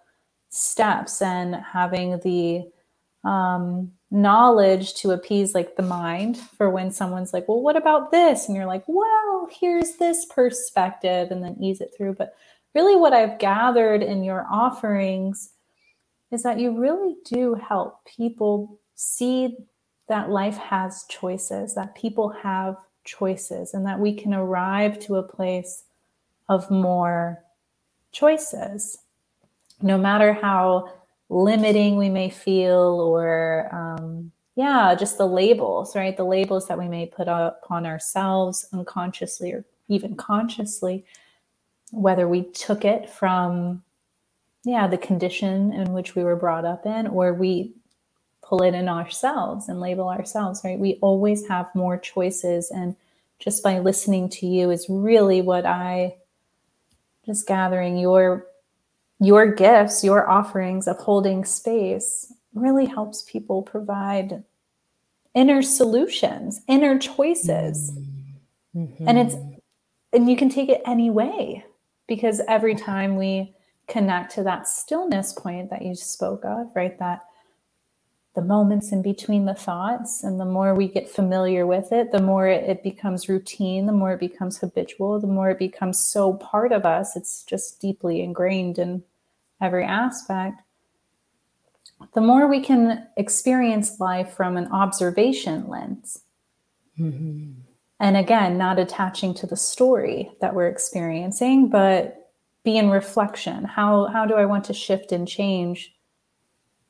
steps 0.49 1.23
and 1.23 1.55
having 1.55 2.19
the 2.25 2.69
um, 3.23 3.93
knowledge 4.11 4.95
to 4.95 5.13
appease 5.13 5.55
like 5.55 5.77
the 5.77 5.85
mind 5.85 6.37
for 6.37 6.69
when 6.69 6.91
someone's 6.91 7.33
like, 7.33 7.47
well, 7.47 7.63
what 7.63 7.77
about 7.77 8.11
this? 8.11 8.49
And 8.49 8.57
you're 8.57 8.67
like, 8.67 8.83
well, 8.89 9.49
here's 9.53 9.99
this 9.99 10.25
perspective, 10.25 11.31
and 11.31 11.45
then 11.45 11.57
ease 11.61 11.81
it 11.81 11.93
through. 11.97 12.15
But 12.15 12.35
really, 12.75 12.97
what 12.97 13.13
I've 13.13 13.39
gathered 13.39 14.03
in 14.03 14.25
your 14.25 14.49
offerings 14.51 15.51
is 16.33 16.43
that 16.43 16.59
you 16.59 16.77
really 16.77 17.15
do 17.25 17.55
help 17.55 18.05
people 18.05 18.81
see 18.97 19.57
that 20.09 20.29
life 20.29 20.57
has 20.57 21.05
choices, 21.09 21.77
that 21.77 21.95
people 21.95 22.31
have 22.43 22.75
choices, 23.05 23.75
and 23.75 23.87
that 23.87 24.01
we 24.01 24.13
can 24.13 24.35
arrive 24.35 24.99
to 25.01 25.17
a 25.17 25.23
place 25.23 25.85
of 26.51 26.71
more 26.71 27.43
choices. 28.13 28.99
No 29.83 29.99
matter 29.99 30.35
how 30.35 30.93
limiting 31.31 31.97
we 31.97 32.11
may 32.11 32.31
feel, 32.31 33.01
or 33.01 33.71
um, 33.73 34.33
yeah, 34.57 34.95
just 34.95 35.19
the 35.19 35.27
labels, 35.27 35.97
right? 35.97 36.17
The 36.17 36.25
labels 36.25 36.69
that 36.69 36.79
we 36.79 36.89
may 36.89 37.07
put 37.07 37.29
upon 37.29 37.87
ourselves 37.87 38.69
unconsciously 38.75 39.53
or 39.55 39.65
even 39.89 40.17
consciously, 40.17 41.07
whether 41.93 42.29
we 42.29 42.45
took 42.45 42.85
it 42.85 43.11
from 43.11 43.83
yeah 44.65 44.87
the 44.87 44.99
condition 44.99 45.73
in 45.73 45.93
which 45.93 46.15
we 46.15 46.25
were 46.25 46.37
brought 46.37 46.65
up 46.67 46.87
in 46.87 47.07
or 47.09 47.35
we 47.35 47.73
pull 48.43 48.63
it 48.63 48.75
in 48.75 48.89
ourselves 48.89 49.69
and 49.69 49.81
label 49.81 50.09
ourselves 50.09 50.63
right 50.65 50.79
we 50.79 50.99
always 51.03 51.49
have 51.49 51.75
more 51.75 51.99
choices 51.99 52.71
and 52.71 52.97
just 53.39 53.63
by 53.63 53.79
listening 53.79 54.29
to 54.29 54.47
you 54.47 54.71
is 54.71 54.87
really 54.89 55.41
what 55.41 55.65
i 55.67 56.15
just 57.25 57.47
gathering 57.47 57.97
your 57.97 58.47
your 59.21 59.53
gifts 59.53 60.03
your 60.03 60.29
offerings 60.29 60.89
of 60.89 60.97
holding 60.99 61.45
space 61.45 62.33
really 62.55 62.87
helps 62.87 63.23
people 63.23 63.63
provide 63.63 64.43
inner 65.35 65.63
solutions 65.63 66.61
inner 66.69 66.99
choices 66.99 67.93
mm-hmm. 68.75 69.09
and 69.09 69.19
it's 69.19 69.37
and 70.13 70.29
you 70.29 70.37
can 70.37 70.49
take 70.49 70.69
it 70.69 70.83
any 70.87 71.11
way 71.11 71.65
because 72.09 72.41
every 72.49 72.75
time 72.75 73.17
we 73.17 73.55
connect 73.91 74.33
to 74.35 74.43
that 74.45 74.67
stillness 74.67 75.33
point 75.33 75.71
that 75.71 75.83
you 75.83 75.95
spoke 75.95 76.45
of, 76.45 76.69
right? 76.75 76.99
That 76.99 77.21
the 78.35 78.43
moments 78.43 78.93
in 78.93 79.03
between 79.03 79.45
the 79.45 79.55
thoughts, 79.55 80.23
and 80.23 80.39
the 80.39 80.45
more 80.45 80.75
we 80.75 80.87
get 80.87 81.09
familiar 81.09 81.67
with 81.67 81.93
it, 81.93 82.13
the 82.13 82.23
more 82.23 82.47
it 82.47 82.83
becomes 82.83 83.29
routine, 83.29 83.87
the 83.87 83.93
more 83.93 84.13
it 84.13 84.21
becomes 84.21 84.59
habitual, 84.59 85.19
the 85.19 85.27
more 85.27 85.51
it 85.51 85.59
becomes 85.59 85.99
so 85.99 86.35
part 86.35 86.71
of 86.71 86.87
us. 86.87 87.17
It's 87.17 87.43
just 87.43 87.81
deeply 87.81 88.23
ingrained 88.23 88.79
in 88.79 89.03
every 89.61 89.85
aspect. 89.85 90.63
The 92.15 92.21
more 92.21 92.47
we 92.47 92.61
can 92.61 93.07
experience 93.17 94.01
life 94.01 94.33
from 94.33 94.57
an 94.57 94.69
observation 94.69 95.69
lens. 95.69 96.23
Mm-hmm. 96.99 97.53
And 97.99 98.17
again, 98.17 98.57
not 98.57 98.79
attaching 98.79 99.35
to 99.35 99.47
the 99.47 99.57
story 99.57 100.31
that 100.41 100.55
we're 100.55 100.69
experiencing, 100.69 101.69
but 101.69 102.21
be 102.65 102.77
in 102.77 102.91
reflection 102.91 103.65
how 103.65 104.07
how 104.07 104.27
do 104.27 104.35
i 104.35 104.45
want 104.45 104.65
to 104.65 104.75
shift 104.75 105.13
and 105.13 105.27
change 105.27 105.95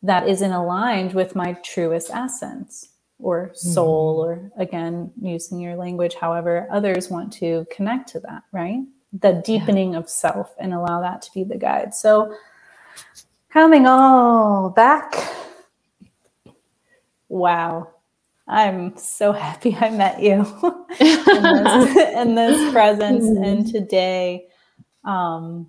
that 0.02 0.28
isn't 0.28 0.52
aligned 0.52 1.12
with 1.12 1.36
my 1.36 1.52
truest 1.64 2.10
essence 2.10 2.88
or 3.18 3.50
soul 3.54 4.24
mm-hmm. 4.24 4.46
or 4.46 4.52
again 4.62 5.12
using 5.20 5.58
your 5.58 5.76
language 5.76 6.14
however 6.14 6.66
others 6.70 7.10
want 7.10 7.32
to 7.32 7.66
connect 7.70 8.08
to 8.08 8.20
that 8.20 8.42
right 8.52 8.80
the 9.12 9.42
deepening 9.44 9.92
yeah. 9.92 9.98
of 9.98 10.08
self 10.08 10.54
and 10.58 10.72
allow 10.72 11.00
that 11.00 11.20
to 11.20 11.30
be 11.34 11.44
the 11.44 11.58
guide 11.58 11.94
so 11.94 12.34
coming 13.50 13.86
all 13.86 14.70
back 14.70 15.14
wow 17.28 17.88
i'm 18.48 18.96
so 18.96 19.32
happy 19.32 19.76
i 19.80 19.90
met 19.90 20.22
you 20.22 20.32
in, 21.00 21.42
this, 21.42 21.96
in 22.16 22.34
this 22.34 22.72
presence 22.72 23.24
and 23.24 23.64
mm-hmm. 23.64 23.70
today 23.70 24.46
um, 25.04 25.66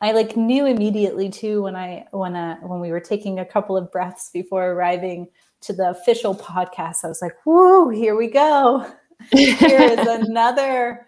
I 0.00 0.12
like 0.12 0.36
knew 0.36 0.66
immediately 0.66 1.30
too 1.30 1.62
when 1.62 1.76
I 1.76 2.06
when 2.10 2.36
uh, 2.36 2.56
when 2.56 2.80
we 2.80 2.90
were 2.90 3.00
taking 3.00 3.38
a 3.38 3.44
couple 3.44 3.76
of 3.76 3.90
breaths 3.90 4.30
before 4.32 4.72
arriving 4.72 5.28
to 5.62 5.72
the 5.72 5.90
official 5.90 6.34
podcast. 6.34 7.04
I 7.04 7.08
was 7.08 7.22
like, 7.22 7.36
"Whoa, 7.44 7.88
here 7.88 8.16
we 8.16 8.28
go! 8.28 8.92
here 9.30 9.80
is 9.80 10.06
another 10.06 11.06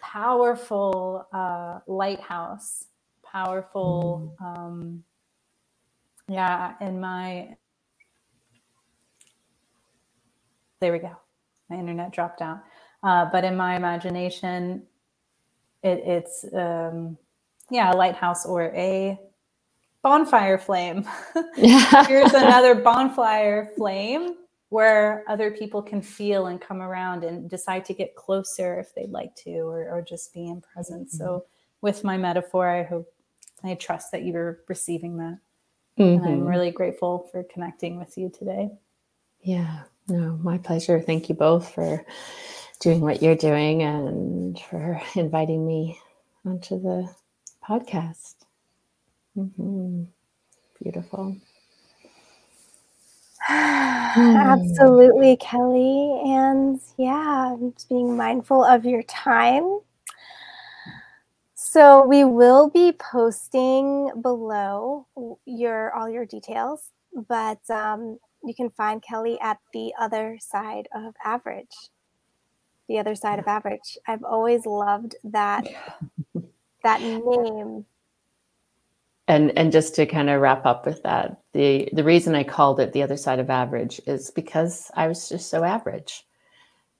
powerful 0.00 1.26
uh, 1.32 1.80
lighthouse, 1.86 2.86
powerful." 3.22 4.34
Mm. 4.40 4.46
Um, 4.46 5.04
yeah, 6.28 6.74
in 6.80 7.00
my 7.00 7.56
there 10.80 10.92
we 10.92 10.98
go. 10.98 11.16
My 11.70 11.76
internet 11.76 12.12
dropped 12.12 12.40
out, 12.40 12.60
uh, 13.02 13.26
but 13.30 13.44
in 13.44 13.56
my 13.56 13.76
imagination, 13.76 14.82
it, 15.82 16.02
it's 16.04 16.44
um, 16.54 17.18
yeah, 17.70 17.92
a 17.92 17.96
lighthouse 17.96 18.46
or 18.46 18.72
a 18.74 19.18
bonfire 20.02 20.58
flame. 20.58 21.04
Yeah. 21.56 22.06
Here's 22.06 22.32
another 22.34 22.74
bonfire 22.74 23.72
flame 23.76 24.36
where 24.68 25.24
other 25.28 25.50
people 25.50 25.82
can 25.82 26.02
feel 26.02 26.46
and 26.46 26.60
come 26.60 26.80
around 26.80 27.24
and 27.24 27.50
decide 27.50 27.84
to 27.86 27.94
get 27.94 28.14
closer 28.14 28.78
if 28.78 28.94
they'd 28.94 29.10
like 29.10 29.34
to, 29.36 29.60
or, 29.60 29.90
or 29.90 30.02
just 30.02 30.32
be 30.32 30.46
in 30.46 30.60
presence. 30.60 31.14
Mm-hmm. 31.14 31.24
So, 31.24 31.44
with 31.80 32.04
my 32.04 32.16
metaphor, 32.16 32.68
I 32.68 32.82
hope 32.82 33.12
I 33.64 33.74
trust 33.74 34.12
that 34.12 34.24
you're 34.24 34.60
receiving 34.68 35.16
that. 35.18 35.38
Mm-hmm. 35.98 36.02
And 36.02 36.24
I'm 36.24 36.38
mm-hmm. 36.40 36.46
really 36.46 36.70
grateful 36.70 37.28
for 37.32 37.44
connecting 37.44 37.98
with 37.98 38.16
you 38.16 38.30
today. 38.30 38.70
Yeah, 39.42 39.82
no, 40.08 40.38
my 40.42 40.58
pleasure. 40.58 41.00
Thank 41.00 41.28
you 41.28 41.34
both 41.34 41.74
for 41.74 42.04
doing 42.80 43.00
what 43.00 43.22
you're 43.22 43.36
doing 43.36 43.82
and 43.82 44.58
for 44.58 45.00
inviting 45.16 45.66
me 45.66 45.98
onto 46.44 46.80
the 46.80 47.12
podcast. 47.68 48.34
Mm-hmm. 49.36 50.04
Beautiful. 50.82 51.36
Absolutely, 53.48 55.36
Keli. 55.36 56.26
And 56.26 56.80
yeah, 56.96 57.56
just 57.74 57.88
being 57.88 58.16
mindful 58.16 58.64
of 58.64 58.84
your 58.84 59.02
time. 59.02 59.80
So 61.54 62.06
we 62.06 62.24
will 62.24 62.70
be 62.70 62.92
posting 62.92 64.10
below 64.22 65.06
your 65.44 65.92
all 65.92 66.08
your 66.08 66.24
details, 66.24 66.92
but 67.28 67.58
um, 67.68 68.18
you 68.44 68.54
can 68.54 68.70
find 68.70 69.02
Keli 69.02 69.36
at 69.42 69.58
the 69.72 69.92
other 70.00 70.38
side 70.40 70.88
of 70.94 71.14
average 71.24 71.90
the 72.88 72.98
other 72.98 73.14
side 73.14 73.38
of 73.38 73.46
average. 73.46 73.98
I've 74.06 74.24
always 74.24 74.64
loved 74.64 75.14
that 75.24 75.66
that 76.88 77.02
name. 77.02 77.84
And 79.26 79.56
and 79.58 79.70
just 79.70 79.94
to 79.96 80.06
kind 80.06 80.30
of 80.30 80.40
wrap 80.40 80.64
up 80.64 80.86
with 80.86 81.02
that, 81.02 81.42
the 81.52 81.88
the 81.92 82.04
reason 82.04 82.34
I 82.34 82.44
called 82.44 82.80
it 82.80 82.92
the 82.92 83.02
other 83.02 83.18
side 83.18 83.38
of 83.38 83.50
average 83.50 84.00
is 84.06 84.30
because 84.30 84.90
I 84.94 85.06
was 85.06 85.28
just 85.28 85.50
so 85.50 85.64
average. 85.64 86.24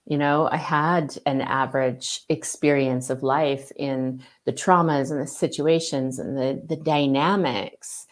You 0.04 0.18
know, 0.18 0.48
I 0.50 0.56
had 0.56 1.16
an 1.26 1.40
average 1.40 2.22
experience 2.28 3.10
of 3.10 3.22
life 3.22 3.72
in 3.76 4.22
the 4.44 4.52
traumas 4.52 5.10
and 5.10 5.20
the 5.20 5.26
situations 5.26 6.18
and 6.18 6.36
the 6.36 6.62
the 6.66 6.76
dynamics. 6.76 8.06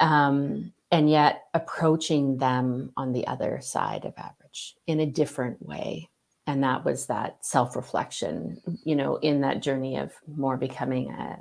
Um, 0.00 0.72
and 0.90 1.10
yet 1.10 1.44
approaching 1.52 2.38
them 2.38 2.92
on 2.96 3.12
the 3.12 3.26
other 3.26 3.60
side 3.60 4.06
of 4.06 4.14
average 4.16 4.74
in 4.86 5.00
a 5.00 5.06
different 5.06 5.66
way 5.66 6.08
and 6.48 6.64
that 6.64 6.82
was 6.82 7.06
that 7.06 7.36
self-reflection 7.44 8.60
you 8.84 8.96
know 8.96 9.16
in 9.16 9.42
that 9.42 9.62
journey 9.62 9.96
of 9.98 10.12
more 10.26 10.56
becoming 10.56 11.10
a, 11.10 11.38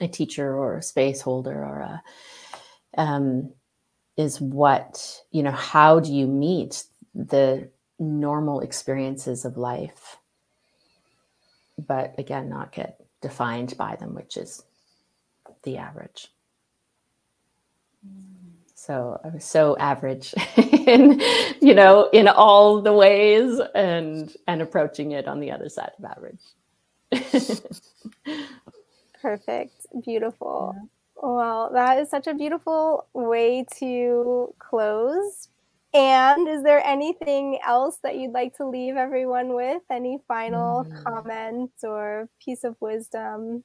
a 0.00 0.08
teacher 0.08 0.56
or 0.56 0.78
a 0.78 0.82
space 0.82 1.20
holder 1.20 1.62
or 1.64 1.80
a 1.80 2.02
um, 3.00 3.52
is 4.16 4.40
what 4.40 5.20
you 5.30 5.42
know 5.42 5.52
how 5.52 6.00
do 6.00 6.12
you 6.12 6.26
meet 6.26 6.84
the 7.14 7.68
normal 7.98 8.60
experiences 8.60 9.44
of 9.44 9.56
life 9.56 10.16
but 11.78 12.14
again 12.18 12.48
not 12.48 12.72
get 12.72 13.04
defined 13.20 13.76
by 13.76 13.94
them 13.96 14.14
which 14.14 14.36
is 14.36 14.64
the 15.62 15.76
average 15.76 16.28
mm. 18.06 18.36
So 18.78 19.18
I 19.24 19.28
was 19.28 19.44
so 19.44 19.74
average 19.78 20.34
in, 20.86 21.20
you 21.60 21.74
know, 21.74 22.08
in 22.12 22.28
all 22.28 22.80
the 22.80 22.92
ways 22.92 23.60
and 23.74 24.34
and 24.46 24.62
approaching 24.62 25.12
it 25.12 25.26
on 25.28 25.40
the 25.40 25.50
other 25.50 25.68
side 25.68 25.92
of 25.98 26.04
average. 26.04 26.40
Perfect. 29.22 29.86
Beautiful. 30.04 30.74
Yeah. 30.76 30.82
Well, 31.22 31.70
that 31.72 31.98
is 31.98 32.10
such 32.10 32.26
a 32.26 32.34
beautiful 32.34 33.06
way 33.14 33.64
to 33.78 34.54
close. 34.58 35.48
And 35.94 36.46
is 36.46 36.62
there 36.62 36.84
anything 36.86 37.58
else 37.66 37.98
that 38.02 38.16
you'd 38.16 38.32
like 38.32 38.54
to 38.58 38.66
leave 38.66 38.96
everyone 38.96 39.54
with? 39.54 39.82
Any 39.90 40.18
final 40.28 40.84
mm. 40.84 41.02
comments 41.02 41.82
or 41.82 42.28
piece 42.38 42.64
of 42.64 42.76
wisdom? 42.80 43.64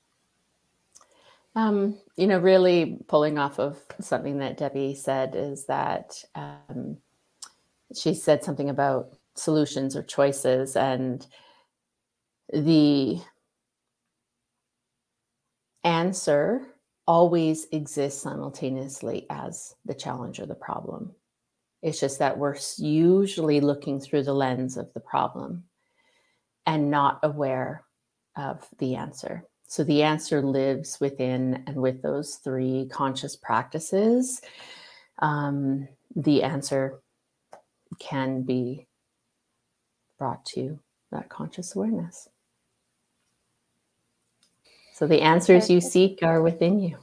Um, 1.55 1.99
you 2.15 2.27
know, 2.27 2.39
really 2.39 2.99
pulling 3.07 3.37
off 3.37 3.59
of 3.59 3.77
something 3.99 4.37
that 4.37 4.57
Debbie 4.57 4.95
said 4.95 5.35
is 5.35 5.65
that 5.65 6.23
um, 6.33 6.97
she 7.95 8.13
said 8.13 8.43
something 8.43 8.69
about 8.69 9.13
solutions 9.35 9.95
or 9.95 10.03
choices 10.03 10.75
and 10.75 11.25
the 12.53 13.19
answer 15.83 16.67
always 17.07 17.67
exists 17.71 18.21
simultaneously 18.21 19.25
as 19.29 19.75
the 19.85 19.93
challenge 19.93 20.39
or 20.39 20.45
the 20.45 20.55
problem. 20.55 21.13
It's 21.81 21.99
just 21.99 22.19
that 22.19 22.37
we're 22.37 22.57
usually 22.77 23.59
looking 23.59 23.99
through 23.99 24.23
the 24.23 24.33
lens 24.33 24.77
of 24.77 24.93
the 24.93 24.99
problem 24.99 25.63
and 26.65 26.91
not 26.91 27.19
aware 27.23 27.83
of 28.35 28.67
the 28.77 28.95
answer. 28.95 29.45
So 29.65 29.83
the 29.83 30.03
answer 30.03 30.41
lives 30.41 30.99
within 30.99 31.63
and 31.65 31.77
with 31.77 32.01
those 32.01 32.35
three 32.35 32.87
conscious 32.91 33.35
practices. 33.35 34.41
Um, 35.19 35.87
the 36.15 36.43
answer 36.43 37.01
can 37.99 38.43
be 38.43 38.87
brought 40.17 40.45
to 40.45 40.79
that 41.11 41.29
conscious 41.29 41.75
awareness. 41.75 42.29
So 44.93 45.07
the 45.07 45.21
answers 45.21 45.69
you 45.69 45.81
seek 45.81 46.19
are 46.21 46.41
within 46.41 46.79
you. 46.79 46.97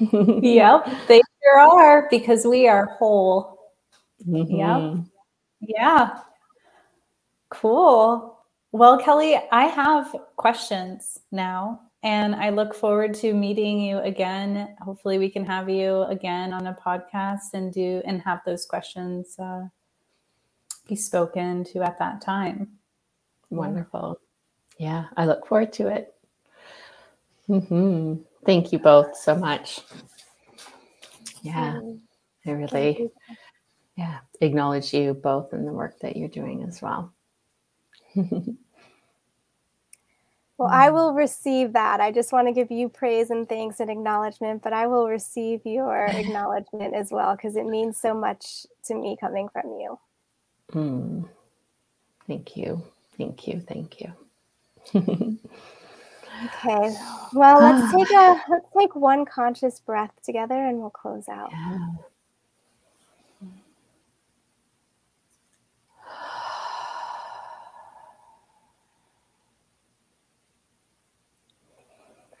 yep, 0.42 0.86
they 1.06 1.20
sure 1.42 1.58
are 1.58 2.08
because 2.10 2.46
we 2.46 2.66
are 2.66 2.86
whole. 2.98 3.58
Mm-hmm. 4.26 4.56
Yep. 4.56 5.06
Yeah. 5.60 6.18
Cool. 7.50 8.38
Well, 8.72 8.98
Keli, 8.98 9.38
I 9.52 9.66
have 9.66 10.16
questions 10.36 11.20
now, 11.30 11.82
and 12.02 12.34
I 12.34 12.48
look 12.48 12.74
forward 12.74 13.12
to 13.16 13.34
meeting 13.34 13.80
you 13.80 13.98
again. 13.98 14.74
Hopefully, 14.80 15.18
we 15.18 15.28
can 15.28 15.44
have 15.44 15.68
you 15.68 16.04
again 16.04 16.54
on 16.54 16.66
a 16.66 16.74
podcast 16.74 17.52
and 17.52 17.70
do 17.70 18.00
and 18.06 18.22
have 18.22 18.40
those 18.46 18.64
questions 18.64 19.36
uh, 19.38 19.64
be 20.88 20.96
spoken 20.96 21.64
to 21.64 21.82
at 21.82 21.98
that 21.98 22.20
time. 22.20 22.68
Wonderful. 23.50 24.18
Yeah, 24.78 25.06
I 25.16 25.26
look 25.26 25.46
forward 25.46 25.72
to 25.74 25.88
it. 25.88 26.14
Mm-hmm. 27.48 28.22
Thank 28.44 28.72
you 28.72 28.78
both 28.78 29.16
so 29.16 29.34
much. 29.34 29.80
Yeah, 31.42 31.80
I 32.46 32.50
really, 32.50 33.10
yeah, 33.96 34.18
acknowledge 34.40 34.94
you 34.94 35.14
both 35.14 35.52
in 35.52 35.64
the 35.64 35.72
work 35.72 35.98
that 36.00 36.16
you're 36.16 36.28
doing 36.28 36.62
as 36.62 36.80
well. 36.80 37.12
Well, 40.62 40.70
I 40.70 40.90
will 40.90 41.12
receive 41.12 41.72
that. 41.72 42.00
I 42.00 42.12
just 42.12 42.30
want 42.30 42.46
to 42.46 42.52
give 42.52 42.70
you 42.70 42.88
praise 42.88 43.30
and 43.30 43.48
thanks 43.48 43.80
and 43.80 43.90
acknowledgement, 43.90 44.62
but 44.62 44.72
I 44.72 44.86
will 44.86 45.08
receive 45.08 45.62
your 45.64 46.06
acknowledgement 46.08 46.94
as 46.94 47.10
well 47.10 47.34
because 47.34 47.56
it 47.56 47.66
means 47.66 47.98
so 48.00 48.14
much 48.14 48.64
to 48.84 48.94
me 48.94 49.16
coming 49.20 49.48
from 49.48 49.72
you. 49.80 49.98
Mm. 50.72 51.28
Thank 52.26 52.56
you. 52.56 52.82
Thank 53.18 53.46
you. 53.46 53.60
Thank 53.60 54.00
you. 54.00 54.12
okay. 54.94 55.36
Well, 57.34 57.60
let's 57.60 57.92
take 57.96 58.10
a 58.10 58.34
let's 58.48 58.66
take 58.78 58.96
one 58.96 59.24
conscious 59.24 59.80
breath 59.80 60.12
together 60.24 60.54
and 60.54 60.78
we'll 60.78 60.90
close 60.90 61.28
out. 61.28 61.50
Yeah. 61.52 61.86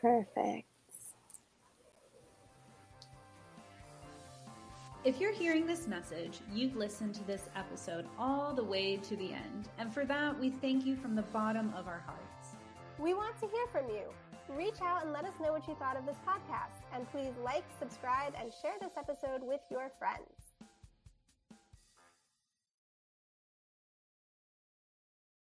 Perfect. 0.00 0.71
If 5.04 5.20
you're 5.20 5.32
hearing 5.32 5.66
this 5.66 5.88
message, 5.88 6.38
you've 6.54 6.76
listened 6.76 7.16
to 7.16 7.24
this 7.26 7.48
episode 7.56 8.06
all 8.20 8.54
the 8.54 8.62
way 8.62 8.98
to 8.98 9.16
the 9.16 9.32
end. 9.32 9.68
And 9.76 9.92
for 9.92 10.04
that, 10.04 10.38
we 10.38 10.50
thank 10.50 10.86
you 10.86 10.94
from 10.94 11.16
the 11.16 11.22
bottom 11.22 11.74
of 11.76 11.88
our 11.88 12.04
hearts. 12.06 12.54
We 13.00 13.12
want 13.12 13.36
to 13.40 13.48
hear 13.48 13.66
from 13.72 13.88
you. 13.88 14.02
Reach 14.56 14.80
out 14.80 15.02
and 15.02 15.12
let 15.12 15.24
us 15.24 15.34
know 15.42 15.50
what 15.50 15.66
you 15.66 15.74
thought 15.74 15.96
of 15.96 16.06
this 16.06 16.18
podcast. 16.24 16.84
And 16.94 17.10
please 17.10 17.32
like, 17.42 17.64
subscribe, 17.80 18.34
and 18.40 18.52
share 18.62 18.74
this 18.80 18.92
episode 18.96 19.42
with 19.42 19.60
your 19.72 19.90
friends. 19.98 20.41